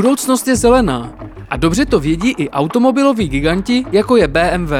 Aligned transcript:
Budoucnost 0.00 0.48
je 0.48 0.56
zelená 0.56 1.12
a 1.50 1.56
dobře 1.56 1.86
to 1.86 2.00
vědí 2.00 2.34
i 2.38 2.50
automobiloví 2.50 3.28
giganti, 3.28 3.84
jako 3.92 4.16
je 4.16 4.28
BMW. 4.28 4.72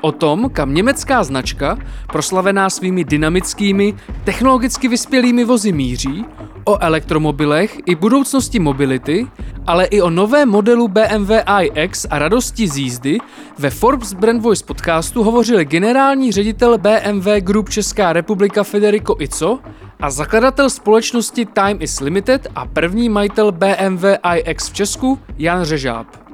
O 0.00 0.12
tom, 0.12 0.50
kam 0.52 0.74
německá 0.74 1.24
značka, 1.24 1.78
proslavená 2.06 2.70
svými 2.70 3.04
dynamickými, 3.04 3.94
technologicky 4.24 4.88
vyspělými 4.88 5.44
vozy 5.44 5.72
míří, 5.72 6.24
o 6.64 6.82
elektromobilech 6.82 7.78
i 7.86 7.94
budoucnosti 7.94 8.58
mobility, 8.58 9.26
ale 9.66 9.84
i 9.84 10.02
o 10.02 10.10
novém 10.10 10.48
modelu 10.48 10.88
BMW 10.88 11.32
iX 11.62 12.06
a 12.10 12.18
radosti 12.18 12.68
z 12.68 12.76
jízdy, 12.76 13.18
ve 13.58 13.70
Forbes 13.70 14.12
Brand 14.12 14.42
Voice 14.42 14.64
podcastu 14.64 15.22
hovořil 15.22 15.64
generální 15.64 16.32
ředitel 16.32 16.78
BMW 16.78 17.28
Group 17.40 17.68
Česká 17.68 18.12
republika 18.12 18.64
Federico 18.64 19.16
Ico 19.18 19.58
a 20.00 20.10
zakladatel 20.10 20.70
společnosti 20.70 21.46
Time 21.46 21.76
is 21.80 22.00
Limited 22.00 22.46
a 22.54 22.66
první 22.66 23.08
majitel 23.08 23.52
BMW 23.52 24.04
iX 24.36 24.68
v 24.68 24.72
Česku 24.72 25.18
Jan 25.38 25.64
Řežáb. 25.64 26.28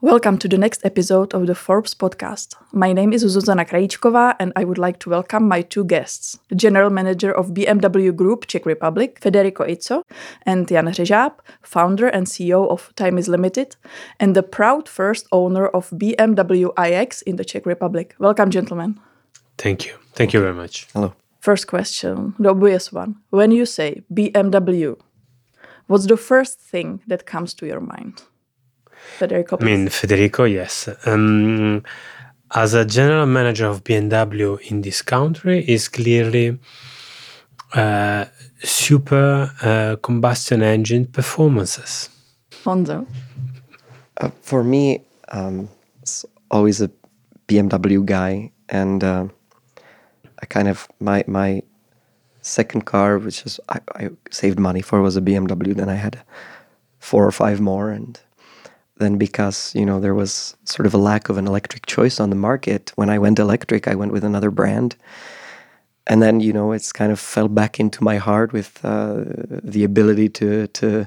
Welcome 0.00 0.38
to 0.38 0.48
the 0.48 0.58
next 0.58 0.86
episode 0.86 1.34
of 1.34 1.46
the 1.46 1.54
Forbes 1.54 1.94
podcast. 1.94 2.56
My 2.72 2.94
name 2.94 3.12
is 3.12 3.24
Zuzana 3.24 3.64
Krajičková 3.64 4.30
and 4.38 4.52
I 4.56 4.64
would 4.64 4.78
like 4.78 4.98
to 4.98 5.10
welcome 5.10 5.48
my 5.48 5.62
two 5.62 5.84
guests, 5.84 6.38
the 6.48 6.54
General 6.54 6.90
Manager 6.90 7.32
of 7.32 7.50
BMW 7.50 8.12
Group 8.12 8.46
Czech 8.46 8.66
Republic, 8.66 9.18
Federico 9.20 9.64
Izzo, 9.64 10.02
and 10.46 10.70
Jan 10.70 10.88
Řežáb, 10.88 11.32
founder 11.62 12.10
and 12.14 12.26
CEO 12.26 12.68
of 12.68 12.92
Time 12.94 13.18
is 13.18 13.28
Limited, 13.28 13.76
and 14.20 14.34
the 14.34 14.42
proud 14.42 14.88
first 14.88 15.26
owner 15.32 15.66
of 15.66 15.90
BMW 15.90 16.70
iX 16.78 17.22
in 17.22 17.36
the 17.36 17.44
Czech 17.44 17.66
Republic. 17.66 18.14
Welcome, 18.20 18.50
gentlemen. 18.50 19.07
Thank 19.58 19.86
you. 19.86 19.94
Thank 20.14 20.32
you 20.32 20.40
very 20.40 20.54
much. 20.54 20.86
Hello. 20.94 21.12
First 21.40 21.66
question, 21.66 22.34
the 22.38 22.50
obvious 22.50 22.92
one. 22.92 23.16
When 23.30 23.50
you 23.52 23.66
say 23.66 24.02
BMW, 24.12 24.98
what's 25.86 26.06
the 26.06 26.16
first 26.16 26.60
thing 26.60 27.00
that 27.06 27.26
comes 27.26 27.54
to 27.54 27.66
your 27.66 27.80
mind? 27.80 28.22
Federico. 29.18 29.58
I 29.60 29.64
mean, 29.64 29.88
Federico, 29.88 30.44
yes. 30.44 30.88
Um, 31.06 31.82
as 32.54 32.74
a 32.74 32.84
general 32.84 33.26
manager 33.26 33.66
of 33.66 33.84
BMW 33.84 34.60
in 34.70 34.82
this 34.82 35.02
country, 35.02 35.64
is 35.68 35.88
clearly 35.88 36.58
uh, 37.74 38.24
super 38.62 39.50
uh, 39.62 39.96
combustion 40.02 40.62
engine 40.62 41.06
performances. 41.06 42.08
Honzo. 42.64 43.06
Uh, 44.16 44.30
for 44.42 44.64
me, 44.64 45.04
um, 45.28 45.68
it's 46.02 46.24
always 46.50 46.80
a 46.80 46.90
BMW 47.46 48.04
guy, 48.04 48.50
and 48.68 49.04
uh, 49.04 49.26
I 50.42 50.46
kind 50.46 50.68
of 50.68 50.88
my 51.00 51.24
my 51.26 51.62
second 52.42 52.84
car, 52.86 53.18
which 53.18 53.44
is 53.46 53.60
I, 53.68 53.80
I 53.94 54.10
saved 54.30 54.58
money 54.58 54.82
for, 54.82 55.00
was 55.00 55.16
a 55.16 55.20
BMW. 55.20 55.74
Then 55.74 55.88
I 55.88 55.94
had 55.94 56.22
four 56.98 57.26
or 57.26 57.32
five 57.32 57.60
more, 57.60 57.90
and 57.90 58.18
then 58.98 59.18
because 59.18 59.74
you 59.74 59.86
know 59.86 60.00
there 60.00 60.14
was 60.14 60.56
sort 60.64 60.86
of 60.86 60.94
a 60.94 60.98
lack 60.98 61.28
of 61.28 61.38
an 61.38 61.46
electric 61.46 61.86
choice 61.86 62.20
on 62.20 62.30
the 62.30 62.36
market 62.36 62.92
when 62.96 63.10
i 63.10 63.18
went 63.18 63.38
electric 63.38 63.86
i 63.88 63.94
went 63.94 64.12
with 64.12 64.24
another 64.24 64.50
brand. 64.50 64.96
And 66.10 66.22
then 66.22 66.40
you 66.40 66.54
know 66.54 66.72
it's 66.72 66.90
kind 66.90 67.12
of 67.12 67.20
fell 67.20 67.48
back 67.48 67.78
into 67.78 68.02
my 68.02 68.16
heart 68.16 68.52
with 68.52 68.82
uh, 68.82 69.24
the 69.62 69.84
ability 69.84 70.28
to 70.30 70.66
to 70.66 71.06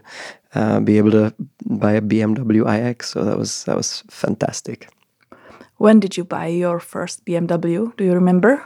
uh, 0.53 0.79
be 0.79 0.97
able 0.97 1.11
to 1.11 1.33
buy 1.65 1.93
a 1.93 2.01
BMW 2.01 2.61
iX. 2.67 3.09
So 3.09 3.23
that 3.23 3.37
was 3.37 3.63
that 3.63 3.75
was 3.75 4.03
fantastic. 4.09 4.87
When 5.77 5.99
did 5.99 6.17
you 6.17 6.23
buy 6.23 6.47
your 6.47 6.79
first 6.79 7.25
BMW 7.25 7.95
do 7.97 8.03
you 8.03 8.13
remember 8.13 8.63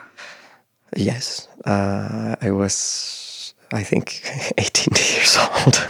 yes 0.95 1.47
uh, 1.65 2.35
I 2.41 2.51
was 2.51 3.53
I 3.71 3.83
think 3.83 4.21
18 4.57 4.93
years 4.95 5.37
old 5.37 5.87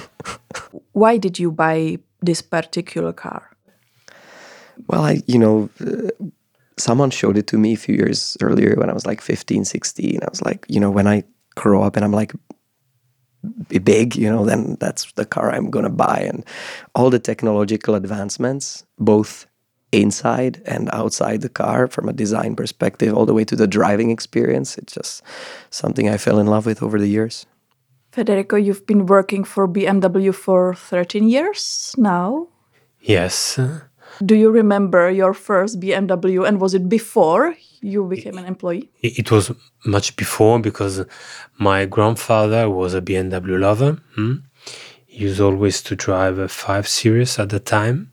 why 0.96 1.18
did 1.18 1.38
you 1.40 1.52
buy 1.52 1.98
this 2.22 2.42
particular 2.42 3.14
car? 3.14 3.56
Well, 4.88 5.04
I, 5.04 5.22
you 5.28 5.40
know, 5.40 5.70
uh, 5.82 6.10
someone 6.78 7.10
showed 7.10 7.38
it 7.38 7.48
to 7.48 7.58
me 7.58 7.74
a 7.74 7.78
few 7.78 7.96
years 7.96 8.38
earlier 8.42 8.76
when 8.76 8.90
I 8.90 8.94
was 8.94 9.06
like 9.06 9.22
15, 9.22 9.66
16. 9.66 10.20
I 10.22 10.30
was 10.30 10.42
like, 10.42 10.66
you 10.70 10.80
know, 10.80 10.92
when 10.92 11.08
I 11.08 11.24
grow 11.56 11.84
up 11.84 11.96
and 11.96 12.04
I'm 12.04 12.12
like 12.12 12.34
be 13.68 13.78
big, 13.78 14.16
you 14.16 14.30
know, 14.30 14.46
then 14.46 14.76
that's 14.80 15.12
the 15.14 15.26
car 15.26 15.52
I'm 15.52 15.70
going 15.70 15.86
to 15.86 15.92
buy. 15.92 16.20
And 16.28 16.44
all 16.96 17.10
the 17.10 17.20
technological 17.20 17.94
advancements, 17.94 18.86
both 18.98 19.46
inside 20.02 20.62
and 20.66 20.90
outside 20.94 21.42
the 21.42 21.50
car 21.50 21.88
from 21.88 22.10
a 22.10 22.14
design 22.14 22.56
perspective, 22.56 23.14
all 23.14 23.26
the 23.26 23.34
way 23.34 23.46
to 23.46 23.56
the 23.56 23.68
driving 23.68 24.12
experience, 24.12 24.78
it's 24.78 24.94
just 24.94 25.24
something 25.70 26.10
I 26.10 26.18
fell 26.18 26.40
in 26.40 26.48
love 26.48 26.66
with 26.66 26.82
over 26.84 27.00
the 27.00 27.08
years. 27.08 27.46
Federico, 28.12 28.56
you've 28.56 28.86
been 28.86 29.06
working 29.06 29.44
for 29.44 29.68
BMW 29.68 30.34
for 30.34 30.74
13 30.74 31.28
years 31.28 31.94
now. 31.98 32.48
Yes. 33.02 33.60
Do 34.24 34.36
you 34.36 34.50
remember 34.50 35.12
your 35.12 35.34
first 35.34 35.80
BMW 35.80 36.48
and 36.48 36.62
was 36.62 36.74
it 36.74 36.88
before 36.88 37.56
you 37.82 38.06
became 38.06 38.38
an 38.38 38.46
employee? 38.46 38.90
It 39.02 39.32
was 39.32 39.52
much 39.86 40.16
before 40.16 40.60
because 40.60 41.06
my 41.58 41.86
grandfather 41.86 42.70
was 42.70 42.94
a 42.94 43.02
BMW 43.02 43.60
lover. 43.60 44.00
Hmm? 44.16 44.36
He 45.06 45.24
used 45.24 45.42
always 45.42 45.82
to 45.84 45.96
drive 45.96 46.38
a 46.38 46.48
5 46.48 46.88
Series 46.88 47.38
at 47.38 47.50
the 47.50 47.60
time. 47.60 48.12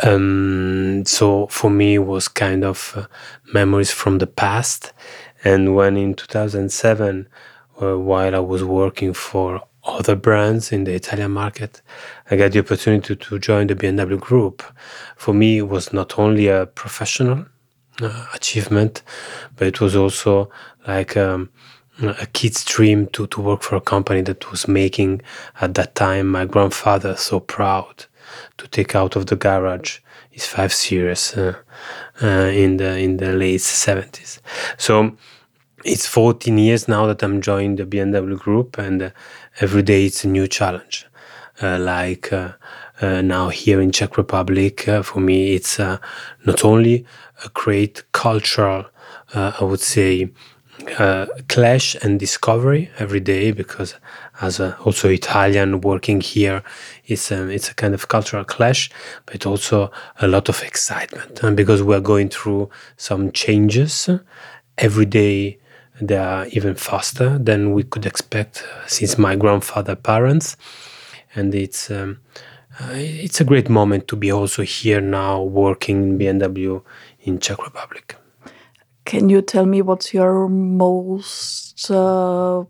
Um, 0.00 1.04
so 1.06 1.46
for 1.46 1.70
me, 1.70 1.94
it 1.94 1.98
was 1.98 2.28
kind 2.28 2.64
of 2.64 2.92
uh, 2.96 3.06
memories 3.52 3.90
from 3.90 4.18
the 4.18 4.26
past. 4.26 4.92
And 5.44 5.74
when 5.74 5.96
in 5.96 6.14
2007, 6.14 7.28
uh, 7.80 7.98
while 7.98 8.34
I 8.34 8.38
was 8.38 8.64
working 8.64 9.12
for 9.12 9.62
other 9.86 10.16
brands 10.16 10.72
in 10.72 10.84
the 10.84 10.94
Italian 10.94 11.30
market. 11.30 11.82
I 12.30 12.36
got 12.36 12.52
the 12.52 12.60
opportunity 12.60 13.16
to 13.16 13.38
join 13.38 13.66
the 13.66 13.74
BMW 13.74 14.18
group. 14.18 14.62
For 15.16 15.34
me, 15.34 15.58
it 15.58 15.68
was 15.68 15.92
not 15.92 16.18
only 16.18 16.48
a 16.48 16.66
professional 16.66 17.46
uh, 18.00 18.26
achievement, 18.34 19.02
but 19.56 19.68
it 19.68 19.80
was 19.80 19.94
also 19.94 20.50
like 20.86 21.16
um, 21.16 21.50
a 22.00 22.26
kid's 22.26 22.64
dream 22.64 23.06
to, 23.08 23.26
to 23.28 23.40
work 23.40 23.62
for 23.62 23.76
a 23.76 23.80
company 23.80 24.22
that 24.22 24.50
was 24.50 24.66
making 24.66 25.22
at 25.60 25.74
that 25.74 25.94
time 25.94 26.28
my 26.28 26.44
grandfather 26.44 27.14
so 27.16 27.38
proud 27.38 28.06
to 28.58 28.68
take 28.68 28.94
out 28.94 29.16
of 29.16 29.26
the 29.26 29.36
garage 29.36 29.98
his 30.34 30.46
5 30.46 30.72
Series 30.72 31.36
uh, 31.36 31.54
uh, 32.20 32.26
in 32.26 32.76
the 32.76 32.98
in 32.98 33.18
the 33.18 33.32
late 33.32 33.60
70s. 33.60 34.40
So 34.76 35.16
it's 35.84 36.06
14 36.06 36.58
years 36.58 36.88
now 36.88 37.06
that 37.06 37.22
I'm 37.22 37.40
joining 37.40 37.76
the 37.76 37.86
BMW 37.86 38.36
group, 38.36 38.76
and 38.78 39.02
uh, 39.02 39.10
every 39.60 39.82
day 39.82 40.06
it's 40.06 40.24
a 40.24 40.28
new 40.28 40.48
challenge. 40.48 41.06
Uh, 41.62 41.78
like 41.78 42.32
uh, 42.32 42.52
uh 43.00 43.22
now 43.22 43.48
here 43.48 43.80
in 43.80 43.92
Czech 43.92 44.16
Republic, 44.16 44.88
for 45.04 45.20
me, 45.20 45.54
it's 45.54 45.78
not 45.78 46.64
only 46.64 47.06
a 47.44 47.48
great 47.50 48.02
cultural, 48.10 48.86
I 49.34 49.62
would 49.62 49.80
say, 49.80 50.30
clash 51.48 51.94
and 52.02 52.20
discovery 52.20 52.90
every 52.98 53.20
day, 53.20 53.52
because 53.52 53.94
as 54.40 54.60
a, 54.60 54.76
also 54.80 55.08
Italian 55.08 55.80
working 55.80 56.20
here, 56.20 56.62
it's 57.06 57.30
a, 57.30 57.42
um, 57.42 57.50
it's 57.50 57.70
a 57.70 57.74
kind 57.74 57.94
of 57.94 58.08
cultural 58.08 58.44
clash, 58.44 58.90
but 59.26 59.46
also 59.46 59.90
a 60.20 60.26
lot 60.26 60.48
of 60.48 60.62
excitement, 60.62 61.42
and 61.42 61.56
because 61.56 61.82
we're 61.82 62.00
going 62.00 62.28
through 62.28 62.68
some 62.96 63.32
changes 63.32 64.08
every 64.78 65.06
day 65.06 65.58
they 66.00 66.16
are 66.16 66.46
even 66.48 66.74
faster 66.74 67.38
than 67.38 67.72
we 67.72 67.82
could 67.82 68.06
expect 68.06 68.64
uh, 68.64 68.86
since 68.86 69.16
my 69.16 69.36
grandfather 69.36 69.94
parents. 69.94 70.56
And 71.34 71.54
it's 71.54 71.90
um, 71.90 72.20
uh, 72.80 72.90
it's 72.94 73.40
a 73.40 73.44
great 73.44 73.68
moment 73.68 74.08
to 74.08 74.16
be 74.16 74.32
also 74.32 74.62
here 74.62 75.00
now 75.00 75.42
working 75.42 76.02
in 76.02 76.18
BMW 76.18 76.82
in 77.20 77.38
Czech 77.38 77.64
Republic. 77.64 78.16
Can 79.04 79.28
you 79.28 79.42
tell 79.42 79.66
me 79.66 79.82
what's 79.82 80.14
your 80.14 80.48
most 80.48 81.90
uh, 81.90 82.64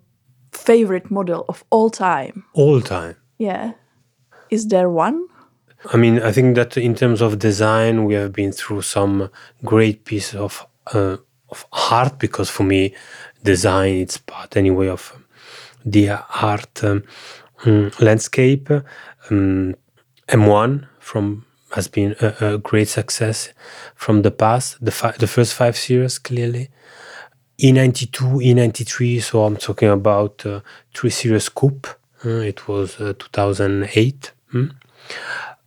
favorite 0.52 1.10
model 1.10 1.44
of 1.48 1.64
all 1.70 1.90
time? 1.90 2.44
All 2.54 2.81
time. 2.81 3.16
Yeah. 3.38 3.72
Is 4.50 4.69
there 4.69 4.90
one? 4.90 5.26
I 5.92 5.96
mean, 5.96 6.20
I 6.22 6.32
think 6.32 6.56
that 6.56 6.76
in 6.76 6.94
terms 6.94 7.20
of 7.20 7.38
design, 7.38 8.04
we 8.04 8.14
have 8.14 8.32
been 8.32 8.52
through 8.52 8.82
some 8.82 9.31
great 9.64 10.04
pieces 10.04 10.34
of 10.34 10.66
uh, 10.92 11.19
of 11.50 11.66
art 11.90 12.19
because 12.19 12.50
for 12.50 12.64
me 12.64 12.94
design 13.42 13.94
it's 13.94 14.19
part 14.19 14.56
anyway 14.56 14.88
of 14.88 15.16
the 15.84 16.10
art 16.42 16.82
um, 16.82 17.02
landscape 18.00 18.70
um, 19.31 19.75
m1 20.28 20.86
from 20.98 21.44
has 21.75 21.88
been 21.88 22.15
a, 22.21 22.35
a, 22.41 22.59
great 22.59 22.88
success 22.88 23.53
from 23.94 24.23
the 24.23 24.31
past 24.31 24.85
the, 24.85 24.91
fi- 24.91 25.17
the 25.19 25.26
first 25.26 25.55
five 25.55 25.76
series 25.76 26.19
clearly. 26.19 26.71
E92 27.59 28.43
e93 28.49 29.23
so 29.23 29.44
i'm 29.44 29.56
talking 29.56 29.88
about 29.88 30.44
uh, 30.47 30.61
three 30.94 31.11
series 31.11 31.49
coupe. 31.49 31.87
Uh, 32.25 32.41
it 32.53 32.67
was 32.67 33.00
uh, 33.00 33.12
2008 33.19 34.32
hmm? 34.50 34.67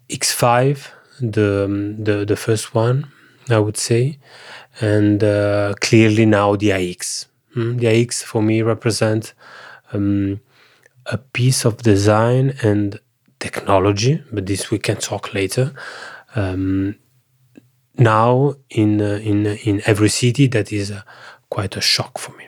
x5 0.09 0.87
the, 1.19 1.65
um, 1.65 2.03
the 2.03 2.25
the 2.25 2.35
first 2.35 2.73
one 2.73 3.07
i 3.49 3.59
would 3.59 3.77
say. 3.77 4.17
And 4.79 5.23
uh, 5.23 5.73
clearly 5.81 6.25
now 6.25 6.55
the 6.55 6.71
iX. 6.71 7.27
Mm, 7.55 7.79
the 7.79 7.87
iX 7.87 8.21
for 8.23 8.41
me 8.43 8.61
represent 8.61 9.33
um, 9.93 10.39
a 11.07 11.17
piece 11.17 11.65
of 11.65 11.77
design 11.77 12.53
and 12.61 12.99
technology, 13.39 14.23
but 14.31 14.45
this 14.45 14.71
we 14.71 14.79
can 14.79 14.97
talk 14.97 15.33
later. 15.33 15.73
Um, 16.35 16.95
now 17.97 18.55
in 18.69 19.01
uh, 19.01 19.19
in 19.23 19.45
in 19.45 19.81
every 19.85 20.09
city, 20.09 20.47
that 20.47 20.71
is 20.71 20.91
uh, 20.91 21.01
quite 21.49 21.77
a 21.77 21.81
shock 21.81 22.17
for 22.19 22.35
me. 22.37 22.47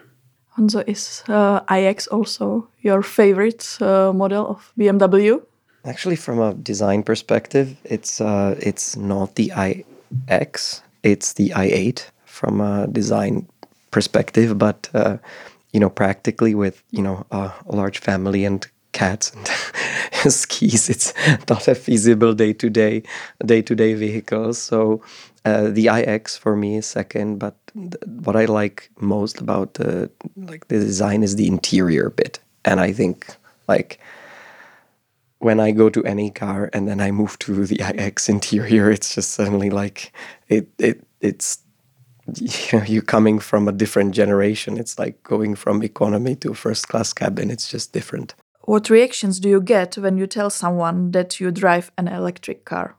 Honzo, 0.58 0.84
is 0.88 1.24
uh, 1.28 1.62
iX 1.70 2.08
also 2.08 2.68
your 2.82 3.02
favorite 3.02 3.78
uh, 3.82 4.12
model 4.14 4.48
of 4.48 4.74
BMW? 4.78 5.42
Actually, 5.86 6.18
from 6.18 6.40
a 6.40 6.54
design 6.54 7.04
perspective, 7.04 7.78
it's 7.84 8.22
uh, 8.22 8.56
it's 8.60 8.98
not 8.98 9.36
the 9.36 9.52
iX, 10.30 10.82
it's 11.04 11.34
the 11.34 11.50
i8 11.56 12.06
from 12.26 12.62
a 12.62 12.88
design 12.88 13.48
perspective. 13.92 14.58
But 14.58 14.90
uh, 14.94 15.18
you 15.72 15.80
know, 15.80 15.90
practically 15.90 16.54
with 16.54 16.84
you 16.92 17.02
know 17.02 17.26
a 17.32 17.52
large 17.66 18.00
family 18.00 18.46
and 18.46 18.68
cats 18.92 19.32
and 19.34 19.48
skis, 20.32 20.90
it's 20.90 21.14
not 21.50 21.68
a 21.68 21.76
feasible 21.76 22.34
day 22.34 22.54
to 22.54 22.70
day 22.70 23.04
day 23.46 23.62
to 23.62 23.76
day 23.76 23.94
vehicle. 23.94 24.54
So 24.54 25.02
uh, 25.46 25.70
the 25.70 25.88
iX 25.88 26.38
for 26.38 26.56
me 26.56 26.78
is 26.78 26.86
second, 26.86 27.40
but 27.40 27.56
th- 27.74 27.96
what 28.24 28.36
I 28.36 28.46
like 28.46 28.90
most 29.00 29.42
about 29.42 29.76
the 29.76 30.10
like 30.36 30.68
the 30.68 30.80
design 30.80 31.24
is 31.24 31.36
the 31.36 31.48
interior 31.48 32.10
bit, 32.10 32.40
and 32.66 32.80
I 32.80 32.92
think 32.92 33.28
like 33.68 34.00
when 35.40 35.60
I 35.60 35.72
go 35.72 35.90
to 35.90 36.04
any 36.04 36.32
car 36.32 36.70
and 36.74 36.88
then 36.88 37.00
I 37.00 37.12
move 37.12 37.40
to 37.40 37.66
the 37.66 37.80
iX 37.80 38.28
interior, 38.30 38.92
it's 38.92 39.16
just 39.16 39.32
suddenly 39.32 39.70
like 39.70 40.12
it 40.50 40.68
it 40.78 41.06
it's 41.22 41.60
you 42.36 42.80
know 42.80 42.86
you 42.86 43.02
coming 43.02 43.40
from 43.40 43.68
a 43.68 43.72
different 43.72 44.14
generation. 44.14 44.78
It's 44.78 45.00
like 45.00 45.24
going 45.24 45.56
from 45.56 45.84
economy 45.84 46.36
to 46.38 46.54
first 46.54 46.90
class 46.90 47.14
cabin. 47.14 47.50
It's 47.50 47.70
just 47.70 47.94
different. 47.94 48.36
What 48.70 48.92
reactions 48.92 49.40
do 49.40 49.50
you 49.50 49.62
get 49.62 49.98
when 49.98 50.20
you 50.20 50.28
tell 50.28 50.52
someone 50.52 51.10
that 51.14 51.40
you 51.40 51.50
drive 51.50 51.92
an 51.98 52.08
electric 52.08 52.66
car? 52.66 52.96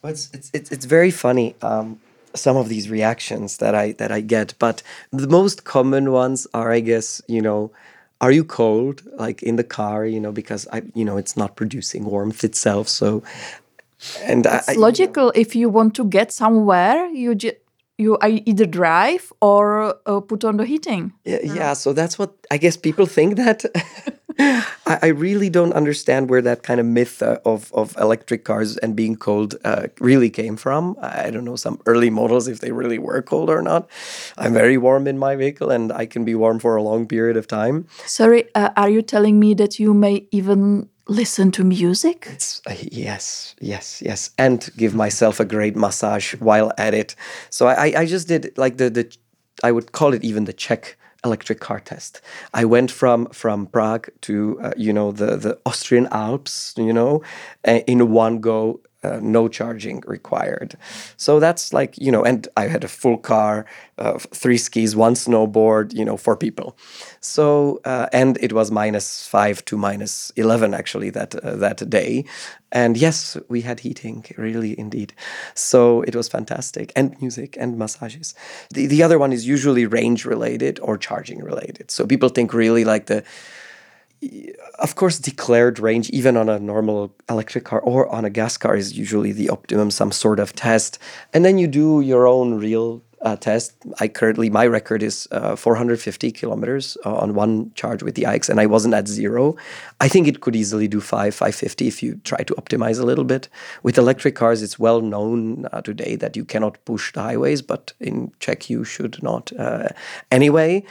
Well, 0.00 0.12
it's 0.12 0.30
it's 0.32 0.50
it's, 0.54 0.72
it's 0.72 0.86
very 0.86 1.10
funny. 1.10 1.54
Um, 1.60 2.00
some 2.34 2.56
of 2.56 2.70
these 2.70 2.88
reactions 2.88 3.58
that 3.58 3.74
I 3.74 3.92
that 3.98 4.10
I 4.10 4.22
get, 4.22 4.54
but 4.58 4.82
the 5.12 5.28
most 5.28 5.64
common 5.64 6.10
ones 6.10 6.46
are, 6.54 6.72
I 6.72 6.80
guess, 6.80 7.20
you 7.28 7.42
know, 7.42 7.70
are 8.22 8.32
you 8.32 8.44
cold 8.44 9.02
like 9.18 9.42
in 9.42 9.56
the 9.56 9.64
car? 9.64 10.06
You 10.06 10.20
know, 10.20 10.32
because 10.32 10.66
I, 10.72 10.80
you 10.94 11.04
know, 11.04 11.18
it's 11.18 11.36
not 11.36 11.54
producing 11.54 12.06
warmth 12.06 12.42
itself. 12.42 12.88
So, 12.88 13.22
and 14.22 14.46
I, 14.46 14.56
It's 14.56 14.76
logical 14.76 15.32
if 15.34 15.54
you 15.54 15.68
want 15.68 15.96
to 15.96 16.04
get 16.06 16.32
somewhere, 16.32 17.04
you 17.08 17.34
ju- 17.34 17.60
you 17.98 18.16
either 18.22 18.64
drive 18.64 19.32
or 19.40 19.96
uh, 20.06 20.20
put 20.20 20.44
on 20.44 20.56
the 20.56 20.64
heating. 20.64 21.12
Yeah, 21.24 21.40
yeah, 21.42 21.72
so 21.74 21.92
that's 21.92 22.18
what 22.18 22.32
I 22.50 22.56
guess 22.56 22.76
people 22.76 23.06
think 23.06 23.36
that. 23.36 23.64
I, 24.40 24.98
I 25.02 25.06
really 25.08 25.50
don't 25.50 25.72
understand 25.72 26.30
where 26.30 26.40
that 26.42 26.62
kind 26.62 26.78
of 26.78 26.86
myth 26.86 27.22
uh, 27.22 27.40
of, 27.44 27.72
of 27.74 27.96
electric 27.96 28.44
cars 28.44 28.76
and 28.76 28.94
being 28.94 29.16
cold 29.16 29.56
uh, 29.64 29.88
really 29.98 30.30
came 30.30 30.56
from. 30.56 30.96
I 31.02 31.28
I 31.28 31.30
don't 31.30 31.44
know 31.44 31.56
some 31.56 31.80
early 31.86 32.10
models 32.10 32.46
if 32.46 32.60
they 32.60 32.70
really 32.70 32.98
were 32.98 33.20
cold 33.20 33.50
or 33.50 33.62
not. 33.62 33.88
I'm 34.38 34.52
very 34.52 34.78
warm 34.78 35.06
in 35.08 35.18
my 35.18 35.34
vehicle 35.34 35.70
and 35.70 35.92
I 35.92 36.06
can 36.06 36.24
be 36.24 36.34
warm 36.34 36.60
for 36.60 36.76
a 36.76 36.82
long 36.82 37.06
period 37.06 37.36
of 37.36 37.48
time. 37.48 37.86
Sorry, 38.06 38.44
uh, 38.54 38.70
are 38.76 38.88
you 38.88 39.02
telling 39.02 39.40
me 39.40 39.54
that 39.54 39.78
you 39.78 39.92
may 39.92 40.26
even 40.30 40.88
listen 41.08 41.50
to 41.52 41.64
music? 41.64 42.28
It's, 42.30 42.60
uh, 42.66 42.74
yes, 42.92 43.54
yes, 43.60 44.02
yes, 44.02 44.30
and 44.38 44.68
give 44.76 44.94
myself 44.94 45.40
a 45.40 45.44
great 45.44 45.76
massage 45.76 46.34
while 46.40 46.72
at 46.78 46.94
it. 46.94 47.14
So 47.50 47.66
I, 47.66 47.92
I- 47.96 48.06
just 48.06 48.28
did 48.28 48.56
like 48.56 48.76
the 48.76 48.90
the, 48.90 49.16
I 49.64 49.72
would 49.72 49.92
call 49.92 50.14
it 50.14 50.24
even 50.24 50.44
the 50.44 50.52
Czech 50.52 50.96
electric 51.24 51.58
car 51.60 51.80
test. 51.80 52.20
I 52.54 52.64
went 52.64 52.90
from 52.90 53.26
from 53.32 53.66
Prague 53.66 54.08
to 54.20 54.58
uh, 54.62 54.72
you 54.76 54.92
know 54.92 55.12
the 55.12 55.36
the 55.36 55.58
Austrian 55.64 56.06
Alps, 56.12 56.74
you 56.76 56.92
know, 56.92 57.22
uh, 57.66 57.80
in 57.86 58.12
one 58.12 58.40
go. 58.40 58.80
Uh, 59.04 59.20
no 59.22 59.46
charging 59.46 60.02
required. 60.08 60.76
So 61.16 61.38
that's 61.38 61.72
like, 61.72 61.96
you 61.98 62.10
know, 62.10 62.24
and 62.24 62.48
I 62.56 62.66
had 62.66 62.82
a 62.82 62.88
full 62.88 63.16
car, 63.16 63.64
uh, 63.96 64.18
three 64.18 64.58
skis, 64.58 64.96
one 64.96 65.14
snowboard, 65.14 65.94
you 65.94 66.04
know, 66.04 66.16
four 66.16 66.36
people. 66.36 66.76
So, 67.20 67.80
uh, 67.84 68.06
and 68.12 68.36
it 68.40 68.52
was 68.52 68.72
minus 68.72 69.24
five 69.28 69.64
to 69.66 69.76
minus 69.76 70.32
11 70.34 70.74
actually 70.74 71.10
that, 71.10 71.36
uh, 71.36 71.54
that 71.54 71.88
day. 71.88 72.24
And 72.72 72.96
yes, 72.96 73.36
we 73.48 73.60
had 73.60 73.78
heating, 73.80 74.24
really, 74.36 74.76
indeed. 74.76 75.14
So 75.54 76.02
it 76.02 76.16
was 76.16 76.28
fantastic. 76.28 76.92
And 76.96 77.14
music 77.20 77.56
and 77.60 77.78
massages. 77.78 78.34
The, 78.74 78.88
the 78.88 79.04
other 79.04 79.18
one 79.20 79.32
is 79.32 79.46
usually 79.46 79.86
range 79.86 80.24
related 80.24 80.80
or 80.80 80.98
charging 80.98 81.38
related. 81.40 81.92
So 81.92 82.04
people 82.04 82.30
think 82.30 82.52
really 82.52 82.84
like 82.84 83.06
the, 83.06 83.22
of 84.78 84.94
course, 84.94 85.18
declared 85.18 85.78
range, 85.78 86.10
even 86.10 86.36
on 86.36 86.48
a 86.48 86.58
normal 86.58 87.14
electric 87.28 87.64
car 87.64 87.80
or 87.80 88.08
on 88.08 88.24
a 88.24 88.30
gas 88.30 88.56
car, 88.56 88.76
is 88.76 88.96
usually 88.96 89.32
the 89.32 89.48
optimum, 89.50 89.90
some 89.90 90.12
sort 90.12 90.40
of 90.40 90.54
test. 90.54 90.98
And 91.32 91.44
then 91.44 91.58
you 91.58 91.66
do 91.66 92.00
your 92.00 92.26
own 92.26 92.54
real 92.54 93.02
uh, 93.22 93.36
test. 93.36 93.74
I 94.00 94.08
currently, 94.08 94.50
my 94.50 94.66
record 94.66 95.02
is 95.02 95.26
uh, 95.32 95.56
450 95.56 96.30
kilometers 96.32 96.96
uh, 97.04 97.16
on 97.16 97.34
one 97.34 97.72
charge 97.74 98.02
with 98.02 98.14
the 98.14 98.24
iX, 98.24 98.48
and 98.48 98.60
I 98.60 98.66
wasn't 98.66 98.94
at 98.94 99.08
zero. 99.08 99.56
I 100.00 100.08
think 100.08 100.28
it 100.28 100.40
could 100.40 100.54
easily 100.54 100.88
do 100.88 101.00
five, 101.00 101.34
550 101.34 101.88
if 101.88 102.02
you 102.02 102.20
try 102.24 102.42
to 102.44 102.54
optimize 102.54 103.00
a 103.00 103.04
little 103.04 103.24
bit. 103.24 103.48
With 103.82 103.98
electric 103.98 104.34
cars, 104.34 104.62
it's 104.62 104.78
well 104.78 105.00
known 105.00 105.66
uh, 105.72 105.82
today 105.82 106.16
that 106.16 106.36
you 106.36 106.44
cannot 106.44 106.84
push 106.84 107.12
the 107.12 107.22
highways, 107.22 107.62
but 107.62 107.92
in 108.00 108.32
Czech, 108.40 108.70
you 108.70 108.84
should 108.84 109.22
not 109.22 109.52
uh, 109.58 109.88
anyway. 110.30 110.84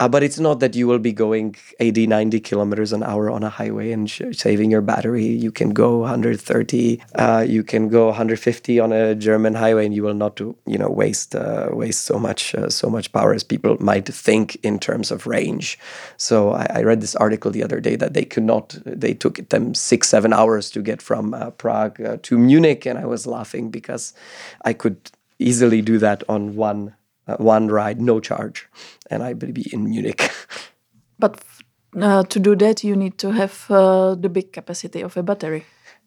Uh, 0.00 0.08
but 0.08 0.24
it's 0.24 0.40
not 0.40 0.58
that 0.58 0.74
you 0.74 0.88
will 0.88 0.98
be 0.98 1.12
going 1.12 1.54
80, 1.78 2.08
90 2.08 2.40
kilometers 2.40 2.92
an 2.92 3.04
hour 3.04 3.30
on 3.30 3.44
a 3.44 3.48
highway 3.48 3.92
and 3.92 4.10
sh- 4.10 4.22
saving 4.32 4.68
your 4.68 4.80
battery. 4.80 5.24
You 5.24 5.52
can 5.52 5.70
go 5.70 5.98
130, 5.98 7.00
uh, 7.14 7.44
you 7.48 7.62
can 7.62 7.88
go 7.88 8.06
150 8.06 8.80
on 8.80 8.92
a 8.92 9.14
German 9.14 9.54
highway, 9.54 9.86
and 9.86 9.94
you 9.94 10.02
will 10.02 10.14
not, 10.14 10.34
do, 10.34 10.56
you 10.66 10.76
know, 10.76 10.88
waste 10.90 11.36
uh, 11.36 11.68
waste 11.70 12.06
so 12.06 12.18
much 12.18 12.56
uh, 12.56 12.68
so 12.68 12.90
much 12.90 13.12
power 13.12 13.32
as 13.32 13.44
people 13.44 13.76
might 13.78 14.06
think 14.06 14.56
in 14.64 14.80
terms 14.80 15.12
of 15.12 15.28
range. 15.28 15.78
So 16.16 16.52
I, 16.52 16.66
I 16.74 16.82
read 16.82 17.00
this 17.00 17.14
article 17.16 17.52
the 17.52 17.62
other 17.62 17.80
day 17.80 17.94
that 17.94 18.14
they 18.14 18.24
could 18.24 18.42
not. 18.42 18.76
They 18.84 19.14
took 19.14 19.48
them 19.50 19.74
six 19.74 20.08
seven 20.08 20.32
hours 20.32 20.70
to 20.72 20.82
get 20.82 21.02
from 21.02 21.34
uh, 21.34 21.50
Prague 21.50 22.00
uh, 22.00 22.16
to 22.22 22.36
Munich, 22.36 22.84
and 22.84 22.98
I 22.98 23.06
was 23.06 23.28
laughing 23.28 23.70
because 23.70 24.12
I 24.64 24.72
could 24.72 25.12
easily 25.38 25.82
do 25.82 25.98
that 25.98 26.24
on 26.28 26.56
one 26.56 26.94
uh, 27.26 27.36
one 27.36 27.68
ride, 27.68 28.00
no 28.00 28.20
charge, 28.20 28.68
and 29.10 29.22
I 29.22 29.32
will 29.32 29.52
be 29.52 29.66
in 29.72 29.88
Munich. 29.88 30.30
But 31.18 31.40
uh, 32.00 32.24
to 32.24 32.40
do 32.40 32.56
that, 32.56 32.82
you 32.82 32.96
need 32.96 33.18
to 33.18 33.30
have 33.30 33.66
uh, 33.70 34.16
the 34.16 34.28
big 34.28 34.52
capacity 34.52 35.00
of 35.00 35.16
a 35.16 35.22
battery. 35.22 35.64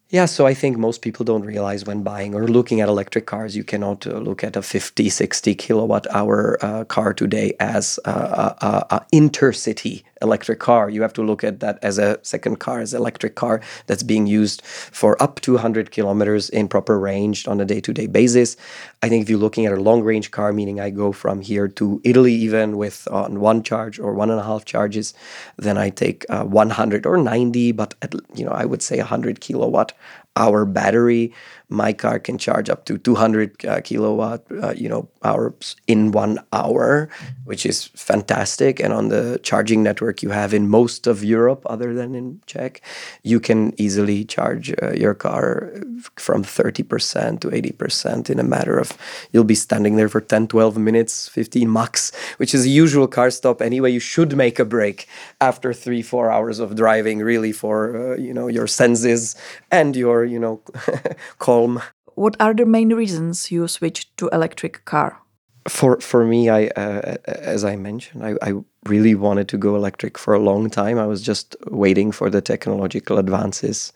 Yeah, 0.10 0.26
so 0.26 0.46
I 0.46 0.54
think 0.54 0.78
most 0.78 1.02
people 1.02 1.26
don't 1.26 1.44
realize 1.44 1.86
when 1.86 2.02
buying 2.02 2.34
or 2.34 2.48
looking 2.48 2.80
at 2.80 2.88
electric 2.88 3.26
cars, 3.26 3.58
you 3.58 3.66
cannot 3.66 4.08
uh, 4.08 4.20
look 4.20 4.42
at 4.42 4.56
a 4.56 4.62
50, 4.62 5.10
60 5.10 5.56
kilowatt 5.56 6.08
hour 6.12 6.58
uh, 6.62 6.86
car 6.86 7.14
today 7.14 7.54
as 7.60 8.00
a, 8.06 8.12
a, 8.12 8.58
a, 8.62 8.96
a 8.96 9.06
intercity 9.14 10.04
electric 10.22 10.60
car. 10.60 10.90
You 10.90 11.02
have 11.02 11.14
to 11.14 11.24
look 11.24 11.44
at 11.44 11.60
that 11.60 11.80
as 11.82 11.98
a 11.98 12.20
second 12.24 12.60
car, 12.60 12.80
as 12.80 12.94
electric 12.94 13.36
car 13.36 13.62
that's 13.88 14.04
being 14.04 14.28
used 14.28 14.66
for 14.66 15.22
up 15.22 15.40
to 15.42 15.54
100 15.54 15.92
kilometers 15.92 16.50
in 16.50 16.68
proper 16.68 17.00
range 17.00 17.48
on 17.48 17.60
a 17.62 17.66
day 17.66 17.82
to 17.82 17.94
day 17.94 18.08
basis. 18.08 18.58
I 19.02 19.10
think 19.10 19.22
if 19.24 19.30
you're 19.30 19.40
looking 19.40 19.66
at 19.66 19.74
a 19.74 19.82
long 19.82 20.02
range 20.02 20.32
car, 20.32 20.54
meaning 20.54 20.80
I 20.80 20.90
go 20.90 21.12
from 21.12 21.42
here 21.42 21.68
to 21.70 22.02
Italy 22.04 22.34
even 22.34 22.78
with 22.78 23.08
on 23.12 23.40
one 23.40 23.64
charge 23.64 24.00
or 24.00 24.14
one 24.14 24.30
and 24.30 24.40
a 24.40 24.44
half 24.44 24.66
charges, 24.66 25.14
then 25.58 25.78
I 25.78 25.90
take 25.90 26.26
uh, 26.30 26.44
100 26.44 27.06
or 27.06 27.18
90, 27.18 27.72
but 27.74 27.96
at, 28.02 28.14
you 28.36 28.46
know 28.46 28.52
I 28.52 28.66
would 28.66 28.82
say 28.82 28.98
100 28.98 29.40
kilowatt 29.40 29.94
hour 30.38 30.66
battery. 30.66 31.34
My 31.70 31.92
car 31.94 32.20
can 32.20 32.38
charge 32.38 32.70
up 32.70 32.86
to 32.86 32.98
200 32.98 33.66
uh, 33.66 33.82
kilowatt, 33.82 34.44
uh, 34.64 34.74
you 34.76 34.88
know, 34.88 35.10
hours 35.24 35.76
in 35.88 36.12
one 36.12 36.40
hour, 36.54 37.10
which 37.44 37.66
is 37.66 37.86
fantastic. 37.96 38.80
And 38.80 38.94
on 38.94 39.10
the 39.10 39.40
charging 39.44 39.84
network 39.84 40.24
you 40.24 40.30
have 40.30 40.54
in 40.54 40.70
most 40.70 41.08
of 41.08 41.24
Europe, 41.24 41.64
other 41.66 41.94
than 41.94 42.16
in 42.16 42.42
Czech, 42.46 42.82
you 43.24 43.40
can 43.40 43.74
easily 43.78 44.24
charge 44.24 44.74
uh, 44.82 44.92
your 44.92 45.14
car 45.14 45.74
from 46.16 46.44
30% 46.44 47.42
to 47.42 47.48
80% 47.50 48.30
in 48.30 48.40
a 48.40 48.44
matter 48.44 48.80
of, 48.80 48.98
you'll 49.32 49.44
be 49.44 49.56
standing 49.56 49.98
there 49.98 50.10
for 50.10 50.22
10, 50.22 50.48
12 50.48 50.78
minutes, 50.78 51.28
15 51.28 51.72
max, 51.72 52.12
which 52.38 52.54
is 52.54 52.66
a 52.66 52.70
usual 52.70 53.08
car 53.08 53.30
stop 53.30 53.62
anyway. 53.62 53.92
You 53.92 54.00
should 54.00 54.36
make 54.38 54.60
a 54.60 54.66
break 54.66 55.08
after 55.42 55.74
three, 55.74 56.02
four 56.02 56.32
hours 56.32 56.60
of 56.60 56.76
driving, 56.76 57.20
really, 57.20 57.52
for, 57.52 58.14
uh, 58.14 58.18
you 58.18 58.34
know, 58.34 58.48
your 58.48 58.68
senses 58.68 59.36
and 59.72 59.96
your, 59.96 60.24
you 60.24 60.40
know, 60.40 60.62
calm. 61.58 61.82
What 62.16 62.36
are 62.40 62.54
the 62.54 62.66
main 62.66 62.94
reasons 62.94 63.52
you 63.52 63.68
switched 63.68 64.18
to 64.18 64.30
electric 64.30 64.86
car? 64.86 65.20
For 65.68 66.00
for 66.00 66.26
me, 66.26 66.50
I 66.50 66.68
uh, 66.78 67.18
as 67.26 67.64
I 67.66 67.76
mentioned, 67.76 68.24
I, 68.24 68.36
I 68.42 68.54
really 68.86 69.16
wanted 69.16 69.48
to 69.50 69.58
go 69.58 69.76
electric 69.76 70.18
for 70.18 70.34
a 70.34 70.40
long 70.40 70.70
time. 70.70 70.98
I 70.98 71.06
was 71.06 71.22
just 71.22 71.56
waiting 71.70 72.14
for 72.14 72.30
the 72.30 72.42
technological 72.42 73.18
advances, 73.18 73.92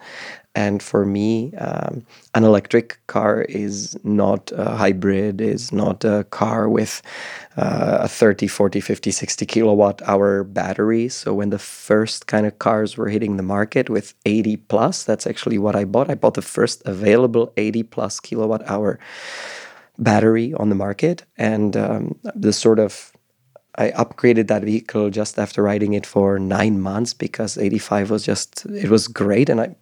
And 0.53 0.83
for 0.83 1.05
me, 1.05 1.53
um, 1.55 2.05
an 2.35 2.43
electric 2.43 2.99
car 3.07 3.43
is 3.43 3.97
not 4.03 4.51
a 4.53 4.75
hybrid, 4.75 5.39
is 5.39 5.71
not 5.71 6.03
a 6.03 6.25
car 6.25 6.67
with 6.67 7.01
uh, 7.55 7.99
a 8.01 8.07
30, 8.07 8.47
40, 8.47 8.81
50, 8.81 9.11
60 9.11 9.45
kilowatt 9.45 10.01
hour 10.01 10.43
battery. 10.43 11.07
So 11.07 11.33
when 11.33 11.51
the 11.51 11.59
first 11.59 12.27
kind 12.27 12.45
of 12.45 12.59
cars 12.59 12.97
were 12.97 13.07
hitting 13.07 13.37
the 13.37 13.43
market 13.43 13.89
with 13.89 14.13
80 14.25 14.57
plus, 14.57 15.03
that's 15.05 15.25
actually 15.25 15.57
what 15.57 15.75
I 15.75 15.85
bought. 15.85 16.09
I 16.09 16.15
bought 16.15 16.33
the 16.33 16.41
first 16.41 16.81
available 16.85 17.53
80 17.55 17.83
plus 17.83 18.19
kilowatt 18.19 18.69
hour 18.69 18.99
battery 19.97 20.53
on 20.55 20.67
the 20.67 20.75
market. 20.75 21.23
And 21.37 21.77
um, 21.77 22.19
the 22.35 22.51
sort 22.51 22.79
of 22.79 23.13
I 23.75 23.91
upgraded 23.91 24.47
that 24.47 24.63
vehicle 24.63 25.09
just 25.09 25.39
after 25.39 25.63
riding 25.63 25.93
it 25.93 26.05
for 26.05 26.37
nine 26.37 26.81
months 26.81 27.13
because 27.13 27.57
85 27.57 28.11
was 28.11 28.25
just, 28.25 28.65
it 28.65 28.89
was 28.89 29.07
great. 29.07 29.47
And 29.47 29.61
I 29.61 29.75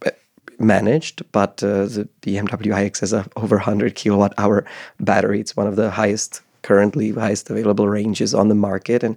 managed, 0.59 1.23
but 1.31 1.61
uh, 1.63 1.85
the 1.85 2.09
BMW 2.21 2.85
iX 2.85 2.99
has 3.01 3.13
a 3.13 3.25
over 3.35 3.57
100 3.57 3.95
kilowatt 3.95 4.33
hour 4.37 4.65
battery. 4.99 5.39
It's 5.39 5.55
one 5.55 5.67
of 5.67 5.75
the 5.75 5.91
highest 5.91 6.41
currently 6.61 7.11
highest 7.11 7.49
available 7.49 7.87
ranges 7.87 8.33
on 8.33 8.49
the 8.49 8.55
market, 8.55 9.03
and 9.03 9.15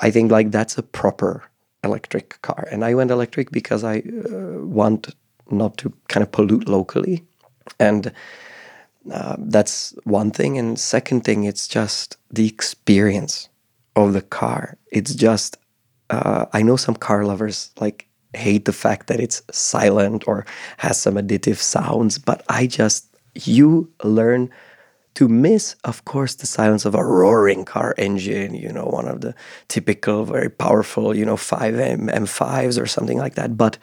I 0.00 0.10
think 0.10 0.30
like 0.30 0.50
that's 0.50 0.78
a 0.78 0.82
proper 0.82 1.44
electric 1.84 2.40
car. 2.42 2.66
And 2.70 2.84
I 2.84 2.94
went 2.94 3.10
electric 3.10 3.50
because 3.50 3.84
I 3.84 3.98
uh, 3.98 4.64
want 4.64 5.14
not 5.50 5.76
to 5.78 5.92
kind 6.08 6.22
of 6.22 6.32
pollute 6.32 6.68
locally, 6.68 7.24
and 7.78 8.12
uh, 9.12 9.36
that's 9.38 9.94
one 10.04 10.30
thing. 10.30 10.58
And 10.58 10.78
second 10.78 11.24
thing, 11.24 11.44
it's 11.44 11.68
just 11.68 12.16
the 12.30 12.46
experience 12.46 13.48
of 13.94 14.12
the 14.12 14.22
car. 14.22 14.76
It's 14.90 15.14
just 15.14 15.56
uh, 16.10 16.46
I 16.52 16.62
know 16.62 16.76
some 16.76 16.96
car 16.96 17.24
lovers 17.24 17.70
like 17.80 18.08
hate 18.36 18.64
the 18.64 18.72
fact 18.72 19.06
that 19.08 19.20
it's 19.20 19.42
silent 19.50 20.26
or 20.26 20.46
has 20.78 21.00
some 21.00 21.14
additive 21.14 21.56
sounds, 21.56 22.18
but 22.18 22.44
I 22.48 22.66
just, 22.66 23.06
you 23.34 23.90
learn 24.04 24.50
to 25.14 25.28
miss, 25.28 25.76
of 25.84 26.04
course, 26.04 26.34
the 26.34 26.46
silence 26.46 26.84
of 26.84 26.94
a 26.94 27.02
roaring 27.02 27.64
car 27.64 27.94
engine, 27.96 28.54
you 28.54 28.70
know, 28.70 28.84
one 28.84 29.08
of 29.08 29.22
the 29.22 29.34
typical, 29.68 30.26
very 30.26 30.50
powerful, 30.50 31.16
you 31.16 31.24
know, 31.24 31.36
5M 31.36 32.10
M5s 32.10 32.80
or 32.80 32.86
something 32.86 33.16
like 33.16 33.34
that. 33.34 33.56
But 33.56 33.78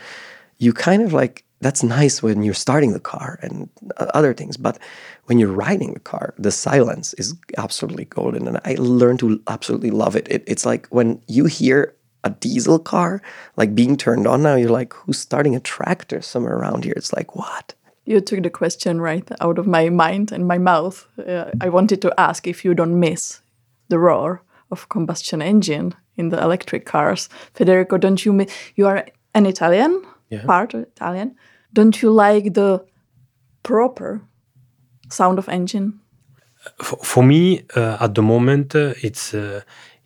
you 0.60 0.74
kind 0.74 1.01
of 1.01 1.12
like, 1.12 1.43
that's 1.60 1.81
nice 1.81 2.22
when 2.22 2.43
you're 2.43 2.53
starting 2.53 2.93
the 2.93 3.00
car 3.00 3.39
and 3.41 3.67
uh, 3.98 4.07
other 4.13 4.33
things. 4.33 4.57
But 4.57 4.77
when 5.25 5.39
you're 5.39 5.51
riding 5.51 5.93
the 5.93 6.00
car, 6.00 6.36
the 6.38 6.51
silence 6.51 7.15
is 7.15 7.33
absolutely 7.57 8.05
golden. 8.05 8.48
And 8.48 8.60
I 8.63 8.75
learned 8.77 9.19
to 9.19 9.41
absolutely 9.48 9.89
love 9.89 10.15
it. 10.15 10.27
it 10.29 10.43
it's 10.45 10.67
like 10.67 10.88
when 10.88 11.19
you 11.27 11.45
hear 11.45 11.95
a 12.23 12.29
diesel 12.29 12.79
car 12.79 13.21
like 13.57 13.75
being 13.75 13.97
turned 13.97 14.27
on 14.27 14.41
now 14.43 14.55
you're 14.55 14.69
like 14.69 14.93
who's 14.93 15.19
starting 15.19 15.55
a 15.55 15.59
tractor 15.59 16.21
somewhere 16.21 16.55
around 16.57 16.83
here? 16.83 16.93
It's 16.95 17.13
like 17.13 17.35
what? 17.35 17.75
You 18.05 18.19
took 18.19 18.43
the 18.43 18.49
question 18.49 18.99
right 18.99 19.29
out 19.39 19.57
of 19.57 19.65
my 19.67 19.89
mind 19.89 20.31
and 20.31 20.47
my 20.47 20.57
mouth. 20.57 21.07
Uh, 21.17 21.51
i 21.61 21.69
wanted 21.69 22.01
to 22.01 22.13
ask 22.17 22.47
if 22.47 22.65
you 22.65 22.73
don't 22.73 22.99
miss 22.99 23.41
the 23.89 23.99
roar 23.99 24.41
of 24.71 24.89
combustion 24.89 25.41
engine 25.41 25.95
in 26.15 26.29
the 26.29 26.41
electric 26.41 26.85
cars. 26.85 27.29
Federico 27.53 27.97
don't 27.97 28.25
you 28.25 28.33
miss 28.33 28.51
you 28.75 28.87
are 28.87 29.05
an 29.33 29.45
italian? 29.45 30.03
Yeah. 30.29 30.45
part 30.45 30.73
italian. 30.73 31.35
Don't 31.73 32.01
you 32.01 32.11
like 32.11 32.53
the 32.53 32.85
proper 33.63 34.21
sound 35.09 35.39
of 35.39 35.47
engine? 35.49 35.99
For, 36.81 36.97
for 37.03 37.23
me 37.23 37.65
uh, 37.75 37.97
at 37.99 38.15
the 38.15 38.21
moment 38.21 38.75
uh, 38.75 38.93
it's 39.01 39.33
uh, 39.33 39.61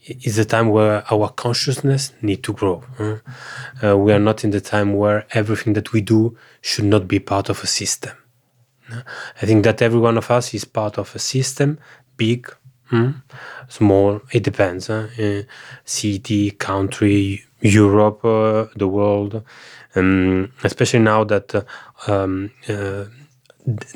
is 0.08 0.38
a 0.38 0.46
time 0.46 0.70
where 0.70 1.04
our 1.12 1.30
consciousness 1.30 2.14
need 2.22 2.44
to 2.44 2.54
grow. 2.54 2.84
Uh, 3.84 3.98
we 3.98 4.14
are 4.14 4.20
not 4.20 4.44
in 4.44 4.52
the 4.52 4.62
time 4.62 4.94
where 4.94 5.26
everything 5.32 5.74
that 5.74 5.92
we 5.94 6.02
do 6.02 6.38
should 6.62 6.86
not 6.86 7.08
be 7.08 7.20
part 7.20 7.50
of 7.50 7.64
a 7.64 7.68
system. 7.68 8.16
I 8.90 9.46
think 9.46 9.64
that 9.66 9.82
every 9.82 10.00
one 10.00 10.18
of 10.18 10.32
us 10.32 10.54
is 10.54 10.66
part 10.66 10.98
of 10.98 11.14
a 11.16 11.20
system, 11.20 11.78
big, 12.16 12.50
small, 13.68 14.22
it 14.32 14.44
depends. 14.44 14.90
Uh, 14.90 15.44
city, 15.84 16.52
country, 16.52 17.44
Europe, 17.60 18.24
uh, 18.24 18.68
the 18.76 18.88
world, 18.88 19.44
um, 19.96 20.52
especially 20.64 21.00
now 21.00 21.24
that 21.24 21.54
uh, 21.56 21.64
um, 22.08 22.52
uh, 22.70 23.06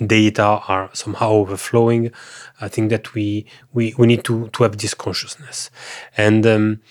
data 0.06 0.44
are 0.68 0.90
somehow 0.94 1.30
overflowing, 1.32 2.12
I 2.60 2.68
think 2.68 2.90
that 2.90 3.14
we 3.14 3.46
we, 3.74 3.94
we 3.98 4.08
need 4.08 4.24
to, 4.26 4.50
to 4.50 4.64
have 4.64 4.78
this 4.78 4.94
consciousness. 4.94 5.70
And 6.18 6.46
um, 6.46 6.82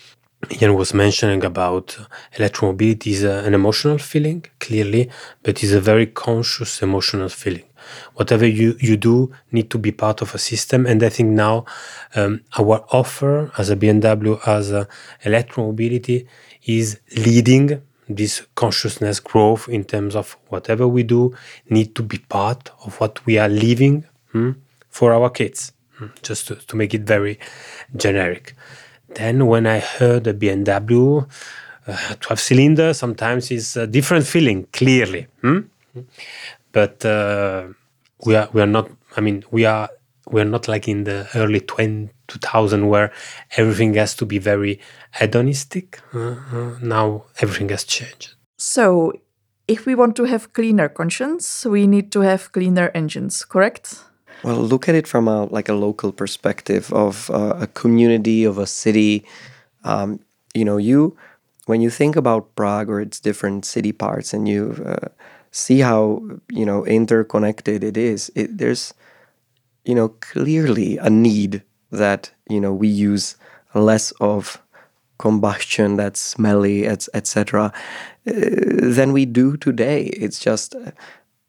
Jan 0.49 0.75
was 0.75 0.95
mentioning 0.95 1.45
about 1.45 1.99
electromobility 2.37 3.09
is 3.09 3.25
a, 3.25 3.45
an 3.45 3.53
emotional 3.53 3.99
feeling, 3.99 4.45
clearly, 4.59 5.11
but 5.43 5.63
it's 5.63 5.73
a 5.73 5.81
very 5.81 6.07
conscious 6.07 6.81
emotional 6.83 7.29
feeling. 7.29 7.65
Whatever 8.15 8.47
you, 8.47 8.77
you 8.81 8.97
do 8.97 9.33
need 9.53 9.71
to 9.71 9.79
be 9.79 9.93
part 9.93 10.23
of 10.23 10.35
a 10.35 10.39
system. 10.39 10.87
And 10.87 11.03
I 11.03 11.11
think 11.11 11.31
now 11.31 11.67
um, 12.15 12.41
our 12.59 12.85
offer 12.91 13.53
as 13.59 13.69
a 13.71 13.77
BMW, 13.77 14.41
as 14.47 14.71
a 14.73 14.89
electromobility, 15.25 16.27
is 16.65 17.01
leading 17.17 17.83
this 18.15 18.43
consciousness 18.55 19.21
growth 19.21 19.69
in 19.69 19.85
terms 19.85 20.17
of 20.17 20.37
whatever 20.49 20.87
we 20.87 21.03
do 21.03 21.35
need 21.69 21.95
to 21.95 22.03
be 22.03 22.19
part 22.19 22.71
of 22.85 23.01
what 23.01 23.25
we 23.27 23.39
are 23.39 23.49
living 23.49 24.05
hmm, 24.33 24.53
for 24.89 25.13
our 25.13 25.31
kids 25.31 25.73
hmm, 25.97 26.07
just 26.23 26.49
to, 26.49 26.55
to, 26.55 26.77
make 26.77 26.93
it 26.95 27.03
very 27.03 27.39
generic 27.97 28.55
then 29.15 29.47
when 29.47 29.67
i 29.67 29.79
heard 29.79 30.25
the 30.25 30.35
bmw 30.35 31.27
uh, 31.87 32.15
12 32.21 32.41
cylinder 32.41 32.93
sometimes 32.95 33.51
is 33.51 33.77
a 33.77 33.87
different 33.87 34.27
feeling 34.27 34.67
clearly 34.73 35.27
hmm? 35.41 35.61
but 36.73 37.05
uh, 37.05 37.67
we 38.25 38.35
are 38.35 38.49
we 38.53 38.61
are 38.61 38.67
not 38.67 38.91
i 39.17 39.21
mean 39.21 39.45
we 39.51 39.65
are 39.65 39.89
we're 40.31 40.45
not 40.45 40.69
like 40.69 40.89
in 40.89 41.05
the 41.05 41.29
early 41.35 41.61
20, 41.61 42.11
2000 42.29 42.89
where 42.89 43.13
everything 43.57 43.95
has 43.95 44.15
to 44.17 44.27
be 44.27 44.39
very 44.39 44.81
hedonistic. 45.19 46.01
Uh, 46.15 46.37
uh, 46.53 46.79
now 46.81 47.25
everything 47.41 47.69
has 47.71 47.85
changed. 47.85 48.35
So, 48.57 49.13
if 49.67 49.87
we 49.87 49.95
want 49.95 50.17
to 50.17 50.25
have 50.25 50.53
cleaner 50.53 50.89
conscience, 50.89 51.65
we 51.65 51.87
need 51.87 52.11
to 52.13 52.21
have 52.21 52.53
cleaner 52.53 52.91
engines, 52.95 53.45
correct? 53.45 54.03
Well, 54.43 54.57
look 54.57 54.89
at 54.89 54.95
it 54.95 55.07
from 55.07 55.29
a 55.29 55.45
like 55.45 55.69
a 55.69 55.75
local 55.75 56.13
perspective 56.13 56.93
of 56.93 57.31
uh, 57.31 57.55
a 57.61 57.67
community 57.67 58.45
of 58.45 58.59
a 58.59 58.67
city. 58.67 59.25
Um, 59.85 60.21
you 60.55 60.65
know, 60.65 60.77
you 60.77 61.17
when 61.67 61.81
you 61.81 61.91
think 61.91 62.17
about 62.17 62.55
Prague 62.57 62.89
or 62.89 63.01
its 63.01 63.21
different 63.21 63.65
city 63.65 63.93
parts, 63.93 64.33
and 64.33 64.49
you 64.49 64.83
uh, 64.85 65.09
see 65.51 65.81
how 65.81 66.23
you 66.49 66.65
know 66.65 66.85
interconnected 66.87 67.85
it 67.85 67.97
is. 67.97 68.33
It, 68.35 68.59
there's 68.59 68.95
you 69.85 69.95
know, 69.95 70.09
clearly 70.09 70.99
a 70.99 71.11
need 71.11 71.63
that, 71.91 72.31
you 72.49 72.61
know, 72.61 72.73
we 72.73 72.89
use 72.89 73.37
less 73.75 74.13
of 74.21 74.63
combustion 75.19 75.97
that's 75.97 76.21
smelly, 76.21 76.87
etc., 76.87 77.67
uh, 77.67 77.73
than 78.27 79.13
we 79.13 79.27
do 79.27 79.57
today. 79.57 80.05
It's 80.05 80.39
just, 80.39 80.75
uh, 80.75 80.93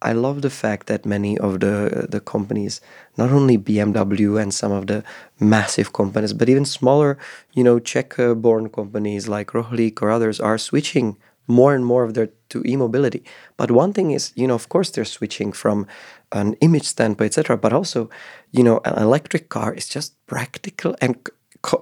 I 0.01 0.13
love 0.13 0.41
the 0.41 0.49
fact 0.49 0.87
that 0.87 1.05
many 1.05 1.37
of 1.37 1.59
the 1.59 2.07
the 2.09 2.19
companies, 2.19 2.81
not 3.17 3.31
only 3.31 3.57
BMW 3.57 4.41
and 4.41 4.51
some 4.53 4.71
of 4.71 4.87
the 4.87 5.03
massive 5.39 5.93
companies, 5.93 6.33
but 6.33 6.49
even 6.49 6.65
smaller, 6.65 7.17
you 7.53 7.63
know, 7.63 7.79
Czech-born 7.79 8.69
companies 8.69 9.27
like 9.27 9.51
Rohlik 9.51 10.01
or 10.01 10.09
others 10.09 10.39
are 10.39 10.57
switching 10.57 11.17
more 11.47 11.75
and 11.75 11.85
more 11.85 12.03
of 12.03 12.13
their 12.13 12.29
to 12.49 12.63
e-mobility. 12.65 13.23
But 13.57 13.71
one 13.71 13.93
thing 13.93 14.11
is, 14.11 14.31
you 14.35 14.47
know, 14.47 14.55
of 14.55 14.69
course 14.69 14.89
they're 14.91 15.05
switching 15.05 15.51
from 15.51 15.85
an 16.31 16.53
image 16.61 16.85
standpoint, 16.85 17.27
etc. 17.27 17.57
But 17.57 17.73
also, 17.73 18.09
you 18.51 18.63
know, 18.63 18.79
an 18.85 19.01
electric 19.01 19.49
car 19.49 19.73
is 19.73 19.87
just 19.87 20.15
practical 20.27 20.95
and 21.01 21.17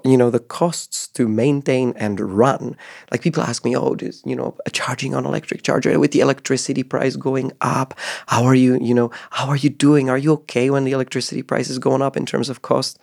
you 0.03 0.17
know 0.17 0.29
the 0.29 0.41
costs 0.41 1.07
to 1.07 1.27
maintain 1.27 1.93
and 1.95 2.19
run. 2.19 2.75
Like 3.11 3.21
people 3.21 3.43
ask 3.43 3.63
me 3.63 3.77
oh 3.77 3.95
does 3.95 4.21
you 4.25 4.35
know 4.35 4.57
a 4.65 4.69
charging 4.69 5.15
on 5.15 5.25
electric 5.25 5.61
charger 5.63 5.97
with 5.97 6.11
the 6.11 6.19
electricity 6.19 6.83
price 6.83 7.15
going 7.15 7.53
up 7.61 7.97
how 8.27 8.43
are 8.43 8.55
you 8.55 8.77
you 8.81 8.93
know 8.93 9.09
how 9.31 9.47
are 9.47 9.55
you 9.55 9.69
doing? 9.69 10.09
Are 10.09 10.17
you 10.17 10.33
okay 10.33 10.69
when 10.69 10.83
the 10.83 10.91
electricity 10.91 11.43
price 11.43 11.69
is 11.69 11.79
going 11.79 12.01
up 12.01 12.17
in 12.17 12.25
terms 12.25 12.49
of 12.49 12.61
cost? 12.61 12.99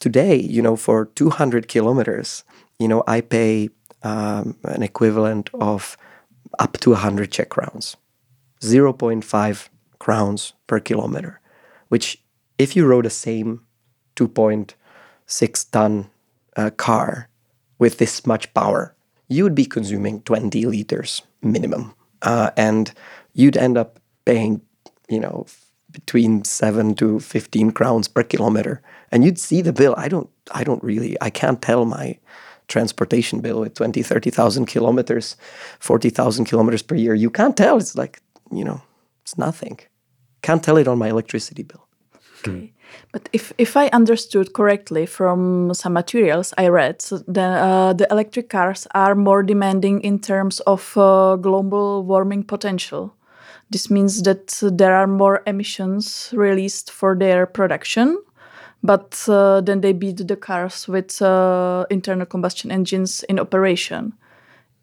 Today 0.00 0.36
you 0.36 0.62
know 0.62 0.76
for 0.76 1.06
200 1.16 1.68
kilometers 1.68 2.44
you 2.78 2.88
know 2.88 3.02
i 3.06 3.20
pay 3.20 3.68
um, 4.02 4.56
an 4.64 4.82
equivalent 4.82 5.50
of 5.54 5.96
up 6.58 6.78
to 6.78 6.90
100 6.90 7.30
czech 7.30 7.48
crowns. 7.48 7.96
0.5 8.60 9.68
crowns 9.98 10.52
per 10.66 10.80
kilometer, 10.80 11.40
which 11.88 12.22
if 12.58 12.76
you 12.76 12.86
rode 12.86 13.06
a 13.06 13.10
same 13.10 13.62
2.6 14.16 15.70
ton 15.70 16.10
uh, 16.56 16.70
car 16.70 17.28
with 17.78 17.98
this 17.98 18.26
much 18.26 18.52
power, 18.54 18.94
you 19.28 19.44
would 19.44 19.54
be 19.54 19.66
consuming 19.66 20.22
20 20.22 20.66
liters 20.66 21.22
minimum. 21.42 21.94
Uh, 22.22 22.50
and 22.56 22.92
you'd 23.34 23.56
end 23.56 23.78
up 23.78 24.00
paying, 24.24 24.60
you 25.08 25.20
know, 25.20 25.46
between 25.90 26.44
7 26.44 26.94
to 26.96 27.20
15 27.20 27.70
crowns 27.70 28.08
per 28.08 28.22
kilometer. 28.22 28.82
And 29.12 29.24
you'd 29.24 29.38
see 29.38 29.62
the 29.62 29.72
bill. 29.72 29.94
I 29.96 30.08
don't 30.08 30.28
I 30.52 30.64
don't 30.64 30.82
really 30.82 31.16
I 31.20 31.30
can't 31.30 31.62
tell 31.62 31.84
my 31.84 32.18
transportation 32.66 33.40
bill 33.40 33.60
with 33.60 33.74
20, 33.74 34.02
30,000 34.02 34.66
kilometers, 34.66 35.36
40,000 35.80 36.44
kilometers 36.44 36.82
per 36.82 36.94
year. 36.94 37.14
You 37.14 37.30
can't 37.30 37.56
tell. 37.56 37.78
It's 37.78 37.96
like 37.96 38.20
you 38.50 38.64
know, 38.64 38.82
it's 39.28 39.38
nothing. 39.38 39.78
Can't 40.42 40.62
tell 40.62 40.78
it 40.78 40.88
on 40.88 40.98
my 40.98 41.08
electricity 41.08 41.62
bill. 41.62 41.86
Okay. 42.40 42.72
But 43.12 43.28
if, 43.32 43.52
if 43.58 43.76
I 43.76 43.88
understood 43.88 44.54
correctly 44.54 45.04
from 45.04 45.74
some 45.74 45.92
materials 45.92 46.54
I 46.56 46.68
read, 46.68 47.02
so 47.02 47.18
the, 47.18 47.42
uh, 47.42 47.92
the 47.92 48.06
electric 48.10 48.48
cars 48.48 48.86
are 48.94 49.14
more 49.14 49.42
demanding 49.42 50.00
in 50.00 50.18
terms 50.20 50.60
of 50.60 50.96
uh, 50.96 51.36
global 51.36 52.04
warming 52.04 52.44
potential. 52.44 53.14
This 53.70 53.90
means 53.90 54.22
that 54.22 54.58
there 54.62 54.94
are 54.94 55.06
more 55.06 55.42
emissions 55.46 56.30
released 56.32 56.90
for 56.90 57.14
their 57.14 57.44
production, 57.44 58.16
but 58.82 59.22
uh, 59.28 59.60
then 59.60 59.82
they 59.82 59.92
beat 59.92 60.26
the 60.26 60.36
cars 60.36 60.88
with 60.88 61.20
uh, 61.20 61.84
internal 61.90 62.24
combustion 62.24 62.70
engines 62.70 63.24
in 63.24 63.38
operation. 63.38 64.14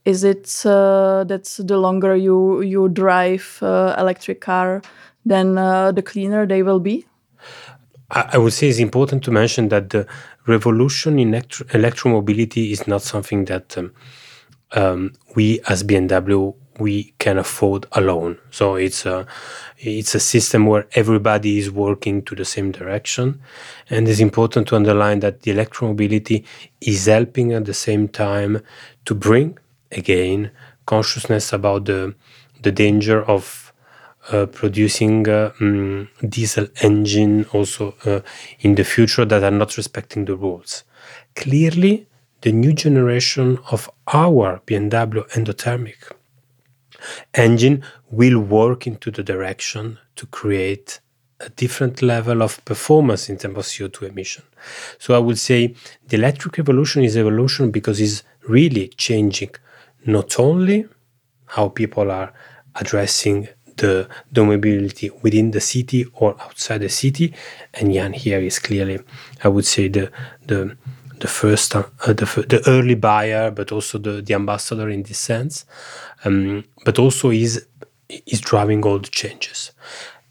Is 0.06 0.24
it 0.24 0.62
uh, 0.66 1.24
that 1.26 1.46
the 1.58 1.78
longer 1.78 2.16
you 2.16 2.62
you 2.62 2.90
drive 2.90 3.60
uh, 3.62 3.96
electric 3.98 4.40
car, 4.40 4.82
then 5.26 5.58
uh, 5.58 5.92
the 5.92 6.04
cleaner 6.04 6.46
they 6.46 6.62
will 6.62 6.80
be? 6.80 7.06
I, 8.12 8.38
would 8.38 8.54
say 8.54 8.70
it's 8.70 8.78
important 8.78 9.24
to 9.24 9.32
mention 9.32 9.70
that 9.70 9.90
the 9.90 10.06
revolution 10.46 11.18
in 11.18 11.30
electro- 11.30 11.66
electromobility 11.68 12.72
is 12.72 12.88
not 12.88 13.02
something 13.02 13.46
that 13.46 13.76
um, 13.80 13.94
um, 14.74 15.14
we 15.36 15.60
as 15.68 15.84
BMW 15.84 16.54
we 16.80 17.14
can 17.20 17.38
afford 17.38 17.88
alone. 17.94 18.38
So 18.52 18.76
it's 18.76 19.06
a 19.06 19.26
it's 19.78 20.14
a 20.14 20.20
system 20.20 20.68
where 20.68 20.88
everybody 20.94 21.58
is 21.58 21.72
working 21.72 22.22
to 22.24 22.36
the 22.36 22.46
same 22.46 22.72
direction, 22.72 23.42
and 23.90 24.08
it's 24.08 24.20
important 24.20 24.68
to 24.68 24.76
underline 24.76 25.20
that 25.22 25.42
the 25.42 25.52
electromobility 25.52 26.46
is 26.82 27.06
helping 27.08 27.54
at 27.54 27.66
the 27.66 27.74
same 27.74 28.08
time 28.08 28.62
to 29.06 29.16
bring 29.16 29.58
again 29.92 30.52
consciousness 30.86 31.54
about 31.54 31.86
the 31.86 32.16
the 32.62 32.72
danger 32.72 33.24
of 33.24 33.74
uh, 34.32 34.46
producing 34.48 35.28
uh, 35.30 35.52
mm, 35.60 36.08
diesel 36.28 36.68
engine 36.82 37.46
also 37.54 37.96
uh, 38.06 38.22
in 38.62 38.76
the 38.76 38.84
future 38.84 39.26
that 39.26 39.44
are 39.44 39.52
not 39.52 39.78
respecting 39.78 40.26
the 40.26 40.36
rules. 40.36 40.84
Clearly, 41.36 42.08
the 42.42 42.52
new 42.52 42.74
generation 42.74 43.60
of 43.72 43.90
our 44.08 44.62
BMW 44.66 45.28
endothermic 45.32 46.12
engine 47.34 47.84
will 48.10 48.40
work 48.40 48.88
into 48.88 49.12
the 49.12 49.24
direction 49.24 50.00
to 50.16 50.26
create 50.28 51.00
a 51.40 51.50
different 51.50 52.02
level 52.02 52.42
of 52.42 52.64
performance 52.66 53.30
in 53.30 53.38
terms 53.38 53.58
of 53.58 53.66
CO2 53.66 54.10
emission. 54.10 54.44
So 54.98 55.14
I 55.14 55.20
would 55.20 55.38
say 55.38 55.76
the 56.08 56.16
electric 56.18 56.58
evolution 56.60 57.04
is 57.04 57.18
evolution 57.18 57.72
because 57.72 58.00
it's 58.00 58.24
really 58.48 58.88
changing 58.90 59.52
not 60.06 60.40
only 60.40 60.88
how 61.48 61.70
people 61.70 62.12
are 62.12 62.34
addressing 62.76 63.48
the, 63.78 64.08
the 64.32 64.44
mobility 64.44 65.10
within 65.22 65.52
the 65.52 65.60
city 65.60 66.06
or 66.14 66.36
outside 66.42 66.80
the 66.80 66.90
city, 66.90 67.34
and 67.74 67.94
Jan 67.94 68.14
here 68.14 68.40
is 68.40 68.60
clearly, 68.60 69.00
I 69.44 69.50
would 69.50 69.66
say, 69.66 69.88
the 69.90 70.12
the 70.46 70.78
the 71.20 71.28
first, 71.28 71.76
uh, 71.76 71.84
the, 72.06 72.46
the 72.50 72.62
early 72.68 72.96
buyer, 72.96 73.50
but 73.50 73.72
also 73.72 73.98
the, 73.98 74.22
the 74.22 74.34
ambassador 74.34 74.90
in 74.90 75.04
this 75.04 75.18
sense, 75.18 75.66
um, 76.26 76.66
but 76.84 77.00
also 77.00 77.32
is 77.32 77.66
is 78.26 78.42
driving 78.42 78.84
all 78.84 79.00
the 79.00 79.10
changes, 79.10 79.72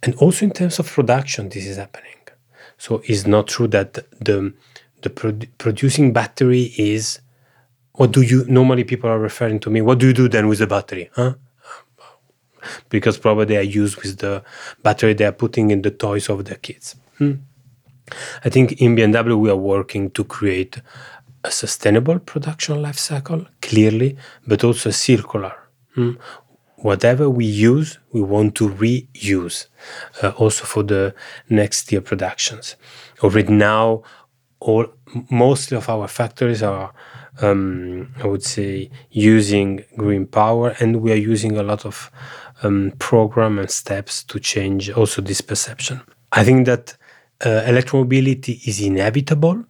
and 0.02 0.14
also 0.16 0.44
in 0.44 0.52
terms 0.52 0.78
of 0.78 0.86
production, 0.86 1.48
this 1.48 1.66
is 1.66 1.76
happening. 1.76 2.10
So 2.78 3.02
it's 3.06 3.26
not 3.26 3.48
true 3.48 3.68
that 3.68 3.94
the 3.94 4.52
the 5.02 5.10
produ- 5.10 5.48
producing 5.58 6.12
battery 6.12 6.72
is 6.78 7.20
what 7.94 8.12
do 8.12 8.22
you 8.22 8.44
normally 8.46 8.84
people 8.84 9.08
are 9.08 9.18
referring 9.18 9.60
to 9.60 9.70
me 9.70 9.80
what 9.80 9.98
do 9.98 10.06
you 10.06 10.12
do 10.12 10.28
then 10.28 10.48
with 10.48 10.58
the 10.58 10.66
battery 10.66 11.10
huh 11.14 11.34
because 12.88 13.18
probably 13.18 13.44
they 13.44 13.56
are 13.56 13.62
used 13.82 13.96
with 14.02 14.18
the 14.18 14.42
battery 14.82 15.14
they 15.14 15.24
are 15.24 15.32
putting 15.32 15.70
in 15.70 15.82
the 15.82 15.90
toys 15.90 16.28
of 16.28 16.44
the 16.44 16.56
kids 16.56 16.96
hmm. 17.18 17.34
i 18.44 18.48
think 18.48 18.72
in 18.80 18.96
bmw 18.96 19.38
we 19.38 19.50
are 19.50 19.56
working 19.56 20.10
to 20.10 20.24
create 20.24 20.80
a 21.44 21.50
sustainable 21.50 22.18
production 22.18 22.80
life 22.82 22.98
cycle 22.98 23.46
clearly 23.60 24.16
but 24.46 24.64
also 24.64 24.90
circular 24.90 25.54
hmm. 25.94 26.12
whatever 26.76 27.28
we 27.28 27.44
use 27.44 27.98
we 28.12 28.20
want 28.20 28.54
to 28.54 28.68
reuse 28.68 29.66
uh, 30.22 30.30
also 30.38 30.64
for 30.64 30.82
the 30.82 31.14
next 31.48 31.92
year 31.92 32.00
productions 32.00 32.76
already 33.22 33.52
now 33.52 34.02
all 34.58 34.86
mostly 35.30 35.76
of 35.76 35.88
our 35.88 36.08
factories 36.08 36.62
are 36.62 36.92
um, 37.42 38.12
I 38.22 38.26
would 38.26 38.42
say, 38.42 38.90
using 39.10 39.84
green 39.96 40.26
power, 40.26 40.74
and 40.80 41.02
we 41.02 41.12
are 41.12 41.16
using 41.16 41.56
a 41.56 41.62
lot 41.62 41.84
of 41.84 42.10
um, 42.62 42.92
program 42.98 43.58
and 43.58 43.70
steps 43.70 44.22
to 44.24 44.38
change 44.38 44.90
also 44.90 45.22
this 45.22 45.40
perception. 45.40 46.00
I 46.32 46.44
think 46.44 46.66
that 46.66 46.96
uh, 47.44 47.62
electromobility 47.66 48.66
is 48.66 48.80
inevitable 48.80 49.64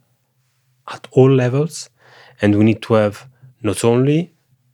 at 0.88 1.06
all 1.12 1.30
levels, 1.30 1.90
and 2.40 2.56
we 2.56 2.64
need 2.64 2.82
to 2.82 2.94
have 2.94 3.26
not 3.62 3.84
only 3.84 4.32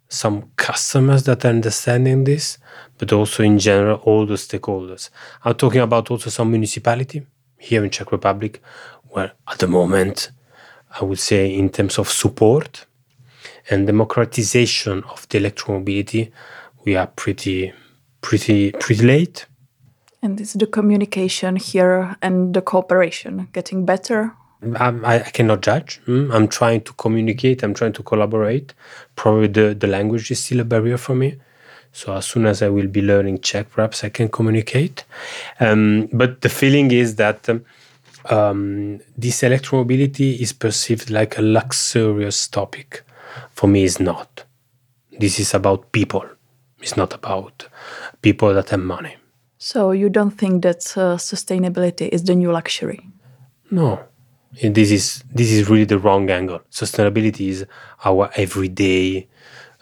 some 0.09 0.51
customers 0.57 1.23
that 1.23 1.45
are 1.45 1.49
understanding 1.49 2.25
this, 2.25 2.59
but 2.99 3.13
also 3.13 3.45
in 3.45 3.59
general 3.59 4.01
all 4.05 4.27
the 4.27 4.35
stakeholders. 4.35 5.11
I'm 5.45 5.55
talking 5.55 5.81
about 5.81 6.11
also 6.11 6.31
some 6.31 6.51
municipality 6.51 7.27
here 7.59 7.85
in 7.85 7.91
Czech 7.91 8.11
Republic, 8.11 8.61
where 9.11 9.33
at 9.47 9.59
the 9.59 9.69
moment 9.69 10.33
I 10.99 11.05
would 11.05 11.19
say, 11.19 11.55
in 11.55 11.71
terms 11.71 11.99
of 11.99 12.09
support 12.09 12.87
and 13.69 13.87
democratization 13.87 15.05
of 15.05 15.29
the 15.29 15.39
electromobility, 15.39 16.33
we 16.85 16.97
are 16.97 17.07
pretty, 17.07 17.73
pretty, 18.21 18.73
pretty 18.73 19.05
late. 19.05 19.47
And 20.23 20.41
is 20.41 20.55
the 20.55 20.67
communication 20.67 21.57
here 21.57 22.17
and 22.21 22.53
the 22.53 22.61
cooperation 22.61 23.49
getting 23.53 23.85
better? 23.87 24.35
I, 24.77 25.17
I 25.17 25.31
cannot 25.31 25.63
judge. 25.63 26.01
Mm, 26.07 26.35
I'm 26.35 26.49
trying 26.49 26.83
to 26.83 26.93
communicate. 26.95 27.63
I'm 27.63 27.73
trying 27.73 27.95
to 27.95 28.03
collaborate. 28.03 28.75
Probably 29.17 29.47
the, 29.47 29.75
the 29.75 29.87
language 29.87 30.31
is 30.31 30.45
still 30.45 30.61
a 30.61 30.65
barrier 30.65 30.99
for 30.99 31.15
me. 31.15 31.37
So 31.93 32.15
as 32.15 32.27
soon 32.27 32.47
as 32.47 32.63
I 32.63 32.69
will 32.69 32.87
be 32.87 33.03
learning 33.03 33.41
Czech, 33.41 33.71
perhaps 33.71 34.05
I 34.05 34.11
can 34.11 34.29
communicate. 34.29 35.05
Um, 35.59 36.09
but 36.13 36.43
the 36.43 36.49
feeling 36.49 36.91
is 36.91 37.17
that 37.17 37.49
um, 37.49 37.65
um, 38.29 39.01
this 39.17 39.43
electromobility 39.43 40.41
is 40.41 40.53
perceived 40.53 41.11
like 41.11 41.39
a 41.39 41.43
luxurious 41.43 42.49
topic. 42.49 43.03
For 43.51 43.69
me, 43.69 43.85
it's 43.85 44.01
not. 44.01 44.45
This 45.19 45.39
is 45.39 45.55
about 45.55 45.93
people. 45.93 46.25
It's 46.81 46.97
not 46.97 47.15
about 47.15 47.69
people 48.23 48.55
that 48.55 48.71
have 48.71 48.81
money. 48.81 49.17
So 49.59 49.93
you 49.93 50.09
don't 50.09 50.31
think 50.31 50.63
that 50.63 50.97
uh, 50.97 51.17
sustainability 51.17 52.09
is 52.09 52.25
the 52.25 52.35
new 52.35 52.51
luxury? 52.51 53.07
No, 53.71 54.01
this 54.63 54.91
is 54.91 55.23
this 55.33 55.53
is 55.53 55.69
really 55.69 55.85
the 55.85 55.99
wrong 55.99 56.31
angle. 56.31 56.61
Sustainability 56.71 57.49
is 57.49 57.67
our 58.05 58.31
everyday, 58.35 59.29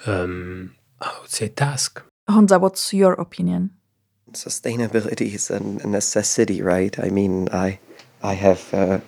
um, 0.06 0.74
I 1.00 1.16
would 1.20 1.30
say, 1.30 1.48
task. 1.48 2.02
Honza, 2.28 2.60
what's 2.60 2.92
your 2.92 3.12
opinion? 3.14 3.70
Sustainability 4.32 5.32
is 5.32 5.50
a 5.50 5.60
necessity, 5.86 6.60
right? 6.60 6.98
I 6.98 7.08
mean, 7.08 7.48
I 7.52 7.78
I 8.22 8.34
have 8.34 8.72
uh, 8.74 9.00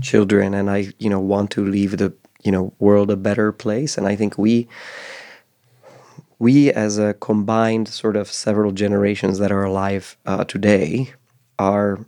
children 0.00 0.54
and 0.54 0.70
I, 0.70 0.92
you 0.98 1.10
know, 1.10 1.20
want 1.20 1.50
to 1.52 1.66
leave 1.66 1.98
the, 1.98 2.14
you 2.42 2.52
know, 2.52 2.72
world 2.78 3.10
a 3.10 3.16
better 3.16 3.52
place. 3.52 3.98
And 3.98 4.06
I 4.06 4.16
think 4.16 4.38
we, 4.38 4.68
we 6.38 6.72
as 6.72 6.98
a 6.98 7.14
combined 7.14 7.88
sort 7.88 8.16
of 8.16 8.28
several 8.30 8.72
generations 8.72 9.38
that 9.38 9.52
are 9.52 9.64
alive 9.64 10.16
uh, 10.26 10.44
today 10.44 11.12
are, 11.58 12.04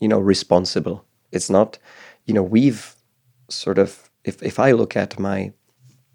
you 0.00 0.08
know, 0.08 0.18
responsible. 0.18 1.04
It's 1.32 1.50
not, 1.50 1.78
you 2.26 2.34
know, 2.34 2.42
we've 2.42 2.96
sort 3.48 3.78
of, 3.78 4.10
if, 4.24 4.42
if 4.42 4.58
I 4.58 4.72
look 4.72 4.96
at 4.96 5.18
my, 5.18 5.52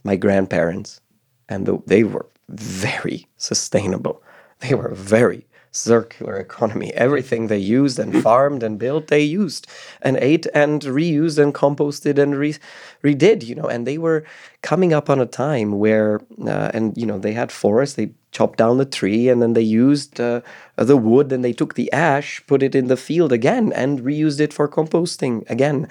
my 0.03 0.15
grandparents 0.15 1.01
and 1.49 1.65
the, 1.65 1.81
they 1.87 2.03
were 2.03 2.27
very 2.49 3.27
sustainable. 3.37 4.21
They 4.59 4.73
were 4.73 4.93
very 4.93 5.45
circular 5.75 6.37
economy. 6.37 6.93
Everything 6.93 7.47
they 7.47 7.57
used 7.57 7.99
and 7.99 8.21
farmed 8.23 8.63
and 8.63 8.79
built, 8.79 9.07
they 9.07 9.21
used 9.21 9.67
and 10.01 10.17
ate 10.17 10.47
and 10.53 10.81
reused 10.81 11.37
and 11.37 11.53
composted 11.53 12.17
and 12.17 12.35
re- 12.35 12.55
redid, 13.03 13.43
you 13.43 13.55
know. 13.55 13.65
And 13.67 13.85
they 13.85 13.97
were 13.97 14.23
coming 14.61 14.93
up 14.93 15.09
on 15.09 15.19
a 15.19 15.25
time 15.25 15.73
where, 15.79 16.21
uh, 16.45 16.71
and 16.73 16.97
you 16.97 17.05
know, 17.05 17.19
they 17.19 17.33
had 17.33 17.51
forests, 17.51 17.95
they 17.95 18.11
chopped 18.31 18.57
down 18.57 18.77
the 18.77 18.85
tree 18.85 19.29
and 19.29 19.41
then 19.41 19.53
they 19.53 19.61
used 19.61 20.19
uh, 20.19 20.41
the 20.75 20.97
wood 20.97 21.31
and 21.31 21.43
they 21.43 21.53
took 21.53 21.75
the 21.75 21.89
ash, 21.93 22.45
put 22.47 22.61
it 22.61 22.75
in 22.75 22.87
the 22.87 22.97
field 22.97 23.31
again 23.31 23.71
and 23.71 24.01
reused 24.01 24.41
it 24.41 24.51
for 24.51 24.67
composting 24.67 25.49
again. 25.49 25.87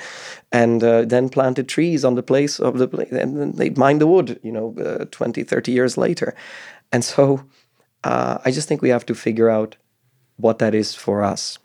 And 0.53 0.85
uh, 0.85 1.07
then 1.07 1.31
planted 1.31 1.68
trees 1.68 2.05
on 2.05 2.16
the 2.16 2.23
place 2.23 2.61
of 2.61 2.79
the 2.79 2.87
place 2.87 3.11
and 3.12 3.38
then 3.38 3.53
they 3.53 3.70
mined 3.70 4.03
the 4.03 4.07
wood, 4.07 4.38
you 4.42 4.53
know, 4.53 4.75
uh, 4.79 5.07
20, 5.11 5.42
30 5.42 5.73
years 5.73 5.97
later. 5.97 6.35
And 6.92 7.03
so, 7.03 7.42
uh, 8.04 8.38
I 8.44 8.50
just 8.50 8.68
think 8.68 8.82
we 8.82 8.90
have 8.90 9.06
to 9.06 9.14
figure 9.14 9.48
out 9.48 9.76
what 10.36 10.58
that 10.58 10.74
is 10.74 10.94
for 10.94 11.22
us. 11.22 11.58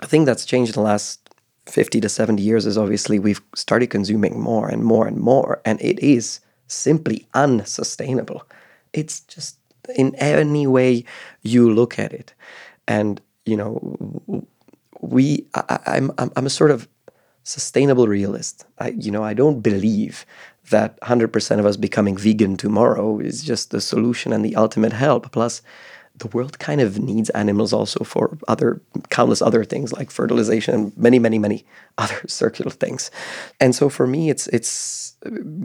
I 0.00 0.06
think 0.06 0.26
that's 0.26 0.44
changed 0.44 0.76
in 0.76 0.82
the 0.82 0.86
last 0.86 1.22
50 1.66 2.00
to 2.00 2.08
70 2.08 2.42
years 2.42 2.66
is 2.66 2.76
obviously 2.76 3.18
we've 3.18 3.40
started 3.54 3.88
consuming 3.88 4.40
more 4.40 4.68
and 4.68 4.82
more 4.82 5.06
and 5.06 5.18
more, 5.18 5.60
and 5.64 5.80
it 5.80 5.98
is 6.00 6.40
simply 6.66 7.26
unsustainable. 7.34 8.42
It's 8.92 9.20
just 9.20 9.58
in 9.96 10.14
any 10.16 10.66
way 10.66 11.04
you 11.42 11.72
look 11.72 11.98
at 11.98 12.12
it. 12.12 12.34
And, 12.88 13.20
you 13.46 13.56
know, 13.56 14.44
we, 15.00 15.46
I, 15.54 15.78
I'm, 15.86 16.10
I'm, 16.18 16.32
I'm 16.36 16.46
a 16.46 16.50
sort 16.50 16.70
of 16.70 16.88
sustainable 17.44 18.08
realist. 18.08 18.64
I, 18.78 18.88
you 18.90 19.10
know, 19.10 19.24
I 19.24 19.34
don't 19.34 19.60
believe 19.60 20.24
that 20.72 21.00
100% 21.00 21.58
of 21.58 21.66
us 21.66 21.76
becoming 21.76 22.16
vegan 22.16 22.56
tomorrow 22.56 23.18
is 23.20 23.42
just 23.42 23.70
the 23.70 23.80
solution 23.80 24.32
and 24.32 24.44
the 24.44 24.56
ultimate 24.56 24.92
help. 24.92 25.30
Plus, 25.30 25.62
the 26.16 26.28
world 26.28 26.58
kind 26.58 26.80
of 26.80 26.98
needs 26.98 27.30
animals 27.30 27.72
also 27.72 28.04
for 28.04 28.36
other 28.46 28.82
countless 29.08 29.40
other 29.40 29.64
things 29.64 29.92
like 29.92 30.10
fertilization 30.10 30.74
and 30.74 30.96
many 30.96 31.18
many 31.18 31.38
many 31.38 31.64
other 31.98 32.20
circular 32.26 32.70
things. 32.70 33.10
And 33.60 33.74
so 33.74 33.88
for 33.88 34.06
me 34.06 34.28
it's 34.28 34.46
it's 34.48 35.16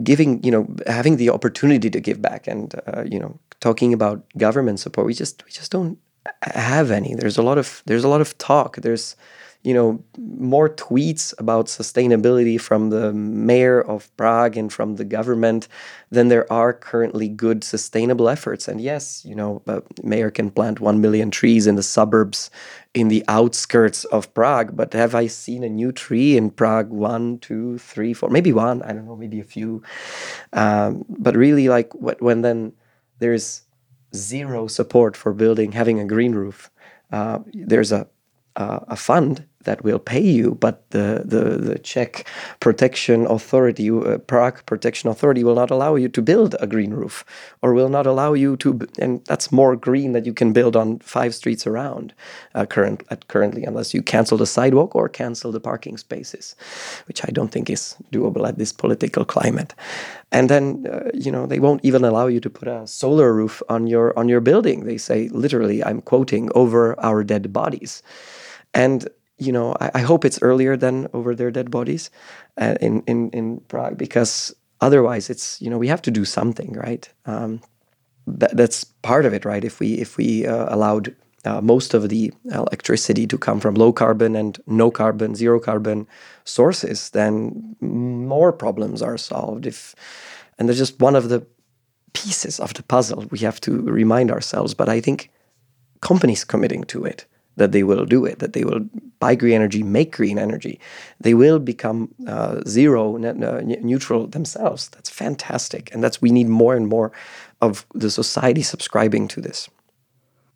giving 0.02 0.42
you 0.42 0.50
know 0.50 0.66
having 0.86 1.16
the 1.16 1.30
opportunity 1.30 1.90
to 1.90 2.00
give 2.00 2.22
back 2.22 2.46
and 2.46 2.74
uh, 2.86 3.04
you 3.04 3.18
know 3.18 3.38
talking 3.60 3.92
about 3.92 4.24
government 4.38 4.80
support 4.80 5.06
we 5.06 5.14
just 5.14 5.44
we 5.44 5.50
just 5.50 5.70
don't 5.70 5.98
have 6.42 6.90
any. 6.90 7.14
There's 7.14 7.38
a 7.38 7.42
lot 7.42 7.58
of 7.58 7.82
there's 7.86 8.04
a 8.04 8.08
lot 8.08 8.20
of 8.20 8.36
talk. 8.38 8.76
There's 8.76 9.16
you 9.64 9.74
know 9.74 10.02
more 10.16 10.68
tweets 10.68 11.34
about 11.38 11.66
sustainability 11.66 12.60
from 12.60 12.90
the 12.90 13.12
mayor 13.12 13.80
of 13.80 14.14
Prague 14.16 14.56
and 14.56 14.72
from 14.72 14.96
the 14.96 15.04
government 15.04 15.68
than 16.10 16.28
there 16.28 16.50
are 16.52 16.72
currently 16.72 17.28
good 17.28 17.64
sustainable 17.64 18.28
efforts. 18.28 18.68
And 18.68 18.80
yes, 18.80 19.24
you 19.24 19.34
know, 19.34 19.62
a 19.66 19.82
mayor 20.02 20.30
can 20.30 20.50
plant 20.50 20.80
one 20.80 21.00
million 21.00 21.30
trees 21.30 21.66
in 21.66 21.74
the 21.74 21.82
suburbs, 21.82 22.50
in 22.94 23.08
the 23.08 23.24
outskirts 23.28 24.04
of 24.06 24.32
Prague. 24.32 24.76
But 24.76 24.92
have 24.92 25.14
I 25.14 25.26
seen 25.26 25.64
a 25.64 25.68
new 25.68 25.92
tree 25.92 26.36
in 26.36 26.50
Prague? 26.50 26.90
One, 26.90 27.38
two, 27.38 27.78
three, 27.78 28.14
four, 28.14 28.30
maybe 28.30 28.52
one. 28.52 28.82
I 28.82 28.92
don't 28.92 29.06
know, 29.06 29.16
maybe 29.16 29.40
a 29.40 29.44
few. 29.44 29.82
Um, 30.52 31.04
but 31.08 31.36
really, 31.36 31.68
like 31.68 31.92
when 31.94 32.42
then 32.42 32.72
there's 33.18 33.62
zero 34.14 34.68
support 34.68 35.16
for 35.16 35.32
building, 35.32 35.72
having 35.72 35.98
a 36.00 36.06
green 36.06 36.32
roof. 36.32 36.70
Uh, 37.10 37.40
there's 37.52 37.90
a 37.90 38.06
uh, 38.56 38.80
a 38.88 38.96
fund 38.96 39.46
that 39.64 39.82
will 39.84 39.98
pay 39.98 40.20
you, 40.20 40.56
but 40.60 40.88
the 40.90 41.22
the, 41.24 41.58
the 41.58 41.78
Czech 41.78 42.26
protection 42.60 43.26
authority, 43.26 43.90
uh, 43.90 44.18
Prague 44.18 44.64
protection 44.66 45.10
authority, 45.10 45.44
will 45.44 45.54
not 45.54 45.70
allow 45.70 45.96
you 45.96 46.08
to 46.08 46.22
build 46.22 46.54
a 46.60 46.66
green 46.66 46.92
roof, 46.92 47.24
or 47.62 47.74
will 47.74 47.88
not 47.88 48.06
allow 48.06 48.34
you 48.34 48.56
to, 48.58 48.78
and 48.98 49.24
that's 49.26 49.50
more 49.52 49.76
green 49.76 50.12
that 50.12 50.26
you 50.26 50.32
can 50.32 50.52
build 50.52 50.76
on 50.76 50.98
five 51.00 51.34
streets 51.34 51.66
around 51.66 52.14
uh, 52.54 52.66
current 52.66 53.02
at 53.10 53.28
currently, 53.28 53.64
unless 53.64 53.92
you 53.94 54.02
cancel 54.02 54.38
the 54.38 54.46
sidewalk 54.46 54.94
or 54.94 55.08
cancel 55.08 55.52
the 55.52 55.60
parking 55.60 55.98
spaces, 55.98 56.56
which 57.08 57.22
I 57.24 57.30
don't 57.32 57.50
think 57.50 57.68
is 57.70 57.96
doable 58.12 58.48
at 58.48 58.58
this 58.58 58.72
political 58.72 59.24
climate. 59.24 59.74
And 60.30 60.48
then 60.48 60.86
uh, 60.90 61.10
you 61.14 61.32
know 61.32 61.46
they 61.46 61.58
won't 61.58 61.84
even 61.84 62.04
allow 62.04 62.26
you 62.28 62.40
to 62.40 62.50
put 62.50 62.68
a 62.68 62.86
solar 62.86 63.32
roof 63.32 63.62
on 63.68 63.86
your 63.86 64.18
on 64.18 64.28
your 64.28 64.40
building. 64.40 64.84
They 64.84 64.98
say 64.98 65.28
literally, 65.28 65.82
I'm 65.82 66.00
quoting, 66.00 66.50
over 66.54 66.98
our 67.00 67.24
dead 67.24 67.52
bodies. 67.52 68.02
And 68.74 69.08
you 69.38 69.52
know, 69.52 69.74
I, 69.80 69.90
I, 69.94 70.00
hope 70.00 70.24
it's 70.24 70.42
earlier 70.42 70.76
than 70.76 71.08
over 71.12 71.34
their 71.34 71.50
dead 71.50 71.70
bodies 71.70 72.10
uh, 72.60 72.74
in, 72.80 73.02
in 73.06 73.30
in 73.30 73.60
Prague 73.68 73.96
because 73.96 74.54
otherwise, 74.80 75.30
it's 75.30 75.60
you 75.60 75.70
know 75.70 75.78
we 75.78 75.88
have 75.88 76.02
to 76.02 76.10
do 76.10 76.24
something, 76.24 76.72
right? 76.72 77.08
Um, 77.26 77.60
that, 78.26 78.56
that's 78.56 78.84
part 78.84 79.24
of 79.24 79.32
it, 79.32 79.44
right? 79.44 79.64
If 79.64 79.80
we 79.80 79.94
if 79.94 80.16
we 80.16 80.46
uh, 80.46 80.74
allowed 80.74 81.14
uh, 81.44 81.60
most 81.60 81.94
of 81.94 82.08
the 82.08 82.32
electricity 82.52 83.26
to 83.26 83.38
come 83.38 83.60
from 83.60 83.74
low 83.74 83.92
carbon 83.92 84.36
and 84.36 84.58
no 84.66 84.90
carbon, 84.90 85.34
zero 85.34 85.60
carbon 85.60 86.06
sources, 86.44 87.10
then 87.10 87.76
more 87.80 88.52
problems 88.52 89.02
are 89.02 89.18
solved. 89.18 89.66
If 89.66 89.94
and 90.58 90.68
that's 90.68 90.78
just 90.78 91.00
one 91.00 91.16
of 91.16 91.28
the 91.28 91.46
pieces 92.12 92.58
of 92.58 92.74
the 92.74 92.82
puzzle 92.82 93.26
we 93.30 93.38
have 93.38 93.60
to 93.60 93.82
remind 93.82 94.30
ourselves. 94.30 94.74
But 94.74 94.88
I 94.88 95.00
think 95.00 95.30
companies 96.00 96.44
committing 96.44 96.84
to 96.84 97.04
it 97.04 97.26
that 97.58 97.72
they 97.72 97.82
will 97.82 98.04
do 98.04 98.24
it, 98.24 98.38
that 98.38 98.52
they 98.52 98.64
will 98.64 98.80
buy 99.18 99.34
green 99.34 99.54
energy, 99.54 99.82
make 99.82 100.12
green 100.12 100.38
energy. 100.38 100.80
They 101.20 101.34
will 101.34 101.58
become 101.58 102.08
uh, 102.26 102.60
zero 102.66 103.16
net, 103.16 103.42
uh, 103.42 103.60
neutral 103.60 104.26
themselves. 104.26 104.88
That's 104.88 105.10
fantastic. 105.10 105.92
And 105.92 106.02
that's 106.02 106.22
we 106.22 106.30
need 106.30 106.48
more 106.48 106.74
and 106.76 106.88
more 106.88 107.12
of 107.60 107.84
the 107.94 108.10
society 108.10 108.62
subscribing 108.62 109.28
to 109.28 109.40
this. 109.40 109.68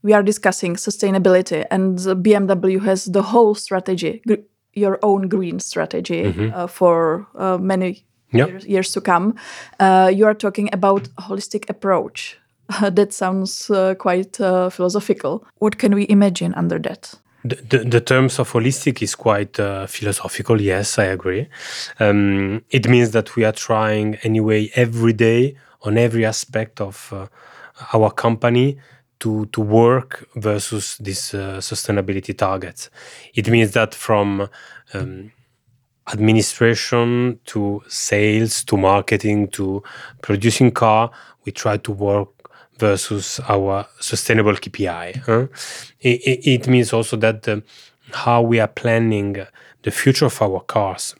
We 0.02 0.12
are 0.12 0.22
discussing 0.22 0.74
sustainability, 0.74 1.64
and 1.70 1.98
BMW 1.98 2.82
has 2.82 3.04
the 3.04 3.22
whole 3.22 3.54
strategy, 3.54 4.20
your 4.74 4.98
own 5.02 5.28
green 5.28 5.60
strategy 5.60 6.24
mm 6.24 6.32
-hmm. 6.32 6.54
uh, 6.54 6.66
for 6.68 7.26
uh, 7.38 7.58
many 7.60 8.04
yep. 8.32 8.48
years, 8.48 8.64
years, 8.64 8.92
to 8.92 9.00
come. 9.00 9.34
Uh, 9.78 10.10
you 10.18 10.26
are 10.26 10.36
talking 10.36 10.74
about 10.74 11.08
a 11.18 11.22
holistic 11.22 11.70
approach 11.70 12.38
that 12.90 13.12
sounds 13.12 13.70
uh, 13.70 13.94
quite 13.94 14.40
uh, 14.40 14.70
philosophical. 14.70 15.44
What 15.58 15.78
can 15.78 15.94
we 15.94 16.06
imagine 16.08 16.54
under 16.54 16.78
that? 16.80 17.14
The, 17.44 17.56
the, 17.56 17.78
the 17.78 18.00
terms 18.00 18.38
of 18.38 18.52
holistic 18.52 19.02
is 19.02 19.16
quite 19.16 19.58
uh, 19.58 19.86
philosophical. 19.86 20.60
Yes, 20.60 20.98
I 20.98 21.04
agree. 21.04 21.48
Um, 21.98 22.64
it 22.70 22.88
means 22.88 23.10
that 23.10 23.34
we 23.34 23.44
are 23.44 23.52
trying 23.52 24.14
anyway 24.22 24.70
every 24.76 25.12
day 25.12 25.56
on 25.82 25.98
every 25.98 26.24
aspect 26.24 26.80
of 26.80 27.12
uh, 27.12 27.26
our 27.92 28.12
company 28.12 28.78
to 29.18 29.46
to 29.46 29.60
work 29.60 30.28
versus 30.36 30.96
these 30.98 31.34
uh, 31.34 31.58
sustainability 31.58 32.36
targets. 32.36 32.90
It 33.34 33.48
means 33.48 33.72
that 33.72 33.94
from 33.94 34.48
um, 34.94 35.32
administration 36.12 37.38
to 37.46 37.82
sales 37.88 38.64
to 38.64 38.76
marketing 38.76 39.48
to 39.48 39.82
producing 40.22 40.70
car, 40.72 41.10
we 41.44 41.52
try 41.52 41.76
to 41.78 41.92
work 41.92 42.28
versus 42.78 43.40
our 43.48 43.86
sustainable 44.00 44.54
KPI. 44.54 45.16
Huh? 45.24 45.46
It, 46.00 46.46
it, 46.46 46.68
means 46.68 46.92
also 46.92 47.16
that 47.18 47.42
the, 47.42 47.62
how 48.12 48.42
we 48.42 48.60
are 48.60 48.68
planning 48.68 49.46
the 49.82 49.90
future 49.90 50.26
of 50.26 50.40
our 50.42 50.60
cars 50.60 51.14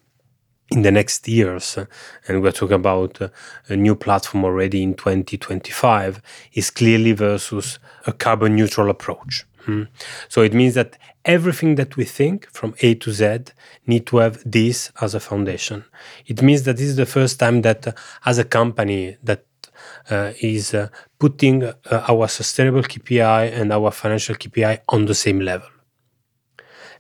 in 0.70 0.82
the 0.82 0.90
next 0.90 1.28
years, 1.28 1.78
and 2.26 2.42
we're 2.42 2.52
talking 2.52 2.74
about 2.74 3.18
a 3.68 3.76
new 3.76 3.94
platform 3.94 4.44
already 4.44 4.82
in 4.82 4.94
2025, 4.94 6.22
is 6.54 6.70
clearly 6.70 7.12
versus 7.12 7.78
a 8.06 8.12
carbon 8.12 8.56
neutral 8.56 8.88
approach. 8.88 9.44
Hmm? 9.64 9.84
So 10.28 10.42
it 10.42 10.54
means 10.54 10.74
that 10.74 10.98
everything 11.24 11.76
that 11.76 11.96
we 11.96 12.04
think 12.04 12.48
from 12.50 12.74
A 12.80 12.94
to 12.96 13.12
Z 13.12 13.52
need 13.86 14.06
to 14.06 14.16
have 14.18 14.42
this 14.44 14.90
as 15.00 15.14
a 15.14 15.20
foundation. 15.20 15.84
It 16.26 16.42
means 16.42 16.64
that 16.64 16.78
this 16.78 16.86
is 16.86 16.96
the 16.96 17.06
first 17.06 17.38
time 17.38 17.62
that 17.62 17.86
uh, 17.86 17.92
as 18.24 18.38
a 18.38 18.44
company 18.44 19.16
that 19.22 19.40
uh, 19.40 19.44
is 20.10 20.74
uh, 20.74 20.88
putting 21.18 21.64
uh, 21.64 21.74
our 22.08 22.28
sustainable 22.28 22.82
KPI 22.82 23.52
and 23.52 23.72
our 23.72 23.90
financial 23.90 24.34
KPI 24.34 24.80
on 24.88 25.06
the 25.06 25.14
same 25.14 25.40
level. 25.40 25.68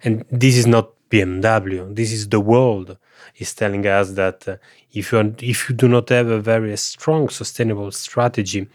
And 0.04 0.24
this 0.30 0.56
is 0.56 0.66
not 0.66 0.92
BMW. 1.10 1.94
This 1.94 2.12
is 2.12 2.28
the 2.28 2.40
world 2.40 2.96
is 3.36 3.54
telling 3.54 3.86
us 3.86 4.12
that 4.12 4.48
uh, 4.48 4.56
if 4.92 5.12
you 5.12 5.34
if 5.40 5.68
you 5.68 5.74
do 5.76 5.88
not 5.88 6.08
have 6.08 6.28
a 6.28 6.40
very 6.40 6.76
strong 6.76 7.28
sustainable 7.28 7.90
strategy, 7.90 8.68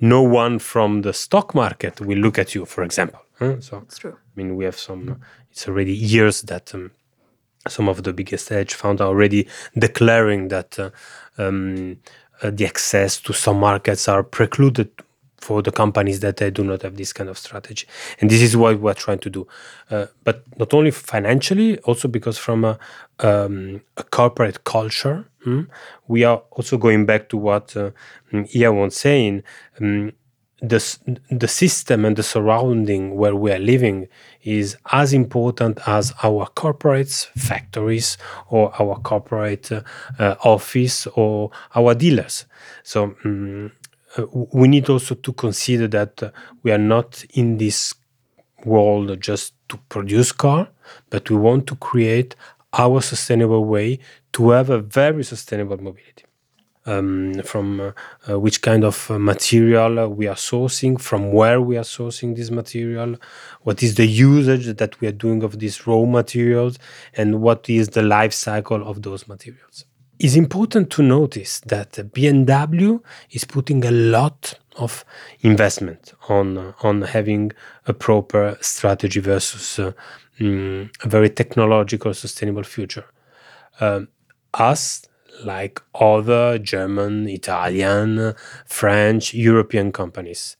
no 0.00 0.22
one 0.22 0.58
from 0.58 1.02
the 1.02 1.12
stock 1.12 1.54
market 1.54 2.00
will 2.00 2.18
look 2.18 2.38
at 2.38 2.54
you. 2.54 2.64
For 2.64 2.82
example, 2.82 3.20
huh? 3.38 3.60
so 3.60 3.78
it's 3.78 3.98
true. 3.98 4.16
I 4.16 4.32
mean, 4.36 4.56
we 4.56 4.64
have 4.64 4.78
some. 4.78 5.20
It's 5.50 5.66
already 5.68 5.92
years 5.92 6.42
that 6.42 6.74
um, 6.74 6.92
some 7.68 7.88
of 7.88 8.02
the 8.02 8.12
biggest 8.12 8.48
hedge 8.48 8.74
funds 8.74 9.00
are 9.00 9.08
already 9.08 9.48
declaring 9.76 10.48
that 10.48 10.78
uh, 10.78 10.90
um, 11.38 11.98
uh, 12.29 12.29
the 12.48 12.66
access 12.66 13.20
to 13.20 13.32
some 13.32 13.60
markets 13.60 14.08
are 14.08 14.22
precluded 14.22 14.90
for 15.40 15.62
the 15.62 15.72
companies 15.72 16.20
that 16.20 16.36
they 16.36 16.50
do 16.50 16.62
not 16.62 16.82
have 16.82 16.96
this 16.96 17.12
kind 17.12 17.28
of 17.28 17.38
strategy. 17.38 17.86
And 18.20 18.30
this 18.30 18.42
is 18.42 18.56
what 18.56 18.78
we're 18.78 18.94
trying 18.94 19.18
to 19.20 19.30
do. 19.30 19.46
Uh, 19.90 20.06
but 20.22 20.44
not 20.58 20.72
only 20.74 20.90
financially, 20.90 21.78
also 21.78 22.08
because 22.08 22.38
from 22.38 22.64
a, 22.64 22.78
um, 23.20 23.80
a 23.96 24.02
corporate 24.04 24.64
culture, 24.64 25.24
hmm, 25.42 25.62
we 26.08 26.24
are 26.24 26.42
also 26.50 26.76
going 26.76 27.06
back 27.06 27.28
to 27.30 27.36
what 27.36 27.76
uh, 27.76 27.90
Ia 28.54 28.72
was 28.72 28.96
saying. 28.96 29.42
Um, 29.80 30.12
the, 30.62 30.98
the 31.30 31.48
system 31.48 32.04
and 32.04 32.16
the 32.16 32.22
surrounding 32.22 33.16
where 33.16 33.34
we 33.34 33.50
are 33.52 33.58
living 33.58 34.08
is 34.42 34.76
as 34.92 35.12
important 35.12 35.78
as 35.86 36.12
our 36.22 36.46
corporates, 36.50 37.26
factories, 37.38 38.18
or 38.48 38.72
our 38.80 38.96
corporate 39.00 39.70
uh, 39.72 39.82
office 40.44 41.06
or 41.08 41.50
our 41.74 41.94
dealers. 41.94 42.46
So 42.82 43.14
um, 43.24 43.72
uh, 44.16 44.26
we 44.32 44.68
need 44.68 44.88
also 44.88 45.14
to 45.14 45.32
consider 45.32 45.88
that 45.88 46.22
uh, 46.22 46.30
we 46.62 46.72
are 46.72 46.78
not 46.78 47.24
in 47.34 47.56
this 47.58 47.94
world 48.64 49.20
just 49.20 49.54
to 49.68 49.78
produce 49.88 50.32
car, 50.32 50.68
but 51.08 51.30
we 51.30 51.36
want 51.36 51.66
to 51.68 51.76
create 51.76 52.36
our 52.72 53.00
sustainable 53.00 53.64
way 53.64 53.98
to 54.32 54.50
have 54.50 54.70
a 54.70 54.78
very 54.78 55.24
sustainable 55.24 55.76
mobility 55.76 56.24
um, 56.86 57.34
from 57.44 57.80
uh, 57.80 57.92
uh, 58.28 58.38
which 58.38 58.62
kind 58.62 58.84
of 58.84 59.10
uh, 59.10 59.18
material 59.18 60.08
we 60.08 60.26
are 60.26 60.34
sourcing, 60.34 61.00
from 61.00 61.32
where 61.32 61.60
we 61.60 61.76
are 61.76 61.84
sourcing 61.84 62.36
this 62.36 62.50
material, 62.50 63.16
what 63.62 63.82
is 63.82 63.94
the 63.96 64.06
usage 64.06 64.66
that 64.76 65.00
we 65.00 65.08
are 65.08 65.12
doing 65.12 65.42
of 65.42 65.58
these 65.58 65.86
raw 65.86 66.04
materials, 66.04 66.78
and 67.16 67.40
what 67.42 67.68
is 67.68 67.88
the 67.90 68.02
life 68.02 68.32
cycle 68.32 68.86
of 68.88 69.02
those 69.02 69.28
materials. 69.28 69.84
It's 70.18 70.36
important 70.36 70.90
to 70.90 71.02
notice 71.02 71.60
that 71.60 71.92
BMW 71.92 73.00
is 73.30 73.44
putting 73.44 73.84
a 73.86 73.90
lot 73.90 74.54
of 74.76 75.04
investment 75.40 76.12
on 76.28 76.58
uh, 76.58 76.72
on 76.82 77.02
having 77.02 77.52
a 77.86 77.94
proper 77.94 78.56
strategy 78.60 79.20
versus 79.20 79.78
uh, 79.78 79.92
mm, 80.38 80.90
a 81.02 81.08
very 81.08 81.30
technological, 81.30 82.12
sustainable 82.14 82.64
future. 82.64 83.06
Um, 83.80 84.08
us, 84.52 85.02
like 85.44 85.80
other 85.94 86.58
German, 86.58 87.28
Italian, 87.28 88.34
French, 88.66 89.34
European 89.34 89.92
companies, 89.92 90.56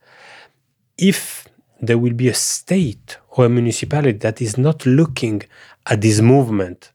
if 0.97 1.47
there 1.81 1.99
will 1.99 2.13
be 2.13 2.29
a 2.29 2.35
state 2.35 3.19
or 3.31 3.47
a 3.47 3.49
municipality 3.49 4.19
that 4.19 4.41
is 4.41 4.59
not 4.59 4.85
looking 4.87 5.43
at 5.87 6.01
this 6.01 6.21
movement 6.21 6.93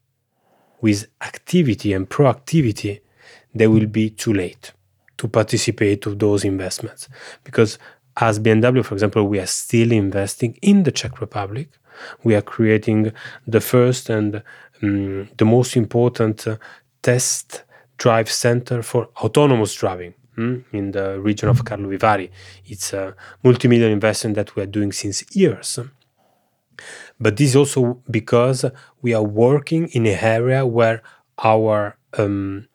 with 0.80 1.06
activity 1.22 1.92
and 1.92 2.08
proactivity, 2.08 3.00
they 3.54 3.66
will 3.66 3.86
be 3.86 4.10
too 4.10 4.32
late 4.32 4.72
to 5.18 5.26
participate 5.28 6.02
to 6.02 6.14
those 6.14 6.44
investments. 6.44 7.08
Because 7.42 7.78
as 8.18 8.38
BMW, 8.38 8.84
for 8.84 8.94
example, 8.94 9.24
we 9.24 9.38
are 9.38 9.46
still 9.46 9.92
investing 9.92 10.58
in 10.62 10.84
the 10.84 10.92
Czech 10.92 11.20
Republic. 11.20 11.68
We 12.22 12.34
are 12.34 12.42
creating 12.42 13.12
the 13.46 13.60
first 13.60 14.10
and 14.10 14.42
um, 14.82 15.28
the 15.36 15.44
most 15.44 15.76
important 15.76 16.46
uh, 16.46 16.56
test 17.02 17.64
drive 17.98 18.30
center 18.30 18.82
for 18.82 19.08
autonomous 19.22 19.74
driving 19.74 20.14
mm, 20.36 20.64
in 20.72 20.92
the 20.92 21.20
region 21.20 21.48
of 21.48 21.64
Karlovy 21.64 21.98
Vary. 21.98 22.30
It's 22.66 22.92
a 22.92 23.14
multi-million 23.42 23.92
investment 23.92 24.36
that 24.36 24.54
we 24.54 24.62
are 24.62 24.66
doing 24.66 24.92
since 24.92 25.24
years. 25.34 25.78
But 27.18 27.36
this 27.36 27.50
is 27.50 27.56
also 27.56 28.02
because 28.10 28.64
we 29.02 29.14
are 29.14 29.22
working 29.22 29.88
in 29.88 30.06
an 30.06 30.18
area 30.18 30.66
where 30.66 31.02
our 31.42 31.96
um, 32.18 32.68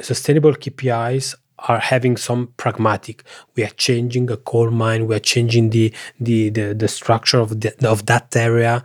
sustainable 0.00 0.52
KPIs 0.52 1.34
are 1.60 1.78
having 1.78 2.16
some 2.16 2.52
pragmatic. 2.56 3.24
We 3.56 3.64
are 3.64 3.70
changing 3.70 4.30
a 4.30 4.36
coal 4.36 4.70
mine. 4.70 5.06
We 5.06 5.16
are 5.16 5.20
changing 5.20 5.70
the 5.70 5.92
the 6.20 6.50
the, 6.50 6.74
the 6.74 6.88
structure 6.88 7.40
of 7.40 7.60
the, 7.60 7.74
of 7.88 8.06
that 8.06 8.34
area. 8.36 8.84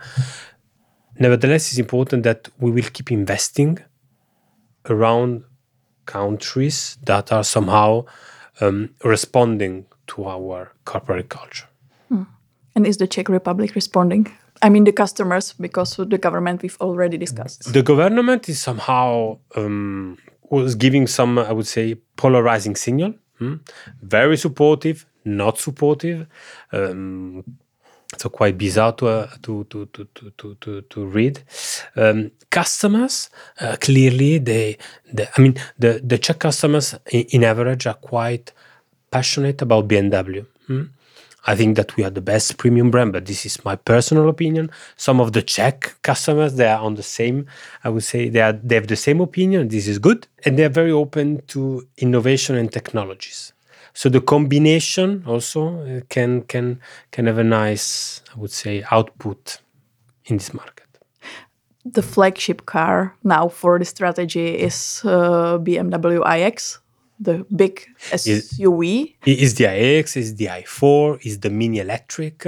Nevertheless, 1.19 1.69
it's 1.69 1.77
important 1.77 2.23
that 2.23 2.49
we 2.59 2.71
will 2.71 2.89
keep 2.91 3.11
investing 3.11 3.79
around 4.89 5.43
countries 6.05 6.97
that 7.03 7.31
are 7.31 7.43
somehow 7.43 8.05
um, 8.61 8.89
responding 9.03 9.85
to 10.07 10.25
our 10.25 10.71
corporate 10.85 11.29
culture. 11.29 11.67
And 12.75 12.87
is 12.87 12.97
the 12.97 13.07
Czech 13.07 13.29
Republic 13.29 13.75
responding? 13.75 14.31
I 14.61 14.69
mean, 14.69 14.83
the 14.83 14.91
customers, 14.91 15.53
because 15.53 15.95
the 15.95 16.17
government 16.17 16.61
we've 16.61 16.77
already 16.79 17.17
discussed. 17.17 17.73
The 17.73 17.83
government 17.83 18.49
is 18.49 18.61
somehow 18.61 19.39
um, 19.55 20.17
was 20.49 20.75
giving 20.75 21.07
some, 21.07 21.37
I 21.37 21.51
would 21.51 21.67
say, 21.67 21.95
polarizing 22.15 22.75
signal. 22.75 23.13
hmm? 23.39 23.55
Very 24.01 24.37
supportive, 24.37 25.05
not 25.25 25.59
supportive. 25.59 26.27
Um, 26.71 27.43
so 28.17 28.29
quite 28.29 28.57
bizarre 28.57 28.93
to 28.93 29.07
uh, 29.07 29.27
to, 29.41 29.63
to, 29.65 29.85
to, 29.85 30.05
to, 30.37 30.55
to, 30.55 30.81
to, 30.81 31.05
read. 31.05 31.41
Um, 31.95 32.31
customers 32.49 33.29
uh, 33.61 33.75
clearly 33.79 34.37
they, 34.37 34.77
they, 35.11 35.27
I 35.37 35.41
mean 35.41 35.55
the 35.77 36.01
the 36.03 36.17
Czech 36.17 36.39
customers 36.39 36.95
in, 37.11 37.25
in 37.31 37.43
average 37.43 37.87
are 37.87 37.95
quite 37.95 38.51
passionate 39.11 39.61
about 39.61 39.87
BMW. 39.87 40.45
hmm? 40.67 40.83
I 41.45 41.55
think 41.55 41.75
that 41.75 41.97
we 41.97 42.05
are 42.05 42.09
the 42.09 42.21
best 42.21 42.57
premium 42.57 42.89
brand, 42.89 43.11
but 43.11 43.25
this 43.25 43.45
is 43.45 43.63
my 43.65 43.75
personal 43.75 44.29
opinion. 44.29 44.71
Some 44.95 45.19
of 45.19 45.33
the 45.33 45.41
Czech 45.41 45.95
customers 46.01 46.55
they 46.55 46.67
are 46.67 46.79
on 46.79 46.95
the 46.95 47.03
same. 47.03 47.47
I 47.83 47.89
would 47.89 48.03
say 48.03 48.29
they 48.29 48.41
are 48.41 48.53
they 48.53 48.75
have 48.75 48.87
the 48.87 48.95
same 48.95 49.19
opinion. 49.19 49.67
This 49.67 49.87
is 49.87 49.99
good, 49.99 50.27
and 50.45 50.57
they 50.57 50.63
are 50.63 50.69
very 50.69 50.91
open 50.91 51.41
to 51.47 51.85
innovation 51.97 52.55
and 52.55 52.71
technologies. 52.71 53.51
So 53.93 54.09
the 54.09 54.21
combination 54.21 55.23
also 55.27 55.79
uh, 55.79 56.01
can 56.09 56.41
can 56.43 56.79
can 57.11 57.27
have 57.27 57.37
a 57.37 57.43
nice, 57.43 58.21
I 58.35 58.39
would 58.39 58.51
say, 58.51 58.83
output 58.91 59.59
in 60.25 60.37
this 60.37 60.53
market. 60.53 60.87
The 61.85 62.01
flagship 62.01 62.65
car 62.65 63.15
now 63.23 63.49
for 63.49 63.77
the 63.77 63.85
strategy 63.85 64.57
is 64.57 65.01
uh, 65.03 65.59
BMW 65.59 66.21
iX, 66.37 66.79
the 67.19 67.45
big 67.55 67.85
SUV. 68.11 69.15
It 69.25 69.39
is 69.39 69.55
the 69.55 69.65
iX, 69.65 70.17
is 70.17 70.35
the 70.35 70.47
i4, 70.47 71.25
is 71.25 71.39
the 71.39 71.49
mini 71.49 71.79
electric. 71.79 72.43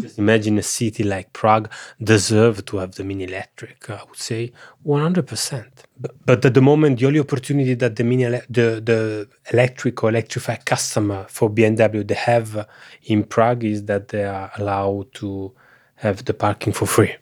Just 0.00 0.18
imagine 0.18 0.58
a 0.58 0.62
city 0.62 1.04
like 1.04 1.32
Prague 1.32 1.70
deserve 2.02 2.64
to 2.66 2.78
have 2.78 2.92
the 2.96 3.04
mini 3.04 3.24
electric. 3.24 3.88
I 3.90 4.02
would 4.08 4.16
say 4.18 4.52
100%. 4.84 5.64
But, 5.98 6.26
but 6.26 6.44
at 6.44 6.54
the 6.54 6.60
moment, 6.60 6.98
the 6.98 7.06
only 7.06 7.20
opportunity 7.20 7.74
that 7.74 7.96
the 7.96 8.04
mini 8.04 8.24
ele- 8.24 8.42
the 8.50 8.80
the 8.84 9.28
electric 9.52 10.02
or 10.02 10.10
electrified 10.10 10.64
customer 10.66 11.26
for 11.28 11.48
BMW 11.50 12.06
they 12.06 12.14
have 12.14 12.66
in 13.04 13.24
Prague 13.24 13.64
is 13.64 13.84
that 13.84 14.08
they 14.08 14.24
are 14.24 14.50
allowed 14.58 15.12
to 15.14 15.52
have 15.96 16.24
the 16.24 16.34
parking 16.34 16.72
for 16.72 16.86
free. 16.86 17.14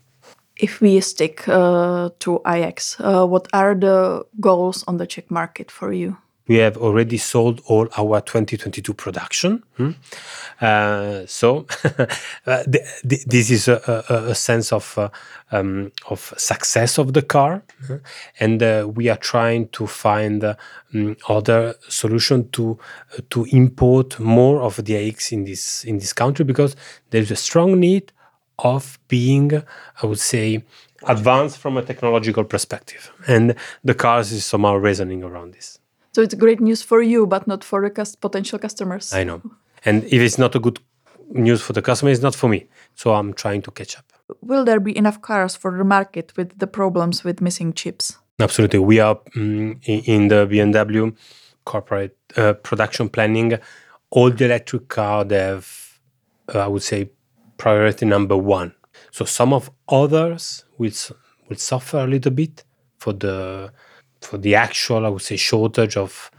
If 0.57 0.81
we 0.81 1.01
stick 1.01 1.49
uh, 1.49 2.11
to 2.21 2.41
iX, 2.47 3.01
uh, 3.01 3.27
what 3.27 3.49
are 3.53 3.75
the 3.75 4.25
goals 4.41 4.85
on 4.87 4.99
the 4.99 5.07
Czech 5.07 5.31
market 5.31 5.71
for 5.71 5.93
you? 5.93 6.17
We 6.47 6.57
have 6.57 6.77
already 6.77 7.17
sold 7.17 7.63
all 7.67 7.89
our 7.97 8.21
2022 8.21 8.93
production. 8.93 9.63
hmm? 9.77 9.91
Uh, 10.61 11.25
so 11.27 11.67
uh, 12.47 12.63
th- 12.65 12.85
th- 13.09 13.25
this 13.25 13.51
is 13.51 13.69
a, 13.69 14.05
a, 14.09 14.31
a 14.31 14.35
sense 14.35 14.73
of 14.73 14.99
uh, 14.99 15.09
um, 15.53 15.93
of 16.11 16.35
success 16.37 16.99
of 16.99 17.13
the 17.13 17.23
car, 17.23 17.63
uh, 17.91 17.99
and 18.41 18.63
uh, 18.63 18.89
we 18.95 19.09
are 19.09 19.17
trying 19.17 19.69
to 19.69 19.87
find 19.87 20.45
uh, 20.45 20.55
mm, 20.93 21.17
other 21.29 21.75
solution 21.89 22.51
to 22.51 22.79
to 23.31 23.47
import 23.51 24.19
more 24.21 24.63
of 24.63 24.85
the 24.85 24.95
iX 24.95 25.33
in 25.33 25.45
this 25.45 25.85
in 25.85 25.99
this 25.99 26.13
country 26.13 26.45
because 26.45 26.77
there's 27.11 27.31
a 27.31 27.37
strong 27.37 27.81
need 27.81 28.13
of 28.59 28.99
being, 29.09 29.63
I 30.03 30.07
would 30.07 30.21
say, 30.21 30.63
advanced 31.09 31.59
from 31.59 31.77
a 31.77 31.83
technological 31.83 32.45
perspective, 32.45 33.13
and 33.27 33.55
the 33.83 33.95
cars 33.95 34.33
is 34.33 34.45
somehow 34.45 34.77
reasoning 34.77 35.23
around 35.23 35.55
this. 35.55 35.79
So 36.15 36.23
it's 36.23 36.35
great 36.35 36.61
news 36.61 36.83
for 36.83 37.03
you, 37.03 37.27
but 37.27 37.47
not 37.47 37.65
for 37.65 37.83
the 37.83 37.91
cus- 37.91 38.15
potential 38.17 38.59
customers. 38.59 39.13
I 39.13 39.25
know. 39.25 39.43
And 39.85 40.05
if 40.05 40.21
it's 40.21 40.39
not 40.39 40.55
a 40.55 40.61
good 40.61 40.79
news 41.31 41.61
for 41.61 41.73
the 41.73 41.83
customer, 41.83 42.13
it's 42.13 42.23
not 42.23 42.35
for 42.35 42.49
me. 42.49 42.69
So 42.95 43.15
I'm 43.15 43.33
trying 43.35 43.63
to 43.63 43.71
catch 43.73 43.99
up. 43.99 44.05
Will 44.41 44.65
there 44.65 44.81
be 44.81 44.97
enough 44.97 45.21
cars 45.21 45.57
for 45.57 45.77
the 45.77 45.85
market 45.85 46.33
with 46.37 46.59
the 46.59 46.67
problems 46.67 47.25
with 47.25 47.41
missing 47.41 47.73
chips? 47.73 48.17
Absolutely. 48.39 48.79
We 48.79 49.01
are 49.01 49.17
mm, 49.37 49.79
in 49.85 50.29
the 50.29 50.47
BMW 50.47 51.17
corporate 51.65 52.17
uh, 52.37 52.53
production 52.55 53.09
planning. 53.09 53.59
All 54.11 54.31
the 54.31 54.45
electric 54.45 54.89
car, 54.89 55.25
they 55.25 55.39
have, 55.39 55.99
uh, 56.55 56.61
I 56.61 56.69
would 56.69 56.83
say, 56.83 57.11
priority 57.57 58.07
number 58.07 58.37
one. 58.37 58.75
So 59.11 59.25
some 59.25 59.53
of 59.53 59.71
others 59.89 60.65
will 60.79 60.93
will 61.49 61.57
suffer 61.57 61.99
a 61.99 62.07
little 62.07 62.33
bit 62.33 62.65
for 62.99 63.13
the 63.13 63.73
for 64.25 64.39
the 64.39 64.55
actual, 64.55 65.07
I 65.07 65.09
would 65.09 65.23
say, 65.23 65.37
shortage 65.37 65.97
of 65.97 66.31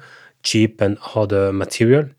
cheap 0.43 0.81
and 0.81 0.97
other 1.15 1.51
material, 1.53 2.09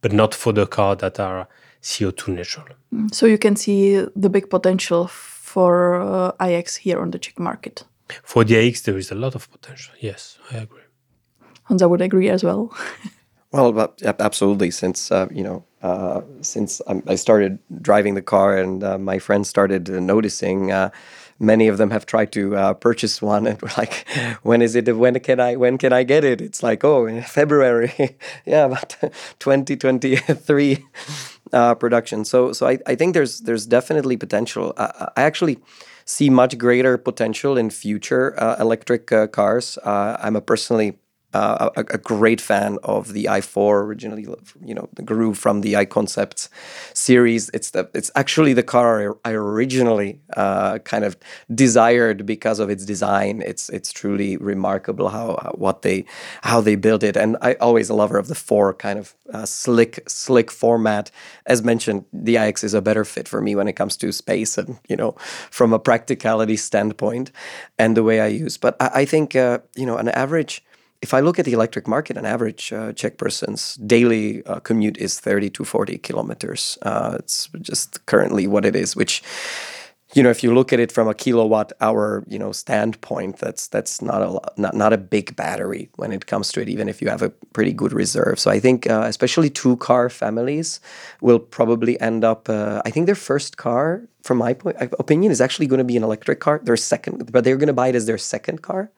but 0.00 0.12
not 0.12 0.34
for 0.34 0.52
the 0.52 0.66
car 0.66 0.96
that 0.96 1.20
are 1.20 1.48
CO2 1.82 2.28
neutral. 2.28 2.66
So 3.12 3.26
you 3.26 3.38
can 3.38 3.56
see 3.56 4.04
the 4.16 4.28
big 4.28 4.50
potential 4.50 5.06
for 5.06 6.00
uh, 6.00 6.46
iX 6.46 6.76
here 6.76 7.00
on 7.00 7.10
the 7.10 7.18
Czech 7.18 7.38
market. 7.38 7.84
For 8.22 8.44
the 8.44 8.56
IX, 8.56 8.80
there 8.82 8.98
is 8.98 9.10
a 9.10 9.14
lot 9.14 9.34
of 9.34 9.50
potential. 9.50 9.94
Yes, 10.00 10.38
I 10.50 10.58
agree. 10.58 10.82
Honza 11.68 11.88
would 11.88 12.00
agree 12.00 12.30
as 12.30 12.42
well. 12.42 12.74
Well, 13.50 13.72
but, 13.72 13.98
yep, 14.02 14.20
absolutely. 14.20 14.70
Since 14.70 15.10
uh, 15.10 15.26
you 15.30 15.42
know, 15.42 15.64
uh, 15.82 16.20
since 16.42 16.82
um, 16.86 17.02
I 17.06 17.14
started 17.14 17.58
driving 17.80 18.14
the 18.14 18.22
car 18.22 18.58
and 18.58 18.84
uh, 18.84 18.98
my 18.98 19.18
friends 19.18 19.48
started 19.48 19.88
uh, 19.88 20.00
noticing, 20.00 20.70
uh, 20.70 20.90
many 21.38 21.68
of 21.68 21.78
them 21.78 21.90
have 21.90 22.06
tried 22.06 22.32
to 22.32 22.56
uh, 22.56 22.74
purchase 22.74 23.22
one, 23.22 23.46
and 23.46 23.60
we're 23.62 23.70
like, 23.76 24.06
"When 24.42 24.62
is 24.62 24.74
it? 24.74 24.96
When 24.96 25.18
can 25.20 25.40
I? 25.40 25.56
When 25.56 25.78
can 25.78 25.92
I 25.92 26.02
get 26.02 26.24
it?" 26.24 26.40
It's 26.40 26.62
like, 26.62 26.84
"Oh, 26.84 27.06
in 27.06 27.22
February." 27.38 27.92
yeah, 28.46 28.68
but 28.68 28.96
2023 29.38 30.84
uh, 31.52 31.74
production. 31.74 32.24
So, 32.24 32.52
so 32.52 32.66
I, 32.66 32.78
I 32.86 32.94
think 32.94 33.14
there's 33.14 33.40
there's 33.40 33.66
definitely 33.66 34.16
potential. 34.16 34.72
I, 34.76 35.10
I 35.16 35.22
actually 35.22 35.58
see 36.04 36.30
much 36.30 36.56
greater 36.56 36.96
potential 36.96 37.58
in 37.58 37.70
future 37.70 38.34
uh, 38.40 38.56
electric 38.58 39.12
uh, 39.12 39.26
cars. 39.26 39.78
Uh, 39.84 40.16
I'm 40.20 40.36
a 40.36 40.40
personally 40.40 40.98
uh, 41.34 41.70
a, 41.76 41.80
a 41.80 41.98
great 41.98 42.40
fan 42.40 42.78
of 42.82 43.12
the 43.12 43.24
i4 43.24 43.82
originally 43.84 44.26
you 44.64 44.74
know 44.74 44.88
grew 45.04 45.34
from 45.34 45.60
the 45.60 45.74
iConcepts 45.74 46.48
series. 46.94 47.50
It's 47.54 47.70
the 47.70 47.88
it's 47.94 48.10
actually 48.14 48.52
the 48.52 48.62
car 48.62 49.16
I, 49.24 49.30
I 49.30 49.32
originally 49.34 50.20
uh, 50.36 50.78
kind 50.78 51.04
of 51.04 51.16
desired 51.54 52.26
because 52.26 52.58
of 52.58 52.70
its 52.70 52.84
design. 52.84 53.42
It's 53.44 53.68
it's 53.70 53.92
truly 53.92 54.36
remarkable 54.36 55.08
how, 55.08 55.38
how 55.42 55.52
what 55.52 55.82
they 55.82 56.04
how 56.42 56.60
they 56.60 56.76
built 56.76 57.02
it. 57.02 57.16
And 57.16 57.36
I 57.40 57.54
always 57.54 57.88
a 57.90 57.94
lover 57.94 58.18
of 58.18 58.28
the 58.28 58.34
four 58.34 58.74
kind 58.74 58.98
of 58.98 59.14
uh, 59.32 59.46
slick 59.46 60.00
slick 60.08 60.50
format. 60.50 61.10
As 61.46 61.62
mentioned 61.62 62.04
the 62.12 62.36
iX 62.36 62.64
is 62.64 62.74
a 62.74 62.82
better 62.82 63.04
fit 63.04 63.28
for 63.28 63.40
me 63.40 63.54
when 63.54 63.68
it 63.68 63.74
comes 63.74 63.96
to 63.98 64.12
space 64.12 64.58
and 64.58 64.78
you 64.88 64.96
know 64.96 65.12
from 65.50 65.72
a 65.72 65.78
practicality 65.78 66.56
standpoint 66.56 67.30
and 67.78 67.96
the 67.96 68.02
way 68.02 68.20
I 68.20 68.28
use. 68.28 68.56
But 68.56 68.76
I, 68.80 68.90
I 69.02 69.04
think 69.04 69.36
uh, 69.36 69.58
you 69.76 69.86
know 69.86 69.96
an 69.96 70.08
average 70.08 70.64
if 71.00 71.14
I 71.14 71.20
look 71.20 71.38
at 71.38 71.44
the 71.44 71.52
electric 71.52 71.86
market, 71.86 72.16
an 72.16 72.26
average 72.26 72.72
uh, 72.72 72.92
Czech 72.92 73.18
person's 73.18 73.76
daily 73.76 74.44
uh, 74.46 74.60
commute 74.60 74.96
is 74.98 75.20
30 75.20 75.50
to 75.50 75.64
40 75.64 75.98
kilometers. 75.98 76.76
Uh, 76.82 77.16
it's 77.18 77.48
just 77.60 78.04
currently 78.06 78.46
what 78.48 78.64
it 78.64 78.74
is, 78.74 78.96
which, 78.96 79.22
you 80.14 80.24
know, 80.24 80.30
if 80.30 80.42
you 80.42 80.52
look 80.52 80.72
at 80.72 80.80
it 80.80 80.90
from 80.90 81.06
a 81.06 81.14
kilowatt 81.14 81.72
hour, 81.80 82.24
you 82.26 82.38
know, 82.38 82.50
standpoint, 82.50 83.36
that's 83.38 83.68
that's 83.68 84.02
not 84.02 84.22
a 84.22 84.60
not, 84.60 84.74
not 84.74 84.92
a 84.92 84.98
big 84.98 85.36
battery 85.36 85.88
when 85.96 86.10
it 86.10 86.26
comes 86.26 86.50
to 86.52 86.60
it, 86.60 86.68
even 86.68 86.88
if 86.88 87.00
you 87.00 87.08
have 87.08 87.22
a 87.22 87.30
pretty 87.52 87.72
good 87.72 87.92
reserve. 87.92 88.40
So 88.40 88.50
I 88.50 88.58
think, 88.58 88.90
uh, 88.90 89.04
especially 89.06 89.50
two 89.50 89.76
car 89.76 90.08
families, 90.08 90.80
will 91.20 91.38
probably 91.38 92.00
end 92.00 92.24
up. 92.24 92.48
Uh, 92.48 92.82
I 92.84 92.90
think 92.90 93.06
their 93.06 93.14
first 93.14 93.56
car, 93.56 94.02
from 94.24 94.38
my 94.38 94.52
point 94.54 94.78
opinion, 94.98 95.30
is 95.30 95.40
actually 95.40 95.68
going 95.68 95.78
to 95.78 95.84
be 95.84 95.96
an 95.96 96.02
electric 96.02 96.40
car. 96.40 96.60
Their 96.60 96.76
second, 96.76 97.30
but 97.30 97.44
they're 97.44 97.56
going 97.56 97.68
to 97.68 97.72
buy 97.72 97.88
it 97.88 97.94
as 97.94 98.06
their 98.06 98.18
second 98.18 98.62
car. 98.62 98.90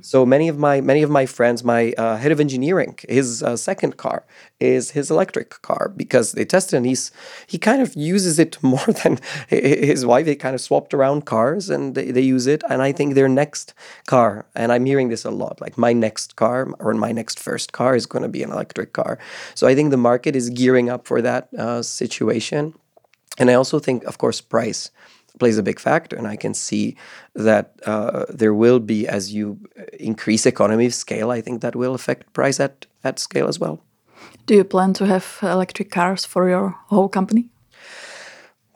So 0.00 0.24
many 0.24 0.48
of 0.48 0.58
my 0.58 0.80
many 0.80 1.02
of 1.02 1.10
my 1.10 1.26
friends, 1.26 1.62
my 1.62 1.92
uh, 1.98 2.16
head 2.16 2.32
of 2.32 2.40
engineering, 2.40 2.98
his 3.08 3.42
uh, 3.42 3.56
second 3.58 3.98
car 3.98 4.24
is 4.58 4.92
his 4.92 5.10
electric 5.10 5.50
car 5.60 5.92
because 5.94 6.32
they 6.32 6.46
tested 6.46 6.78
and 6.78 6.86
he's 6.86 7.12
he 7.46 7.58
kind 7.58 7.82
of 7.82 7.94
uses 7.94 8.38
it 8.38 8.56
more 8.62 8.86
than 9.04 9.18
his 9.48 10.06
wife. 10.06 10.24
They 10.24 10.34
kind 10.34 10.54
of 10.54 10.62
swapped 10.62 10.94
around 10.94 11.26
cars 11.26 11.68
and 11.68 11.94
they, 11.94 12.10
they 12.10 12.22
use 12.22 12.46
it. 12.46 12.62
And 12.70 12.80
I 12.80 12.90
think 12.92 13.14
their 13.14 13.28
next 13.28 13.74
car, 14.06 14.46
and 14.54 14.72
I'm 14.72 14.86
hearing 14.86 15.10
this 15.10 15.26
a 15.26 15.30
lot, 15.30 15.60
like 15.60 15.76
my 15.76 15.92
next 15.92 16.36
car 16.36 16.68
or 16.78 16.94
my 16.94 17.12
next 17.12 17.38
first 17.38 17.72
car 17.72 17.94
is 17.94 18.06
going 18.06 18.22
to 18.22 18.30
be 18.30 18.42
an 18.42 18.52
electric 18.52 18.94
car. 18.94 19.18
So 19.54 19.66
I 19.66 19.74
think 19.74 19.90
the 19.90 19.98
market 19.98 20.34
is 20.34 20.48
gearing 20.48 20.88
up 20.88 21.06
for 21.06 21.20
that 21.20 21.52
uh, 21.52 21.82
situation. 21.82 22.74
And 23.38 23.50
I 23.50 23.54
also 23.54 23.78
think, 23.78 24.04
of 24.04 24.16
course, 24.16 24.40
price 24.40 24.90
plays 25.38 25.58
a 25.58 25.62
big 25.62 25.80
factor. 25.80 26.16
And 26.16 26.26
I 26.26 26.36
can 26.36 26.54
see 26.54 26.96
that 27.34 27.72
uh, 27.86 28.24
there 28.28 28.54
will 28.54 28.80
be, 28.80 29.06
as 29.08 29.32
you 29.32 29.58
increase 29.98 30.46
economy 30.46 30.86
of 30.86 30.94
scale, 30.94 31.30
I 31.30 31.40
think 31.40 31.60
that 31.60 31.76
will 31.76 31.94
affect 31.94 32.32
price 32.32 32.60
at, 32.60 32.86
at 33.04 33.18
scale 33.18 33.48
as 33.48 33.58
well. 33.58 33.80
Do 34.46 34.54
you 34.54 34.64
plan 34.64 34.92
to 34.94 35.06
have 35.06 35.38
electric 35.42 35.90
cars 35.90 36.24
for 36.24 36.48
your 36.48 36.76
whole 36.88 37.08
company? 37.08 37.50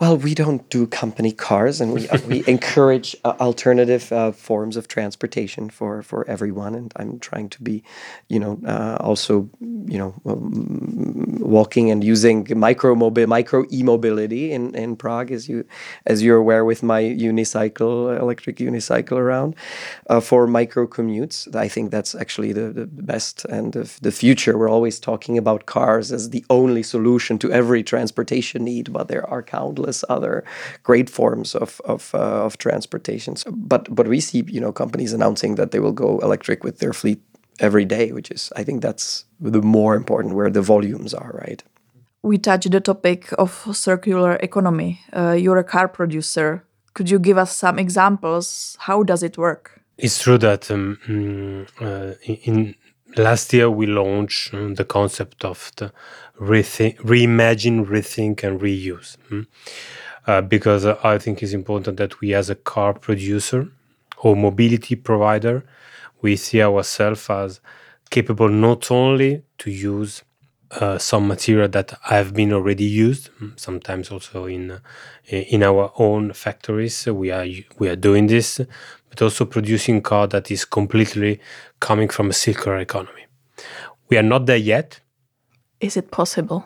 Well, 0.01 0.17
we 0.17 0.35
don't 0.35 0.69
do 0.71 0.87
company 0.87 1.33
cars, 1.33 1.81
and 1.81 1.93
we 1.93 2.09
we 2.27 2.45
encourage 2.49 3.17
uh, 3.25 3.35
alternative 3.41 4.11
uh, 4.13 4.33
forms 4.33 4.77
of 4.77 4.89
transportation 4.89 5.71
for 5.71 6.03
for 6.03 6.27
everyone. 6.29 6.75
And 6.75 6.93
I'm 6.97 7.19
trying 7.21 7.51
to 7.51 7.63
be, 7.63 7.83
you 8.29 8.41
know, 8.41 8.59
uh, 8.67 8.97
also, 9.01 9.51
you 9.61 9.99
know, 9.99 10.15
um, 10.27 11.39
walking 11.41 11.91
and 11.91 12.03
using 12.03 12.47
micro 12.57 12.95
mobile, 12.95 13.27
micro 13.27 13.67
e 13.71 13.83
mobility 13.83 14.53
in 14.53 14.75
in 14.75 14.97
Prague, 14.97 15.33
as 15.33 15.49
you 15.51 15.65
as 16.07 16.23
you're 16.23 16.39
aware, 16.39 16.65
with 16.65 16.83
my 16.83 17.03
unicycle, 17.03 18.19
electric 18.19 18.57
unicycle 18.59 19.19
around, 19.19 19.55
uh, 20.09 20.21
for 20.21 20.47
micro 20.47 20.87
commutes. 20.87 21.55
I 21.55 21.69
think 21.69 21.91
that's 21.91 22.15
actually 22.15 22.53
the, 22.53 22.71
the 22.73 22.87
best 22.87 23.45
and 23.47 23.73
the, 23.75 23.91
the 24.03 24.13
future. 24.13 24.57
We're 24.59 24.71
always 24.71 24.99
talking 25.01 25.39
about 25.39 25.67
cars 25.67 26.13
as 26.13 26.31
the 26.31 26.45
only 26.51 26.83
solution 26.83 27.39
to 27.41 27.53
every 27.53 27.83
transportation 27.83 28.65
need, 28.65 28.93
but 28.93 29.09
there 29.09 29.29
are 29.29 29.43
countless 29.43 29.90
other 30.09 30.45
great 30.83 31.11
forms 31.11 31.55
of 31.55 31.81
of, 31.85 32.15
uh, 32.15 32.47
of 32.47 32.57
transportation. 32.59 33.37
So, 33.37 33.51
but 33.53 33.95
but 33.95 34.07
we 34.09 34.21
see 34.21 34.45
you 34.47 34.61
know 34.61 34.73
companies 34.73 35.13
announcing 35.13 35.57
that 35.57 35.71
they 35.71 35.81
will 35.81 35.93
go 35.93 36.19
electric 36.19 36.65
with 36.65 36.79
their 36.79 36.93
fleet 36.93 37.21
every 37.61 37.85
day, 37.85 38.13
which 38.13 38.31
is 38.31 38.53
I 38.57 38.65
think 38.65 38.83
that's 38.83 39.25
the 39.41 39.63
more 39.63 39.95
important 39.97 40.35
where 40.35 40.51
the 40.51 40.63
volumes 40.63 41.15
are, 41.15 41.33
right? 41.47 41.63
We 42.23 42.39
touched 42.39 42.71
the 42.71 42.81
topic 42.81 43.33
of 43.39 43.51
circular 43.73 44.35
economy. 44.43 45.01
Uh, 45.13 45.37
you're 45.39 45.59
a 45.59 45.65
car 45.65 45.89
producer. 45.89 46.65
Could 46.93 47.11
you 47.11 47.19
give 47.19 47.39
us 47.39 47.57
some 47.57 47.79
examples? 47.79 48.77
How 48.81 49.03
does 49.03 49.23
it 49.23 49.39
work? 49.39 49.81
It's 49.97 50.23
true 50.23 50.39
that 50.39 50.71
um, 50.71 50.99
mm, 51.07 51.67
uh, 51.81 52.15
in, 52.23 52.37
in 52.45 52.75
last 53.17 53.53
year 53.53 53.71
we 53.71 53.87
launched 53.87 54.55
um, 54.55 54.75
the 54.75 54.85
concept 54.85 55.45
of 55.45 55.73
the 55.77 55.93
rethink, 56.41 56.97
reimagine, 56.99 57.87
rethink, 57.87 58.43
and 58.45 58.61
reuse. 58.61 59.17
mm. 59.31 59.47
Uh, 60.27 60.41
because 60.43 60.85
uh, 60.85 60.99
I 61.03 61.19
think 61.19 61.43
it's 61.43 61.53
important 61.53 61.97
that 61.97 62.21
we, 62.21 62.35
as 62.35 62.51
a 62.51 62.55
car 62.55 62.93
producer 62.95 63.69
or 64.19 64.37
mobility 64.37 64.95
provider, 64.95 65.65
we 66.23 66.37
see 66.37 66.63
ourselves 66.63 67.29
as 67.31 67.61
capable 68.11 68.49
not 68.49 68.91
only 68.91 69.43
to 69.59 69.71
use 69.71 70.23
uh, 70.73 70.99
some 70.99 71.27
material 71.27 71.69
that 71.69 71.93
have 72.03 72.35
been 72.35 72.53
already 72.53 72.85
used. 72.85 73.31
mm, 73.41 73.59
Sometimes 73.59 74.11
also 74.11 74.47
in 74.47 74.71
uh, 74.73 74.79
in 75.31 75.63
our 75.63 75.93
own 75.99 76.33
factories, 76.33 77.07
we 77.07 77.31
are 77.31 77.47
we 77.79 77.89
are 77.89 77.97
doing 77.97 78.27
this, 78.29 78.61
but 79.09 79.23
also 79.23 79.45
producing 79.45 80.03
car 80.03 80.27
that 80.29 80.51
is 80.51 80.65
completely 80.65 81.41
coming 81.81 82.09
from 82.09 82.31
a 82.31 82.33
circular 82.35 82.79
economy. 82.79 83.27
We 84.09 84.19
are 84.19 84.23
not 84.23 84.47
there 84.47 84.57
yet. 84.57 85.01
Is 85.81 85.97
it 85.97 86.11
possible? 86.11 86.65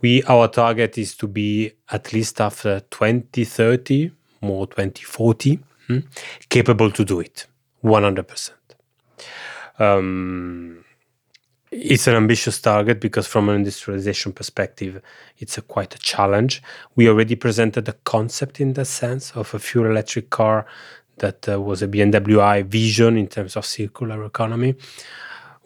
We 0.00 0.22
our 0.24 0.48
target 0.48 0.98
is 0.98 1.16
to 1.16 1.28
be 1.28 1.72
at 1.90 2.12
least 2.12 2.40
after 2.40 2.80
2030, 2.80 4.10
more 4.40 4.66
2040, 4.66 5.60
mm, 5.88 6.04
capable 6.48 6.90
to 6.90 7.04
do 7.04 7.20
it 7.20 7.46
100 7.80 8.26
percent. 8.26 8.58
Um, 9.78 10.84
it's 11.72 12.06
an 12.06 12.14
ambitious 12.14 12.60
target 12.60 13.00
because 13.00 13.26
from 13.26 13.48
an 13.48 13.56
industrialization 13.56 14.32
perspective 14.32 15.00
it's 15.38 15.56
a 15.56 15.62
quite 15.62 15.94
a 15.94 15.98
challenge 15.98 16.62
we 16.96 17.08
already 17.08 17.34
presented 17.34 17.88
a 17.88 17.94
concept 18.04 18.60
in 18.60 18.74
that 18.74 18.84
sense 18.84 19.32
of 19.32 19.54
a 19.54 19.58
fuel 19.58 19.86
electric 19.86 20.28
car 20.28 20.66
that 21.16 21.48
uh, 21.48 21.58
was 21.58 21.80
a 21.80 21.88
bmw 21.88 22.40
i 22.40 22.60
vision 22.60 23.16
in 23.16 23.26
terms 23.26 23.56
of 23.56 23.64
circular 23.64 24.22
economy 24.22 24.74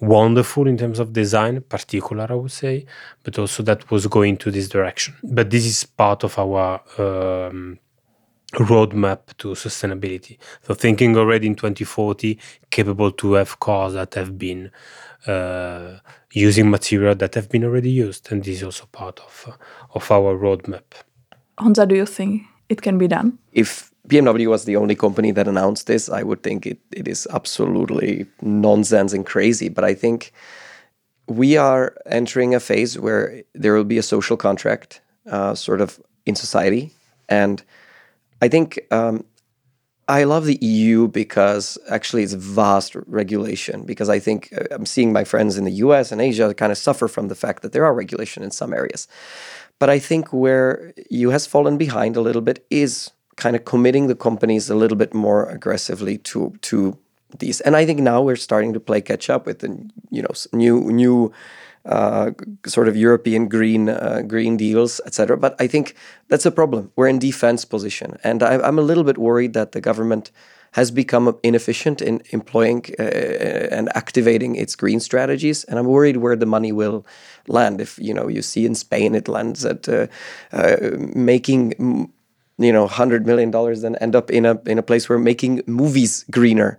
wonderful 0.00 0.66
in 0.66 0.76
terms 0.76 0.98
of 0.98 1.12
design 1.12 1.60
particular 1.62 2.26
i 2.28 2.34
would 2.34 2.52
say 2.52 2.84
but 3.22 3.38
also 3.38 3.62
that 3.62 3.90
was 3.90 4.06
going 4.06 4.36
to 4.36 4.50
this 4.50 4.68
direction 4.68 5.14
but 5.22 5.50
this 5.50 5.64
is 5.64 5.84
part 5.84 6.22
of 6.22 6.38
our 6.38 6.80
um, 6.98 7.78
roadmap 8.54 9.36
to 9.38 9.48
sustainability. 9.48 10.38
So 10.62 10.74
thinking 10.74 11.16
already 11.16 11.46
in 11.46 11.54
2040, 11.54 12.38
capable 12.70 13.10
to 13.12 13.34
have 13.34 13.58
cars 13.60 13.94
that 13.94 14.14
have 14.14 14.38
been 14.38 14.70
uh, 15.26 15.98
using 16.32 16.70
material 16.70 17.14
that 17.16 17.34
have 17.34 17.48
been 17.48 17.64
already 17.64 17.90
used, 17.90 18.30
and 18.30 18.42
this 18.42 18.58
is 18.58 18.62
also 18.62 18.86
part 18.86 19.20
of 19.20 19.44
uh, 19.48 19.52
of 19.94 20.10
our 20.10 20.36
roadmap. 20.36 20.84
Honza, 21.58 21.86
do 21.88 21.94
you 21.94 22.06
think 22.06 22.42
it 22.68 22.82
can 22.82 22.98
be 22.98 23.08
done? 23.08 23.38
if 23.52 23.90
BMW 24.06 24.46
was 24.48 24.64
the 24.64 24.76
only 24.76 24.94
company 24.94 25.32
that 25.32 25.48
announced 25.48 25.86
this, 25.86 26.08
I 26.08 26.22
would 26.22 26.42
think 26.42 26.66
it, 26.66 26.78
it 26.92 27.08
is 27.08 27.26
absolutely 27.32 28.26
nonsense 28.40 29.12
and 29.12 29.26
crazy. 29.26 29.68
But 29.68 29.84
I 29.84 29.94
think 29.94 30.32
we 31.26 31.56
are 31.56 31.96
entering 32.06 32.54
a 32.54 32.60
phase 32.60 32.98
where 32.98 33.42
there 33.54 33.74
will 33.74 33.84
be 33.84 33.98
a 33.98 34.02
social 34.02 34.36
contract 34.36 35.00
uh, 35.30 35.54
sort 35.54 35.80
of 35.80 36.00
in 36.24 36.36
society. 36.36 36.92
And 37.28 37.62
I 38.40 38.48
think 38.48 38.78
um, 38.92 39.24
I 40.06 40.22
love 40.22 40.44
the 40.44 40.58
EU 40.60 41.08
because 41.08 41.76
actually 41.90 42.22
it's 42.22 42.34
vast 42.34 42.94
regulation. 43.06 43.84
Because 43.84 44.08
I 44.08 44.20
think 44.20 44.52
uh, 44.56 44.64
I'm 44.70 44.86
seeing 44.86 45.12
my 45.12 45.24
friends 45.24 45.58
in 45.58 45.64
the 45.64 45.72
US 45.72 46.12
and 46.12 46.20
Asia 46.20 46.54
kind 46.54 46.70
of 46.70 46.78
suffer 46.78 47.08
from 47.08 47.26
the 47.26 47.34
fact 47.34 47.62
that 47.62 47.72
there 47.72 47.84
are 47.84 47.94
regulation 47.94 48.44
in 48.44 48.52
some 48.52 48.72
areas. 48.72 49.08
But 49.80 49.90
I 49.90 49.98
think 49.98 50.32
where 50.32 50.94
EU 51.10 51.30
has 51.30 51.46
fallen 51.46 51.76
behind 51.76 52.16
a 52.16 52.20
little 52.20 52.40
bit 52.40 52.64
is 52.70 53.10
kind 53.36 53.56
of 53.56 53.64
committing 53.64 54.08
the 54.08 54.14
companies 54.14 54.70
a 54.70 54.74
little 54.74 54.96
bit 54.96 55.14
more 55.14 55.48
aggressively 55.50 56.18
to 56.18 56.56
to 56.62 56.98
these. 57.38 57.60
And 57.60 57.76
I 57.76 57.86
think 57.86 58.00
now 58.00 58.22
we're 58.22 58.36
starting 58.36 58.72
to 58.72 58.80
play 58.80 59.00
catch 59.00 59.30
up 59.30 59.46
with 59.46 59.58
the 59.60 59.68
you 60.10 60.22
know 60.22 60.32
new 60.52 60.90
new 60.92 61.32
uh, 61.84 62.30
sort 62.66 62.88
of 62.88 62.96
European 62.96 63.48
green 63.48 63.88
uh, 63.88 64.22
green 64.26 64.56
deals, 64.56 65.00
etc. 65.06 65.36
But 65.36 65.54
I 65.60 65.66
think 65.66 65.94
that's 66.28 66.46
a 66.46 66.50
problem. 66.50 66.90
We're 66.96 67.08
in 67.08 67.18
defense 67.18 67.64
position, 67.64 68.16
and 68.24 68.42
I, 68.42 68.58
I'm 68.58 68.78
a 68.78 68.82
little 68.82 69.04
bit 69.04 69.18
worried 69.18 69.52
that 69.54 69.72
the 69.72 69.80
government 69.80 70.30
has 70.72 70.90
become 70.90 71.38
inefficient 71.42 72.02
in 72.02 72.20
employing 72.30 72.84
uh, 72.98 73.02
and 73.02 73.88
activating 73.96 74.56
its 74.56 74.74
green 74.74 75.00
strategies, 75.00 75.64
and 75.64 75.78
I'm 75.78 75.86
worried 75.86 76.16
where 76.16 76.36
the 76.36 76.46
money 76.46 76.72
will 76.72 77.06
land. 77.46 77.80
If 77.80 77.98
you 77.98 78.12
know, 78.12 78.28
you 78.28 78.42
see 78.42 78.66
in 78.66 78.74
Spain, 78.74 79.14
it 79.14 79.28
lands 79.28 79.64
at 79.64 79.88
uh, 79.88 80.06
uh, 80.52 80.76
making 81.14 82.12
you 82.58 82.72
know 82.72 82.86
hundred 82.86 83.26
million 83.26 83.50
dollars, 83.50 83.82
then 83.82 83.96
end 83.96 84.16
up 84.16 84.30
in 84.30 84.46
a 84.46 84.60
in 84.66 84.78
a 84.78 84.82
place 84.82 85.08
where 85.08 85.18
making 85.18 85.62
movies 85.66 86.24
greener. 86.30 86.78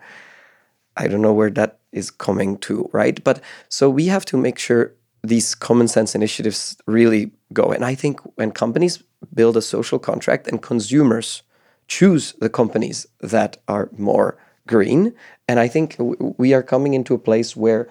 I 0.96 1.08
don't 1.08 1.22
know 1.22 1.34
where 1.34 1.52
that 1.52 1.80
is 1.92 2.10
coming 2.10 2.58
to, 2.60 2.90
right? 2.92 3.24
But 3.24 3.42
so 3.70 3.90
we 3.90 4.08
have 4.08 4.26
to 4.26 4.38
make 4.38 4.58
sure 4.58 4.94
these 5.24 5.56
common 5.56 5.88
sense 5.88 6.16
initiatives 6.16 6.78
really 6.88 7.32
go. 7.54 7.72
And 7.72 7.86
I 7.86 7.96
think 7.96 8.20
when 8.36 8.52
companies 8.52 9.04
build 9.34 9.58
a 9.58 9.62
social 9.62 10.00
contract 10.00 10.48
and 10.48 10.62
consumers 10.62 11.44
choose 11.88 12.34
the 12.40 12.50
companies 12.50 13.08
that 13.22 13.58
are 13.68 13.90
more 13.98 14.38
green, 14.68 15.14
and 15.48 15.60
I 15.60 15.68
think 15.68 15.96
we 16.38 16.54
are 16.54 16.64
coming 16.64 16.94
into 16.94 17.14
a 17.14 17.20
place 17.20 17.56
where 17.56 17.90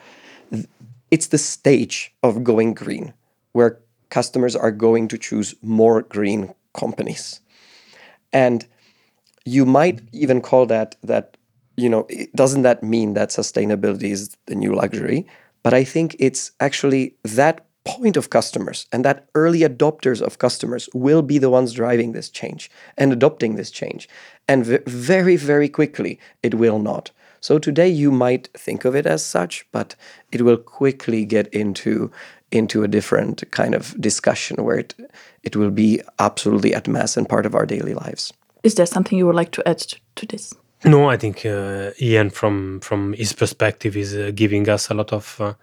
it's 1.10 1.28
the 1.28 1.38
stage 1.38 2.14
of 2.22 2.44
going 2.44 2.74
green, 2.74 3.14
where 3.52 3.78
customers 4.10 4.56
are 4.56 4.70
going 4.70 5.08
to 5.08 5.18
choose 5.18 5.54
more 5.62 6.02
green 6.02 6.54
companies. 6.74 7.40
And 8.32 8.66
you 9.44 9.64
might 9.64 10.00
even 10.12 10.40
call 10.40 10.66
that 10.66 10.96
that 11.02 11.36
you 11.76 11.88
know, 11.90 12.06
doesn't 12.34 12.62
that 12.62 12.82
mean 12.82 13.14
that 13.14 13.28
sustainability 13.28 14.10
is 14.10 14.36
the 14.46 14.54
new 14.54 14.74
luxury? 14.74 15.26
But 15.62 15.74
I 15.74 15.84
think 15.84 16.16
it's 16.18 16.52
actually 16.60 17.14
that 17.22 17.66
point 17.84 18.16
of 18.16 18.30
customers 18.30 18.86
and 18.92 19.04
that 19.04 19.28
early 19.34 19.60
adopters 19.60 20.20
of 20.20 20.38
customers 20.38 20.88
will 20.92 21.22
be 21.22 21.38
the 21.38 21.50
ones 21.50 21.72
driving 21.72 22.12
this 22.12 22.30
change 22.30 22.70
and 22.96 23.12
adopting 23.12 23.54
this 23.54 23.70
change. 23.70 24.08
And 24.48 24.66
very, 24.66 25.36
very 25.36 25.68
quickly, 25.68 26.18
it 26.42 26.54
will 26.54 26.78
not. 26.78 27.10
So 27.40 27.58
today 27.58 27.88
you 27.88 28.10
might 28.10 28.48
think 28.54 28.84
of 28.84 28.96
it 28.96 29.06
as 29.06 29.24
such, 29.24 29.66
but 29.70 29.94
it 30.32 30.42
will 30.42 30.56
quickly 30.56 31.24
get 31.24 31.46
into 31.54 32.10
into 32.50 32.82
a 32.82 32.88
different 32.88 33.50
kind 33.50 33.74
of 33.74 33.94
discussion 34.00 34.64
where 34.64 34.78
it 34.78 34.94
it 35.42 35.56
will 35.56 35.70
be 35.70 36.00
absolutely 36.18 36.74
at 36.74 36.88
mass 36.88 37.16
and 37.16 37.28
part 37.28 37.46
of 37.46 37.54
our 37.54 37.66
daily 37.66 37.94
lives. 37.94 38.32
Is 38.62 38.74
there 38.74 38.86
something 38.86 39.18
you 39.18 39.26
would 39.26 39.36
like 39.36 39.52
to 39.52 39.62
add 39.68 39.78
to, 39.78 39.96
to 40.16 40.26
this? 40.26 40.54
No, 40.84 41.10
I 41.10 41.16
think 41.16 41.44
uh, 41.46 41.90
Jan, 41.98 42.30
from 42.30 42.80
from 42.80 43.12
his 43.12 43.32
perspective, 43.32 43.96
is 43.96 44.14
uh, 44.14 44.30
giving 44.34 44.68
us 44.68 44.90
a 44.90 44.94
lot 44.94 45.12
of 45.12 45.40
uh, 45.40 45.54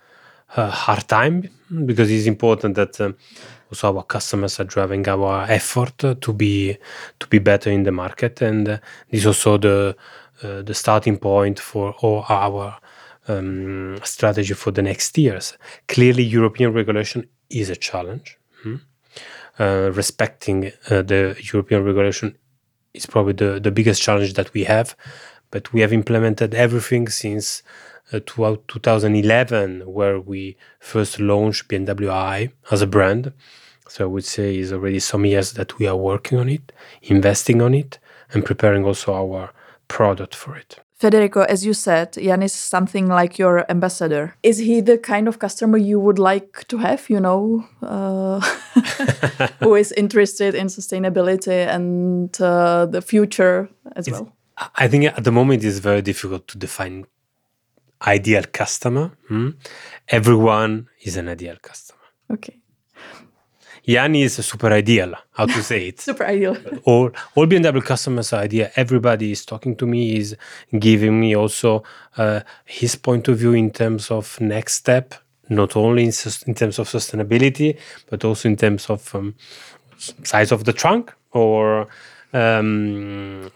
uh, 0.55 0.69
hard 0.69 1.07
time 1.07 1.49
because 1.85 2.11
it's 2.11 2.27
important 2.27 2.75
that 2.75 2.99
um, 2.99 3.15
also 3.69 3.95
our 3.95 4.03
customers 4.03 4.59
are 4.59 4.65
driving 4.65 5.07
our 5.07 5.45
effort 5.49 5.97
to 5.97 6.33
be 6.33 6.77
to 7.19 7.27
be 7.27 7.39
better 7.39 7.71
in 7.71 7.83
the 7.83 7.91
market, 7.91 8.41
and 8.41 8.67
uh, 8.67 8.77
this 9.09 9.21
is 9.21 9.27
also 9.27 9.57
the 9.57 9.95
uh, 10.43 10.61
the 10.61 10.73
starting 10.73 11.17
point 11.17 11.59
for 11.59 11.93
all 12.01 12.25
our 12.29 12.75
um, 13.27 13.97
strategy 14.03 14.53
for 14.53 14.71
the 14.71 14.81
next 14.81 15.17
years. 15.17 15.57
Clearly, 15.87 16.23
European 16.23 16.73
regulation 16.73 17.27
is 17.49 17.69
a 17.69 17.75
challenge. 17.75 18.37
hmm? 18.61 18.75
Uh, 19.59 19.91
respecting 19.93 20.71
uh, 20.89 21.03
the 21.03 21.35
European 21.53 21.83
regulation 21.83 22.35
is 22.93 23.05
probably 23.05 23.33
the, 23.33 23.59
the 23.59 23.71
biggest 23.71 24.01
challenge 24.01 24.33
that 24.33 24.51
we 24.53 24.63
have. 24.63 24.95
But 25.51 25.71
we 25.71 25.81
have 25.81 25.93
implemented 25.93 26.55
everything 26.55 27.07
since 27.07 27.61
uh, 28.11 28.19
2011, 28.19 29.81
where 29.85 30.19
we 30.19 30.57
first 30.79 31.19
launched 31.19 31.67
BMW 31.67 32.09
i 32.09 32.51
as 32.71 32.81
a 32.81 32.87
brand. 32.87 33.31
So 33.87 34.05
I 34.05 34.07
would 34.07 34.25
say 34.25 34.55
it's 34.55 34.71
already 34.71 34.99
some 34.99 35.25
years 35.25 35.53
that 35.53 35.77
we 35.77 35.87
are 35.87 35.95
working 35.95 36.39
on 36.39 36.49
it, 36.49 36.71
investing 37.03 37.61
on 37.61 37.73
it, 37.73 37.99
and 38.31 38.43
preparing 38.43 38.85
also 38.85 39.13
our 39.13 39.53
product 39.87 40.33
for 40.33 40.55
it. 40.55 40.79
Federico, 41.03 41.41
as 41.41 41.65
you 41.65 41.73
said, 41.73 42.13
Jan 42.13 42.41
is 42.41 42.53
something 42.53 43.07
like 43.07 43.37
your 43.37 43.69
ambassador. 43.69 44.35
Is 44.41 44.57
he 44.57 44.79
the 44.79 44.97
kind 44.97 45.27
of 45.27 45.37
customer 45.37 45.77
you 45.77 45.99
would 45.99 46.17
like 46.17 46.65
to 46.69 46.77
have, 46.77 47.09
you 47.09 47.19
know, 47.19 47.65
uh, 47.81 48.39
who 49.59 49.75
is 49.75 49.91
interested 49.97 50.55
in 50.55 50.67
sustainability 50.67 51.67
and 51.75 52.29
uh, 52.39 52.85
the 52.85 53.01
future 53.01 53.69
as 53.97 54.09
well? 54.09 54.31
I 54.77 54.87
think 54.87 55.03
at 55.03 55.25
the 55.25 55.31
moment 55.31 55.65
it's 55.65 55.79
very 55.79 56.01
difficult 56.01 56.47
to 56.47 56.57
define 56.57 57.05
ideal 58.07 58.43
customer. 58.53 59.11
hmm? 59.27 59.49
Everyone 60.07 60.87
is 61.01 61.17
an 61.17 61.27
ideal 61.27 61.57
customer. 61.61 61.99
Okay, 62.31 62.61
Jan 63.85 64.15
is 64.15 64.39
a 64.39 64.43
super 64.43 64.71
ideal, 64.71 65.13
how 65.31 65.45
to 65.45 65.61
say 65.61 65.87
it. 65.87 65.99
super 66.09 66.25
ideal. 66.25 66.57
all 66.85 67.11
all 67.35 67.45
BMW 67.47 67.83
customers 67.83 68.33
are 68.33 68.41
idea. 68.41 68.71
Everybody 68.75 69.31
is 69.31 69.45
talking 69.45 69.75
to 69.75 69.85
me, 69.85 70.17
is 70.17 70.35
giving 70.79 71.19
me 71.19 71.35
also 71.35 71.83
uh, 72.17 72.41
his 72.65 72.95
point 72.95 73.27
of 73.27 73.37
view 73.37 73.53
in 73.53 73.71
terms 73.71 74.09
of 74.09 74.39
next 74.39 74.75
step, 74.75 75.15
not 75.49 75.75
only 75.75 76.03
in, 76.03 76.13
in 76.47 76.53
terms 76.55 76.79
of 76.79 76.87
sustainability, 76.87 77.77
but 78.09 78.23
also 78.23 78.47
in 78.47 78.55
terms 78.55 78.89
of 78.89 79.13
um, 79.15 79.35
size 80.23 80.51
of 80.51 80.63
the 80.63 80.73
trunk 80.73 81.13
or 81.31 81.87
um, 82.33 83.51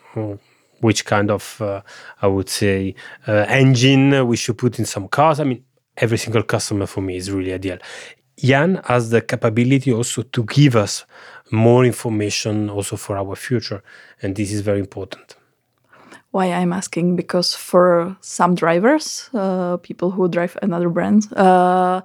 which 0.82 1.06
kind 1.06 1.32
of, 1.32 1.62
uh, 1.62 1.82
I 2.22 2.28
would 2.28 2.50
say, 2.50 2.96
uh, 3.28 3.46
engine 3.48 4.28
we 4.28 4.38
should 4.38 4.58
put 4.58 4.80
in 4.80 4.86
some 4.86 5.08
cars. 5.08 5.40
I 5.40 5.44
mean, 5.44 5.64
every 5.96 6.18
single 6.18 6.44
customer 6.44 6.86
for 6.86 7.02
me 7.02 7.18
is 7.18 7.32
really 7.32 7.54
ideal. 7.54 7.80
Jan 8.38 8.82
has 8.86 9.10
the 9.10 9.22
capability 9.22 9.92
also 9.92 10.22
to 10.22 10.44
give 10.44 10.76
us 10.76 11.06
more 11.52 11.86
information 11.86 12.70
also 12.70 12.96
for 12.98 13.18
our 13.18 13.36
future, 13.36 13.82
and 14.22 14.36
this 14.36 14.52
is 14.52 14.62
very 14.62 14.80
important. 14.80 15.36
Why 16.32 16.52
I'm 16.52 16.74
asking 16.74 17.16
because 17.16 17.56
for 17.56 18.16
some 18.22 18.54
drivers, 18.54 19.30
uh, 19.34 19.78
people 19.78 20.12
who 20.12 20.28
drive 20.28 20.58
another 20.62 20.90
brand, 20.90 21.34
uh, 21.34 22.02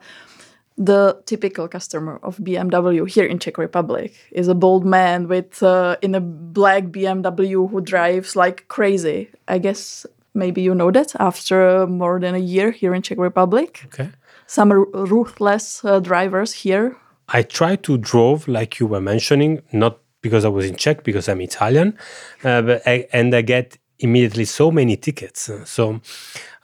the 0.79 1.21
typical 1.27 1.69
customer 1.69 2.19
of 2.23 2.39
BMW 2.39 3.07
here 3.07 3.27
in 3.27 3.39
Czech 3.39 3.59
Republic 3.59 4.15
is 4.31 4.49
a 4.49 4.55
bold 4.55 4.87
man 4.87 5.29
with 5.29 5.63
uh, 5.63 5.97
in 6.01 6.15
a 6.15 6.21
black 6.21 6.85
BMW 6.85 7.69
who 7.71 7.81
drives 7.81 8.35
like 8.35 8.67
crazy. 8.69 9.29
I 9.49 9.59
guess 9.59 10.07
maybe 10.35 10.63
you 10.63 10.75
know 10.75 10.91
that 10.91 11.15
after 11.21 11.87
more 11.87 12.19
than 12.19 12.35
a 12.35 12.39
year 12.39 12.71
here 12.71 12.95
in 12.95 13.03
Czech 13.03 13.19
Republic, 13.19 13.83
Okay. 13.87 14.09
Some 14.53 14.71
ruthless 14.71 15.83
uh, 15.83 15.99
drivers 15.99 16.53
here. 16.53 16.95
I 17.29 17.43
try 17.43 17.77
to 17.77 17.97
drove 17.97 18.47
like 18.47 18.79
you 18.79 18.87
were 18.87 19.01
mentioning, 19.01 19.63
not 19.73 19.99
because 20.21 20.45
I 20.45 20.49
was 20.49 20.67
in 20.67 20.77
Czech, 20.77 21.05
because 21.05 21.27
I'm 21.27 21.41
Italian, 21.41 21.97
uh, 22.45 22.61
but 22.61 22.83
I, 22.87 23.07
and 23.15 23.35
I 23.35 23.41
get 23.41 23.79
immediately 23.99 24.45
so 24.45 24.71
many 24.71 24.97
tickets. 24.99 25.51
So 25.65 26.01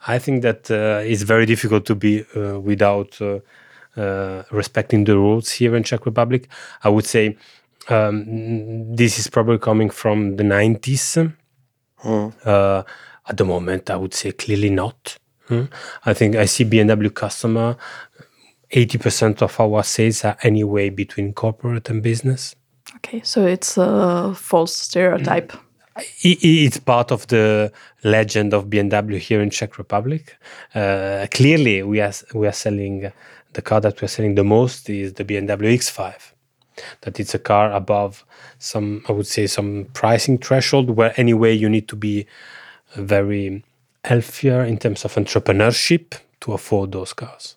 I 0.05 0.19
think 0.19 0.43
that 0.43 0.69
uh, 0.69 1.01
it's 1.03 1.23
very 1.23 1.47
difficult 1.47 1.85
to 1.87 1.95
be 1.95 2.25
uh, 2.35 2.59
without 2.59 3.19
uh, 3.21 3.39
uh, 3.97 4.43
respecting 4.51 5.05
the 5.05 5.15
rules 5.15 5.49
here 5.49 5.75
in 5.75 5.83
Czech 5.83 6.05
Republic. 6.05 6.47
I 6.83 6.89
would 6.89 7.05
say 7.05 7.37
um, 7.89 8.95
this 8.95 9.17
is 9.17 9.27
probably 9.27 9.57
coming 9.57 9.89
from 9.89 10.35
the 10.35 10.43
90s. 10.43 11.33
Uh, 12.05 12.83
at 13.27 13.37
the 13.37 13.45
moment, 13.45 13.89
I 13.89 13.95
would 13.95 14.13
say 14.13 14.31
clearly 14.31 14.69
not. 14.69 15.17
I 16.05 16.13
think 16.13 16.35
I 16.35 16.45
see 16.45 16.65
BMW 16.65 17.13
customer 17.13 17.77
80% 18.71 19.41
of 19.41 19.59
our 19.59 19.83
sales 19.83 20.23
are 20.23 20.37
anyway 20.43 20.89
between 20.89 21.33
corporate 21.33 21.89
and 21.89 22.03
business. 22.03 22.55
Okay, 22.97 23.21
so 23.23 23.45
it's 23.45 23.77
a 23.77 24.33
false 24.35 24.75
stereotype. 24.75 25.53
It's 26.21 26.77
part 26.77 27.11
of 27.11 27.27
the 27.27 27.71
legend 28.03 28.53
of 28.53 28.69
BMW 28.69 29.17
here 29.17 29.41
in 29.41 29.49
Czech 29.49 29.77
Republic. 29.77 30.37
Uh, 30.73 31.27
clearly, 31.31 31.83
we 31.83 31.99
are 31.99 32.13
we 32.33 32.47
are 32.47 32.53
selling 32.53 33.11
the 33.53 33.61
car 33.61 33.81
that 33.81 33.99
we 33.99 34.05
are 34.05 34.09
selling 34.09 34.35
the 34.35 34.43
most 34.43 34.89
is 34.89 35.13
the 35.13 35.25
BMW 35.25 35.73
X5. 35.73 36.13
That 37.01 37.19
it's 37.19 37.33
a 37.33 37.39
car 37.39 37.73
above 37.73 38.23
some, 38.59 39.03
I 39.09 39.11
would 39.11 39.27
say, 39.27 39.47
some 39.47 39.87
pricing 39.93 40.37
threshold 40.37 40.91
where 40.91 41.13
anyway 41.17 41.53
you 41.53 41.67
need 41.67 41.89
to 41.89 41.97
be 41.97 42.25
very 42.95 43.63
healthier 44.05 44.63
in 44.63 44.77
terms 44.77 45.05
of 45.05 45.15
entrepreneurship 45.15 46.13
to 46.41 46.53
afford 46.53 46.91
those 46.91 47.13
cars. 47.13 47.55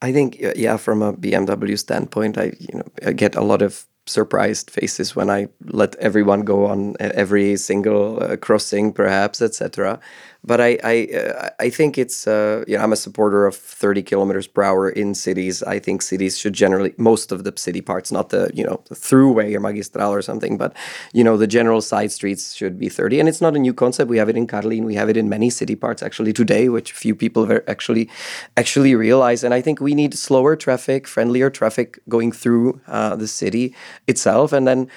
I 0.00 0.12
think 0.12 0.38
yeah, 0.40 0.76
from 0.76 1.02
a 1.02 1.12
BMW 1.12 1.78
standpoint, 1.78 2.38
I 2.38 2.52
you 2.58 2.78
know 2.78 2.86
I 3.04 3.12
get 3.12 3.34
a 3.34 3.42
lot 3.42 3.62
of 3.62 3.84
surprised 4.06 4.70
faces 4.70 5.14
when 5.14 5.30
I 5.30 5.48
let 5.66 5.94
everyone 5.96 6.42
go 6.42 6.66
on 6.66 6.96
every 7.00 7.56
single 7.56 8.22
uh, 8.22 8.36
crossing, 8.36 8.92
perhaps, 8.92 9.42
etc. 9.42 10.00
But 10.44 10.60
I 10.60 10.78
I, 10.84 11.08
uh, 11.14 11.50
I 11.58 11.68
think 11.68 11.98
it's 11.98 12.26
uh, 12.26 12.64
you 12.66 12.76
know 12.76 12.82
I'm 12.82 12.92
a 12.92 12.96
supporter 12.96 13.46
of 13.46 13.56
30 13.56 14.02
kilometers 14.02 14.46
per 14.46 14.62
hour 14.62 14.88
in 14.88 15.14
cities. 15.14 15.62
I 15.62 15.78
think 15.78 16.00
cities 16.00 16.38
should 16.38 16.54
generally 16.54 16.94
most 16.96 17.32
of 17.32 17.44
the 17.44 17.52
city 17.56 17.80
parts, 17.80 18.12
not 18.12 18.30
the 18.30 18.50
you 18.54 18.64
know 18.64 18.80
the 18.88 18.94
throughway 18.94 19.54
or 19.54 19.60
magistral 19.60 20.12
or 20.12 20.22
something, 20.22 20.56
but 20.56 20.74
you 21.12 21.24
know 21.24 21.36
the 21.36 21.46
general 21.46 21.80
side 21.80 22.12
streets 22.12 22.54
should 22.54 22.78
be 22.78 22.88
30. 22.88 23.20
And 23.20 23.28
it's 23.28 23.40
not 23.40 23.56
a 23.56 23.58
new 23.58 23.74
concept. 23.74 24.08
We 24.08 24.18
have 24.18 24.28
it 24.28 24.36
in 24.36 24.46
Karlin. 24.46 24.84
We 24.84 24.94
have 24.94 25.08
it 25.08 25.16
in 25.16 25.28
many 25.28 25.50
city 25.50 25.74
parts 25.74 26.02
actually 26.02 26.32
today, 26.32 26.68
which 26.68 26.92
few 26.92 27.14
people 27.14 27.60
actually 27.66 28.08
actually 28.56 28.94
realize. 28.94 29.44
And 29.44 29.52
I 29.52 29.60
think 29.60 29.80
we 29.80 29.94
need 29.94 30.14
slower 30.14 30.56
traffic, 30.56 31.06
friendlier 31.06 31.50
traffic 31.50 31.98
going 32.08 32.32
through 32.32 32.80
uh, 32.86 33.16
the 33.16 33.28
city 33.28 33.74
itself, 34.06 34.52
and 34.52 34.66
then 34.66 34.88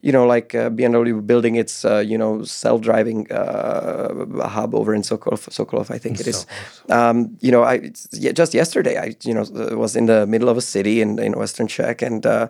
you 0.00 0.12
know, 0.12 0.26
like 0.26 0.54
uh, 0.54 0.70
BMW 0.70 1.26
building 1.26 1.56
its, 1.56 1.84
uh, 1.84 1.98
you 1.98 2.16
know, 2.16 2.44
self-driving 2.44 3.30
uh, 3.32 4.48
hub 4.48 4.74
over 4.74 4.94
in 4.94 5.02
Sokolov, 5.02 5.48
Sokolov, 5.50 5.90
I 5.90 5.98
think 5.98 6.20
it 6.20 6.26
is. 6.26 6.46
Um, 6.88 7.36
you 7.40 7.50
know, 7.50 7.64
I 7.64 7.90
just 8.32 8.54
yesterday, 8.54 8.96
I, 8.96 9.16
you 9.24 9.34
know, 9.34 9.42
uh, 9.42 9.76
was 9.76 9.96
in 9.96 10.06
the 10.06 10.26
middle 10.26 10.48
of 10.48 10.56
a 10.56 10.60
city 10.60 11.00
in, 11.00 11.18
in 11.18 11.32
Western 11.32 11.66
Czech, 11.66 12.00
and 12.00 12.24
uh, 12.24 12.48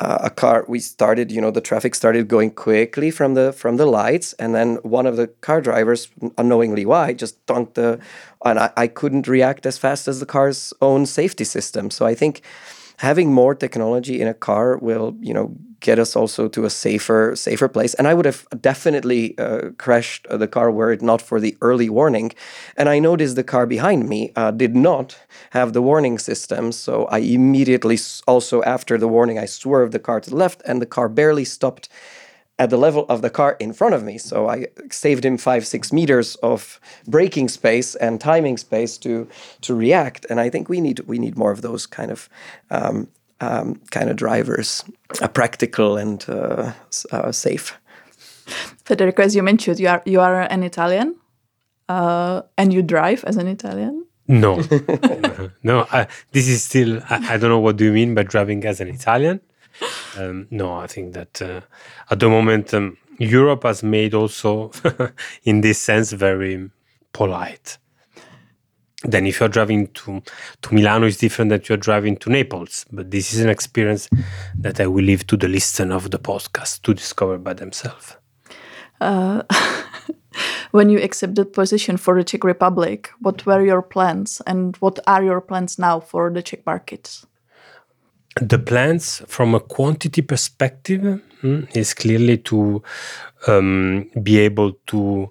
uh, 0.00 0.18
a 0.22 0.30
car. 0.30 0.64
We 0.68 0.80
started, 0.80 1.30
you 1.30 1.40
know, 1.40 1.50
the 1.50 1.60
traffic 1.60 1.94
started 1.94 2.28
going 2.28 2.50
quickly 2.50 3.10
from 3.10 3.34
the 3.34 3.52
from 3.52 3.76
the 3.76 3.86
lights, 3.86 4.34
and 4.34 4.54
then 4.54 4.76
one 4.82 5.06
of 5.06 5.16
the 5.16 5.28
car 5.28 5.60
drivers, 5.60 6.08
unknowingly 6.36 6.84
why, 6.84 7.14
just 7.14 7.44
dunked 7.46 7.74
the, 7.74 8.00
and 8.44 8.58
I, 8.58 8.70
I 8.76 8.86
couldn't 8.86 9.28
react 9.28 9.64
as 9.66 9.78
fast 9.78 10.08
as 10.08 10.20
the 10.20 10.26
car's 10.26 10.74
own 10.80 11.06
safety 11.06 11.44
system. 11.44 11.90
So 11.90 12.06
I 12.06 12.14
think 12.14 12.42
having 12.98 13.32
more 13.32 13.54
technology 13.54 14.20
in 14.20 14.28
a 14.28 14.34
car 14.34 14.76
will 14.78 15.16
you 15.20 15.34
know 15.34 15.56
get 15.82 15.98
us 15.98 16.16
also 16.16 16.48
to 16.48 16.64
a 16.64 16.70
safer 16.70 17.36
safer 17.36 17.68
place 17.68 17.92
and 17.94 18.08
i 18.08 18.14
would 18.14 18.24
have 18.24 18.46
definitely 18.60 19.36
uh, 19.38 19.70
crashed 19.76 20.26
uh, 20.28 20.36
the 20.36 20.48
car 20.48 20.70
were 20.70 20.92
it 20.92 21.02
not 21.02 21.20
for 21.20 21.38
the 21.40 21.56
early 21.60 21.90
warning 21.90 22.32
and 22.76 22.88
i 22.88 22.98
noticed 22.98 23.36
the 23.36 23.44
car 23.54 23.66
behind 23.66 24.08
me 24.08 24.32
uh, 24.36 24.50
did 24.50 24.74
not 24.74 25.18
have 25.50 25.72
the 25.72 25.82
warning 25.82 26.18
system 26.18 26.72
so 26.72 27.04
i 27.06 27.18
immediately 27.18 27.98
also 28.26 28.62
after 28.62 28.96
the 28.96 29.08
warning 29.08 29.38
i 29.38 29.44
swerved 29.44 29.92
the 29.92 30.04
car 30.08 30.20
to 30.20 30.30
the 30.30 30.36
left 30.36 30.62
and 30.64 30.80
the 30.80 30.92
car 30.96 31.08
barely 31.08 31.44
stopped 31.44 31.88
at 32.58 32.70
the 32.70 32.76
level 32.76 33.06
of 33.08 33.22
the 33.22 33.30
car 33.30 33.56
in 33.58 33.72
front 33.72 33.94
of 33.94 34.04
me. 34.04 34.18
So 34.18 34.48
I 34.48 34.66
saved 34.90 35.24
him 35.24 35.36
five, 35.36 35.66
six 35.66 35.92
meters 35.92 36.36
of 36.36 36.78
braking 37.06 37.48
space 37.48 37.96
and 37.96 38.20
timing 38.20 38.56
space 38.56 38.98
to 38.98 39.26
to 39.62 39.74
react. 39.74 40.26
And 40.30 40.38
I 40.38 40.50
think 40.50 40.68
we 40.68 40.80
need 40.80 41.00
we 41.00 41.18
need 41.18 41.36
more 41.36 41.50
of 41.50 41.62
those 41.62 41.86
kind 41.86 42.10
of 42.10 42.28
um, 42.70 43.08
um, 43.42 43.80
kind 43.90 44.08
of 44.08 44.16
drivers, 44.16 44.84
uh, 45.20 45.28
practical 45.28 45.96
and 45.96 46.24
uh, 46.28 46.72
uh, 47.10 47.32
safe. 47.32 47.78
Federico, 48.84 49.22
as 49.22 49.34
you 49.36 49.42
mentioned, 49.42 49.78
you 49.80 49.88
are 49.88 50.02
you 50.04 50.20
are 50.20 50.42
an 50.42 50.62
Italian, 50.62 51.16
uh, 51.88 52.42
and 52.56 52.72
you 52.72 52.82
drive 52.82 53.24
as 53.24 53.36
an 53.36 53.48
Italian. 53.48 54.06
No, 54.28 54.62
no. 55.62 55.86
I, 55.92 56.06
this 56.32 56.48
is 56.48 56.62
still. 56.64 57.00
I, 57.10 57.34
I, 57.34 57.36
don't 57.38 57.50
know 57.50 57.58
what 57.58 57.76
do 57.76 57.84
you 57.84 57.92
mean 57.92 58.14
by 58.14 58.22
driving 58.22 58.64
as 58.64 58.80
an 58.80 58.88
Italian. 58.88 59.40
Um, 60.16 60.46
no, 60.50 60.74
I 60.74 60.86
think 60.86 61.14
that 61.14 61.42
uh, 61.42 61.60
at 62.10 62.20
the 62.20 62.28
moment 62.28 62.72
um, 62.74 62.96
Europe 63.18 63.64
has 63.64 63.82
made 63.82 64.14
also, 64.14 64.70
in 65.44 65.60
this 65.60 65.80
sense, 65.80 66.12
very 66.12 66.70
polite. 67.12 67.78
Then, 69.04 69.26
if 69.26 69.40
you're 69.40 69.48
driving 69.48 69.88
to 69.88 70.22
to 70.62 70.74
Milano, 70.74 71.06
it's 71.06 71.16
different 71.16 71.50
that 71.50 71.68
you're 71.68 71.78
driving 71.78 72.16
to 72.18 72.30
Naples. 72.30 72.86
But 72.92 73.10
this 73.10 73.32
is 73.32 73.40
an 73.40 73.50
experience 73.50 74.08
that 74.58 74.80
I 74.80 74.86
will 74.86 75.04
leave 75.04 75.26
to 75.26 75.36
the 75.36 75.48
listener 75.48 75.94
of 75.94 76.10
the 76.10 76.18
podcast 76.18 76.82
to 76.82 76.94
discover 76.94 77.38
by 77.38 77.54
themselves. 77.54 78.16
Uh, 79.00 79.42
when 80.70 80.88
you 80.88 80.98
accepted 81.00 81.52
position 81.52 81.96
for 81.96 82.16
the 82.16 82.24
Czech 82.24 82.44
Republic, 82.44 83.10
what 83.20 83.44
were 83.46 83.64
your 83.64 83.82
plans 83.82 84.40
and 84.46 84.76
what 84.76 84.98
are 85.06 85.24
your 85.24 85.40
plans 85.40 85.78
now 85.78 86.00
for 86.00 86.30
the 86.30 86.42
Czech 86.42 86.64
markets? 86.64 87.26
The 88.40 88.58
plans 88.58 89.22
from 89.26 89.54
a 89.54 89.60
quantity 89.60 90.22
perspective 90.22 91.20
mm, 91.42 91.76
is 91.76 91.92
clearly 91.92 92.38
to 92.38 92.82
um, 93.46 94.10
be 94.22 94.38
able 94.38 94.72
to 94.86 95.30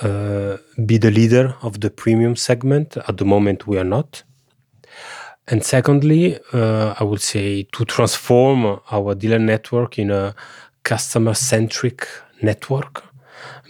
be 0.00 0.98
the 0.98 1.10
leader 1.10 1.54
of 1.62 1.80
the 1.80 1.90
premium 1.90 2.36
segment. 2.36 2.96
At 3.08 3.16
the 3.18 3.24
moment, 3.24 3.66
we 3.66 3.78
are 3.78 3.84
not. 3.84 4.22
And 5.46 5.64
secondly, 5.64 6.38
uh, 6.52 6.94
I 6.98 7.04
would 7.04 7.20
say 7.20 7.64
to 7.72 7.84
transform 7.84 8.80
our 8.90 9.14
dealer 9.14 9.38
network 9.38 9.98
in 9.98 10.10
a 10.10 10.34
customer 10.84 11.34
centric 11.34 12.06
network 12.42 13.04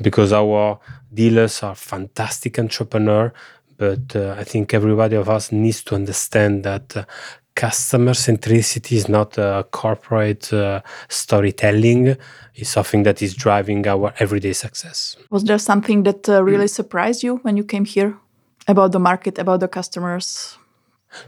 because 0.02 0.32
our 0.32 0.78
dealers 1.12 1.62
are 1.62 1.74
fantastic 1.74 2.58
entrepreneurs. 2.58 3.32
but 3.80 4.14
uh, 4.14 4.34
i 4.38 4.44
think 4.44 4.74
everybody 4.74 5.16
of 5.16 5.28
us 5.28 5.50
needs 5.50 5.82
to 5.82 5.94
understand 5.94 6.64
that 6.64 6.96
uh, 6.96 7.04
customer 7.60 8.14
centricity 8.14 8.96
is 8.96 9.06
not 9.06 9.36
a 9.36 9.66
corporate 9.70 10.50
uh, 10.50 10.80
storytelling. 11.08 12.16
It's 12.54 12.70
something 12.70 13.02
that 13.02 13.20
is 13.20 13.34
driving 13.34 13.86
our 13.86 14.14
everyday 14.18 14.54
success. 14.54 15.16
Was 15.28 15.44
there 15.44 15.58
something 15.58 16.04
that 16.04 16.26
uh, 16.26 16.42
really 16.42 16.68
surprised 16.68 17.22
you 17.22 17.36
when 17.44 17.58
you 17.58 17.64
came 17.64 17.84
here 17.84 18.16
about 18.66 18.92
the 18.92 18.98
market 18.98 19.38
about 19.38 19.60
the 19.60 19.68
customers? 19.68 20.56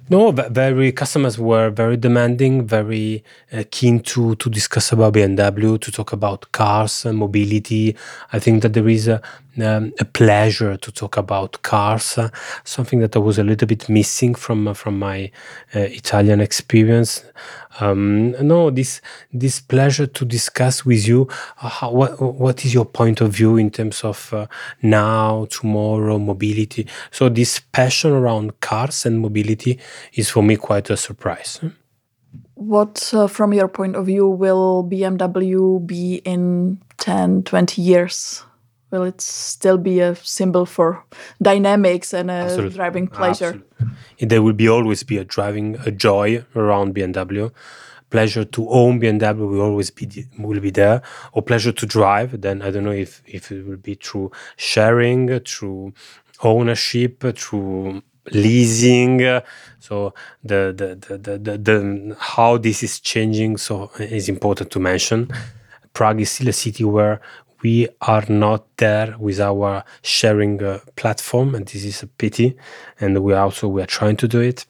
No, 0.08 0.30
very 0.30 0.92
customers 0.92 1.38
were 1.38 1.68
very 1.70 1.96
demanding, 1.96 2.66
very 2.66 3.24
uh, 3.52 3.64
keen 3.70 4.00
to 4.00 4.36
to 4.36 4.48
discuss 4.48 4.92
about 4.92 5.14
BMW, 5.14 5.78
to 5.80 5.90
talk 5.90 6.12
about 6.12 6.52
cars 6.52 7.04
and 7.04 7.18
mobility. 7.18 7.96
I 8.32 8.38
think 8.38 8.62
that 8.62 8.72
there 8.72 8.88
is 8.88 9.08
a 9.08 9.20
um, 9.60 9.92
a 9.98 10.04
pleasure 10.04 10.76
to 10.76 10.92
talk 10.92 11.16
about 11.16 11.62
cars, 11.62 12.18
uh, 12.18 12.28
something 12.64 13.00
that 13.00 13.16
I 13.16 13.18
was 13.18 13.38
a 13.38 13.44
little 13.44 13.68
bit 13.68 13.88
missing 13.88 14.34
from 14.34 14.68
uh, 14.68 14.74
from 14.74 14.98
my 14.98 15.30
uh, 15.74 15.80
Italian 15.80 16.40
experience. 16.40 17.24
Um, 17.80 18.32
no, 18.46 18.70
this 18.70 19.00
this 19.32 19.60
pleasure 19.60 20.06
to 20.06 20.24
discuss 20.24 20.84
with 20.84 21.06
you 21.06 21.28
uh, 21.62 21.68
how, 21.68 21.90
what 21.90 22.20
what 22.20 22.64
is 22.64 22.72
your 22.72 22.84
point 22.86 23.20
of 23.20 23.32
view 23.32 23.56
in 23.56 23.70
terms 23.70 24.04
of 24.04 24.32
uh, 24.32 24.46
now, 24.80 25.46
tomorrow, 25.50 26.18
mobility. 26.18 26.86
So 27.10 27.28
this 27.28 27.60
passion 27.60 28.12
around 28.12 28.60
cars 28.60 29.06
and 29.06 29.20
mobility 29.20 29.78
is 30.14 30.30
for 30.30 30.42
me 30.42 30.56
quite 30.56 30.90
a 30.90 30.96
surprise. 30.96 31.60
What, 32.54 33.12
uh, 33.12 33.26
from 33.26 33.52
your 33.52 33.68
point 33.68 33.96
of 33.96 34.06
view, 34.06 34.28
will 34.28 34.84
BMW 34.84 35.84
be 35.84 36.16
in 36.24 36.80
10, 36.98 37.42
20 37.42 37.82
years? 37.82 38.44
Will 38.92 39.04
it 39.04 39.20
still 39.20 39.78
be 39.78 40.00
a 40.00 40.14
symbol 40.16 40.66
for 40.66 41.02
dynamics 41.40 42.12
and 42.12 42.30
a 42.30 42.34
Absolutely. 42.34 42.76
driving 42.76 43.08
pleasure? 43.08 43.64
Absolutely. 43.80 44.26
There 44.28 44.42
will 44.42 44.52
be 44.52 44.68
always 44.68 45.02
be 45.02 45.16
a 45.16 45.24
driving 45.24 45.76
a 45.86 45.90
joy 45.90 46.44
around 46.54 46.94
BMW. 46.94 47.50
Pleasure 48.10 48.44
to 48.44 48.68
own 48.68 49.00
BMW 49.00 49.48
will 49.48 49.62
always 49.62 49.90
be 49.90 50.26
will 50.38 50.60
be 50.60 50.70
there, 50.70 51.00
or 51.32 51.40
pleasure 51.40 51.72
to 51.72 51.86
drive. 51.86 52.42
Then 52.42 52.60
I 52.60 52.70
don't 52.70 52.84
know 52.84 52.92
if 52.92 53.22
if 53.26 53.50
it 53.50 53.66
will 53.66 53.78
be 53.78 53.94
through 53.94 54.30
sharing, 54.56 55.40
through 55.40 55.94
ownership, 56.42 57.24
through 57.36 58.02
leasing 58.30 59.18
so 59.80 60.14
the 60.44 60.72
the, 60.76 60.94
the 60.94 61.18
the 61.18 61.38
the, 61.38 61.58
the 61.58 62.16
how 62.20 62.56
this 62.56 62.84
is 62.84 63.00
changing 63.00 63.56
so 63.56 63.90
is 63.98 64.28
important 64.28 64.70
to 64.70 64.78
mention 64.78 65.28
prague 65.92 66.20
is 66.20 66.30
still 66.30 66.48
a 66.48 66.52
city 66.52 66.84
where 66.84 67.20
we 67.62 67.88
are 68.00 68.24
not 68.28 68.76
there 68.76 69.16
with 69.18 69.40
our 69.40 69.84
sharing 70.02 70.62
uh, 70.62 70.80
platform, 70.96 71.54
and 71.54 71.66
this 71.66 71.84
is 71.84 72.02
a 72.02 72.06
pity. 72.06 72.56
And 73.00 73.22
we 73.22 73.34
also 73.34 73.68
we 73.68 73.82
are 73.82 73.86
trying 73.86 74.16
to 74.18 74.28
do 74.28 74.40
it. 74.40 74.66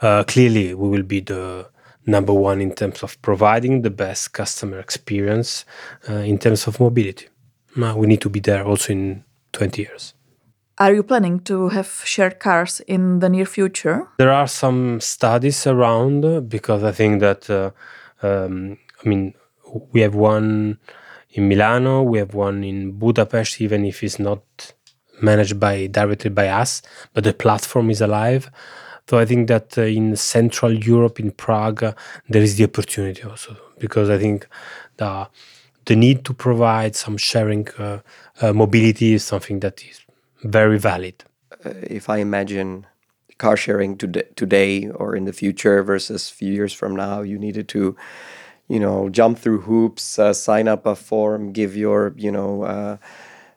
Uh, 0.00 0.24
clearly, 0.24 0.74
we 0.74 0.88
will 0.88 1.02
be 1.02 1.20
the 1.20 1.68
number 2.06 2.32
one 2.32 2.60
in 2.60 2.74
terms 2.74 3.02
of 3.02 3.20
providing 3.22 3.82
the 3.82 3.90
best 3.90 4.32
customer 4.32 4.78
experience 4.78 5.64
uh, 6.08 6.14
in 6.14 6.38
terms 6.38 6.66
of 6.66 6.80
mobility. 6.80 7.28
we 7.76 8.06
need 8.06 8.20
to 8.20 8.30
be 8.30 8.40
there 8.40 8.64
also 8.64 8.92
in 8.92 9.24
20 9.52 9.82
years. 9.82 10.14
Are 10.78 10.94
you 10.94 11.02
planning 11.02 11.40
to 11.40 11.68
have 11.68 12.02
shared 12.04 12.38
cars 12.38 12.80
in 12.86 13.18
the 13.18 13.28
near 13.28 13.46
future? 13.46 14.06
There 14.18 14.32
are 14.32 14.46
some 14.48 15.00
studies 15.00 15.66
around 15.66 16.48
because 16.48 16.84
I 16.84 16.92
think 16.92 17.20
that, 17.20 17.50
uh, 17.50 17.70
um, 18.22 18.78
I 19.04 19.08
mean, 19.08 19.34
we 19.92 20.00
have 20.00 20.14
one 20.14 20.78
in 21.30 21.48
Milano. 21.48 22.02
We 22.02 22.18
have 22.18 22.34
one 22.34 22.64
in 22.64 22.92
Budapest, 22.92 23.60
even 23.60 23.84
if 23.84 24.02
it's 24.02 24.18
not 24.18 24.42
managed 25.20 25.58
by 25.58 25.86
directly 25.86 26.30
by 26.30 26.48
us, 26.48 26.82
but 27.12 27.24
the 27.24 27.32
platform 27.32 27.90
is 27.90 28.00
alive. 28.00 28.50
So 29.08 29.18
I 29.18 29.24
think 29.24 29.48
that 29.48 29.78
uh, 29.78 29.82
in 29.82 30.16
Central 30.16 30.72
Europe, 30.72 31.18
in 31.18 31.30
Prague, 31.30 31.82
uh, 31.82 31.92
there 32.28 32.42
is 32.42 32.56
the 32.56 32.64
opportunity 32.64 33.22
also 33.22 33.56
because 33.78 34.10
I 34.10 34.18
think 34.18 34.46
the 34.96 35.28
the 35.86 35.96
need 35.96 36.24
to 36.26 36.34
provide 36.34 36.94
some 36.94 37.16
sharing 37.16 37.66
uh, 37.78 38.00
uh 38.42 38.52
mobility 38.52 39.14
is 39.14 39.24
something 39.24 39.60
that 39.60 39.82
is 39.82 40.04
very 40.44 40.78
valid. 40.78 41.24
Uh, 41.64 41.70
if 41.82 42.10
I 42.10 42.18
imagine 42.18 42.86
car 43.38 43.56
sharing 43.56 43.96
today, 43.96 44.24
today 44.36 44.88
or 44.88 45.16
in 45.16 45.24
the 45.24 45.32
future 45.32 45.82
versus 45.82 46.30
a 46.30 46.34
few 46.34 46.52
years 46.52 46.74
from 46.74 46.94
now, 46.94 47.22
you 47.22 47.38
needed 47.38 47.68
to 47.68 47.96
you 48.68 48.78
know, 48.80 49.08
jump 49.08 49.38
through 49.38 49.62
hoops, 49.62 50.18
uh, 50.18 50.32
sign 50.32 50.68
up 50.68 50.86
a 50.86 50.94
form, 50.94 51.52
give 51.52 51.76
your, 51.76 52.14
you 52.16 52.30
know, 52.30 52.62
uh, 52.62 52.96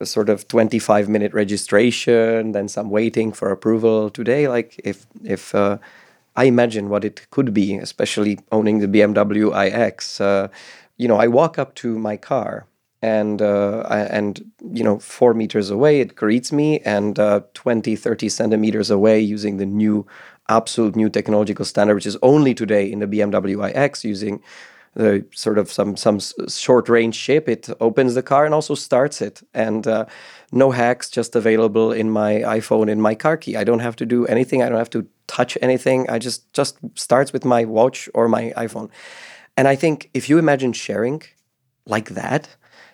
sort 0.03 0.29
of 0.29 0.47
25 0.47 1.09
minute 1.09 1.33
registration, 1.33 2.53
then 2.53 2.67
some 2.67 2.89
waiting 2.89 3.31
for 3.31 3.51
approval. 3.51 4.09
Today, 4.09 4.47
like 4.47 4.79
if 4.83 5.05
if 5.23 5.53
uh, 5.53 5.77
I 6.35 6.45
imagine 6.45 6.89
what 6.89 7.05
it 7.05 7.27
could 7.29 7.53
be, 7.53 7.75
especially 7.75 8.39
owning 8.51 8.79
the 8.79 8.87
BMW 8.87 9.51
iX, 9.67 10.21
uh, 10.21 10.47
you 10.97 11.07
know, 11.07 11.17
I 11.17 11.27
walk 11.27 11.59
up 11.59 11.75
to 11.75 11.99
my 11.99 12.17
car 12.17 12.65
and 13.01 13.41
uh, 13.41 13.81
and 13.89 14.51
you 14.71 14.83
know 14.83 14.99
four 14.99 15.33
meters 15.33 15.69
away 15.69 15.99
it 15.99 16.15
greets 16.15 16.51
me 16.51 16.79
and 16.81 17.17
uh, 17.17 17.41
20 17.53 17.95
30 17.95 18.29
centimeters 18.29 18.91
away 18.91 19.19
using 19.19 19.57
the 19.57 19.65
new 19.65 20.05
absolute 20.49 20.95
new 20.95 21.09
technological 21.09 21.65
standard 21.65 21.95
which 21.95 22.05
is 22.05 22.17
only 22.21 22.53
today 22.53 22.91
in 22.91 22.99
the 22.99 23.07
bmw 23.07 23.75
ix 23.75 24.03
using 24.03 24.41
the 24.93 25.25
sort 25.33 25.57
of 25.57 25.71
some 25.71 25.95
some 25.95 26.19
short 26.49 26.89
range 26.89 27.17
chip. 27.17 27.47
It 27.47 27.69
opens 27.79 28.13
the 28.13 28.23
car 28.23 28.45
and 28.45 28.53
also 28.53 28.75
starts 28.75 29.21
it, 29.21 29.41
and 29.53 29.87
uh, 29.87 30.05
no 30.51 30.71
hacks, 30.71 31.09
just 31.09 31.35
available 31.35 31.91
in 31.91 32.11
my 32.11 32.41
iPhone 32.41 32.89
in 32.89 33.01
my 33.01 33.15
car 33.15 33.37
key. 33.37 33.55
I 33.55 33.63
don't 33.63 33.79
have 33.79 33.95
to 33.97 34.05
do 34.05 34.25
anything. 34.27 34.61
I 34.61 34.69
don't 34.69 34.77
have 34.77 34.89
to 34.91 35.07
touch 35.27 35.57
anything. 35.61 36.09
I 36.09 36.19
just 36.19 36.51
just 36.53 36.77
starts 36.95 37.31
with 37.31 37.45
my 37.45 37.65
watch 37.65 38.09
or 38.13 38.27
my 38.27 38.53
iPhone. 38.57 38.89
And 39.55 39.67
I 39.67 39.75
think 39.75 40.09
if 40.13 40.29
you 40.29 40.37
imagine 40.37 40.73
sharing 40.73 41.21
like 41.85 42.09
that, 42.09 42.49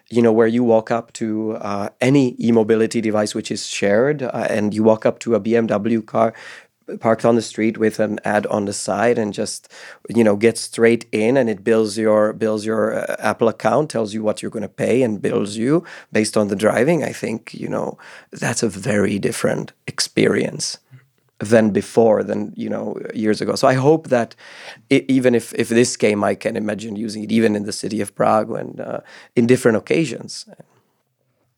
you 0.09 0.21
know, 0.21 0.31
where 0.31 0.47
you 0.47 0.63
walk 0.63 0.89
up 0.91 1.11
to 1.13 1.53
uh, 1.55 1.89
any 1.99 2.35
e-mobility 2.39 3.01
device 3.01 3.35
which 3.35 3.51
is 3.51 3.67
shared, 3.67 4.23
uh, 4.23 4.47
and 4.49 4.73
you 4.73 4.83
walk 4.83 5.05
up 5.05 5.19
to 5.19 5.35
a 5.35 5.39
BMW 5.39 6.05
car 6.05 6.33
parked 6.99 7.25
on 7.25 7.35
the 7.35 7.41
street 7.41 7.77
with 7.77 7.99
an 7.99 8.19
ad 8.23 8.45
on 8.47 8.65
the 8.65 8.73
side 8.73 9.17
and 9.17 9.33
just 9.33 9.71
you 10.15 10.23
know 10.23 10.35
get 10.35 10.57
straight 10.57 11.05
in 11.11 11.35
and 11.37 11.49
it 11.49 11.63
bills 11.63 11.97
your 11.97 12.33
bills 12.33 12.65
your 12.65 12.99
uh, 12.99 13.15
apple 13.19 13.49
account 13.49 13.89
tells 13.89 14.13
you 14.13 14.23
what 14.23 14.41
you're 14.41 14.51
going 14.51 14.61
to 14.61 14.69
pay 14.69 15.03
and 15.03 15.21
bills 15.21 15.57
you 15.57 15.83
based 16.11 16.37
on 16.37 16.47
the 16.47 16.55
driving 16.55 17.03
i 17.03 17.11
think 17.11 17.53
you 17.53 17.67
know 17.67 17.97
that's 18.31 18.63
a 18.63 18.69
very 18.69 19.19
different 19.19 19.73
experience 19.85 20.77
than 21.39 21.69
before 21.69 22.23
than 22.23 22.51
you 22.55 22.69
know 22.69 22.97
years 23.13 23.41
ago. 23.41 23.55
So 23.55 23.67
i 23.67 23.75
hope 23.75 24.07
that 24.07 24.35
i 24.91 25.05
even 25.07 25.35
if 25.35 25.53
if 25.53 25.69
this 25.69 25.95
came 25.97 26.23
i 26.23 26.35
can 26.35 26.55
imagine 26.55 26.95
using 26.95 27.23
it 27.23 27.31
even 27.31 27.55
in 27.55 27.63
the 27.63 27.71
city 27.71 28.01
of 28.01 28.15
prague 28.15 28.49
and 28.51 28.79
uh, 28.79 28.99
in 29.35 29.45
different 29.47 29.77
occasions. 29.77 30.45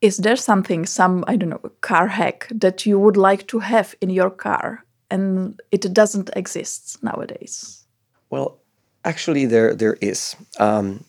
Is 0.01 0.17
there 0.17 0.35
something 0.35 0.85
some 0.85 1.23
i 1.27 1.37
don't 1.37 1.49
know 1.49 1.71
car 1.81 2.07
hack 2.07 2.47
that 2.51 2.85
you 2.85 2.99
would 2.99 3.17
like 3.17 3.47
to 3.47 3.59
have 3.59 3.95
in 4.01 4.09
your 4.09 4.29
car 4.29 4.83
and 5.09 5.59
it 5.71 5.93
doesn't 5.93 6.29
exist 6.35 7.01
nowadays 7.03 7.85
well 8.29 8.57
actually 9.05 9.45
there 9.45 9.73
there 9.73 9.97
is 10.01 10.35
um, 10.59 11.03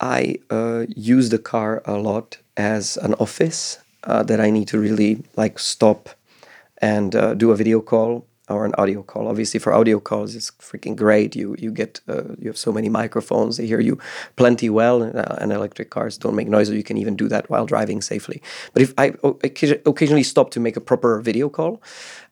i 0.00 0.36
uh, 0.50 0.84
use 0.88 1.28
the 1.30 1.38
car 1.38 1.82
a 1.84 1.96
lot 1.98 2.38
as 2.56 2.96
an 2.98 3.14
office 3.14 3.78
uh, 4.04 4.22
that 4.22 4.40
i 4.40 4.50
need 4.50 4.68
to 4.68 4.78
really 4.78 5.22
like 5.36 5.58
stop 5.58 6.08
and 6.78 7.14
uh, 7.14 7.34
do 7.34 7.50
a 7.52 7.56
video 7.56 7.80
call 7.80 8.26
or 8.48 8.64
an 8.64 8.74
audio 8.76 9.02
call. 9.02 9.28
Obviously, 9.28 9.58
for 9.60 9.72
audio 9.72 10.00
calls, 10.00 10.34
it's 10.34 10.50
freaking 10.52 10.96
great. 10.96 11.34
You 11.36 11.54
you 11.58 11.70
get 11.70 12.00
uh, 12.08 12.34
you 12.38 12.48
have 12.48 12.56
so 12.56 12.72
many 12.72 12.88
microphones; 12.88 13.56
they 13.56 13.66
hear 13.66 13.80
you 13.80 13.98
plenty 14.36 14.68
well. 14.70 15.02
Uh, 15.02 15.36
and 15.38 15.52
electric 15.52 15.90
cars 15.90 16.18
don't 16.18 16.34
make 16.34 16.48
noise, 16.48 16.70
or 16.70 16.74
you 16.74 16.82
can 16.82 16.98
even 16.98 17.16
do 17.16 17.28
that 17.28 17.48
while 17.50 17.66
driving 17.66 18.02
safely. 18.02 18.42
But 18.72 18.82
if 18.82 18.94
I 18.98 19.14
occasionally 19.84 20.22
stop 20.22 20.50
to 20.50 20.60
make 20.60 20.76
a 20.76 20.80
proper 20.80 21.20
video 21.20 21.48
call, 21.48 21.82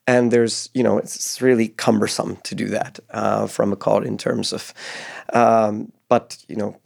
and 0.07 0.31
there's 0.31 0.71
you 0.75 0.83
know 0.83 0.99
it's 0.99 1.41
really 1.41 1.69
cumbersome 1.69 2.37
to 2.45 2.55
do 2.55 2.69
that 2.69 3.01
uh, 3.11 3.47
from 3.47 3.73
a 3.73 3.77
call 3.77 4.03
in 4.03 4.19
terms 4.19 4.53
of, 4.53 4.75
um, 5.33 5.93
but 6.09 6.45
you 6.49 6.57
know. 6.57 6.77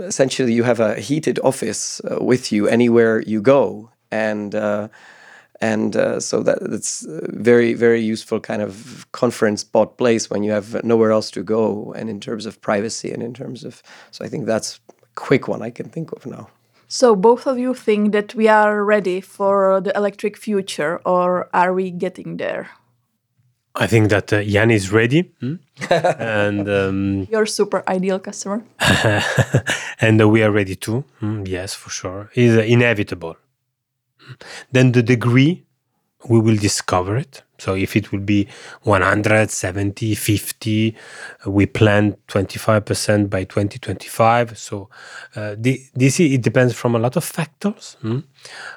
Essentially, 0.00 0.52
you 0.52 0.62
have 0.62 0.78
a 0.78 0.94
heated 0.94 1.40
office 1.42 2.00
uh, 2.04 2.18
with 2.20 2.52
you 2.52 2.68
anywhere 2.68 3.20
you 3.22 3.42
go, 3.42 3.90
and 4.12 4.54
uh, 4.54 4.86
and 5.60 5.96
uh, 5.96 6.20
so 6.20 6.42
that 6.42 6.58
that's 6.70 7.04
very 7.08 7.74
very 7.74 8.00
useful 8.00 8.40
kind 8.40 8.62
of 8.62 9.06
conference 9.12 9.62
spot 9.62 9.98
place 9.98 10.30
when 10.30 10.42
you 10.42 10.52
have 10.52 10.82
nowhere 10.84 11.10
else 11.10 11.30
to 11.32 11.42
go 11.42 11.92
and 11.96 12.08
in 12.08 12.20
terms 12.20 12.46
of 12.46 12.60
privacy 12.60 13.12
and 13.12 13.22
in 13.22 13.34
terms 13.34 13.64
of 13.64 13.82
so 14.10 14.24
i 14.24 14.28
think 14.28 14.46
that's 14.46 14.80
a 14.88 15.06
quick 15.14 15.48
one 15.48 15.62
i 15.62 15.70
can 15.70 15.88
think 15.88 16.12
of 16.12 16.26
now 16.26 16.48
so 16.88 17.14
both 17.14 17.46
of 17.46 17.58
you 17.58 17.74
think 17.74 18.12
that 18.12 18.34
we 18.34 18.48
are 18.48 18.84
ready 18.84 19.20
for 19.20 19.80
the 19.80 19.94
electric 19.96 20.36
future 20.36 21.00
or 21.04 21.48
are 21.52 21.72
we 21.72 21.90
getting 21.90 22.38
there 22.38 22.70
I 23.78 23.86
think 23.86 24.10
that 24.10 24.32
uh, 24.32 24.42
Jan 24.42 24.70
is 24.72 24.92
ready, 24.92 25.30
hmm? 25.40 25.54
and 25.90 26.68
um, 26.68 27.28
you're 27.30 27.46
super 27.46 27.84
ideal 27.86 28.18
customer, 28.18 28.64
and 30.00 30.20
uh, 30.20 30.28
we 30.28 30.42
are 30.42 30.50
ready 30.50 30.74
too. 30.74 31.04
Hmm? 31.20 31.44
Yes, 31.46 31.74
for 31.74 31.90
sure, 31.90 32.30
it's 32.34 32.58
uh, 32.58 32.62
inevitable. 32.62 33.36
Then 34.72 34.92
the 34.92 35.02
degree, 35.02 35.64
we 36.28 36.40
will 36.40 36.56
discover 36.56 37.16
it. 37.16 37.42
So 37.58 37.74
if 37.74 37.96
it 37.96 38.12
will 38.12 38.20
be 38.20 38.48
170, 38.82 40.14
50, 40.14 40.96
we 41.46 41.66
plan 41.66 42.16
25% 42.28 43.30
by 43.30 43.44
2025. 43.44 44.56
So 44.56 44.88
uh, 45.36 45.56
this 45.58 46.20
it 46.20 46.42
depends 46.42 46.74
from 46.74 46.94
a 46.94 46.98
lot 46.98 47.16
of 47.16 47.24
factors, 47.24 47.96
hmm? 48.00 48.20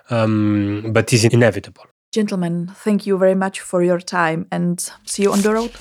um, 0.10 0.90
but 0.92 1.14
it's 1.14 1.24
inevitable. 1.26 1.86
Gentlemen, 2.12 2.68
thank 2.76 3.06
you 3.06 3.18
very 3.18 3.36
much 3.36 3.62
for 3.62 3.84
your 3.84 4.00
time 4.00 4.46
and 4.52 4.92
see 5.06 5.24
you 5.24 5.32
on 5.32 5.42
the 5.42 5.54
road. 5.54 5.72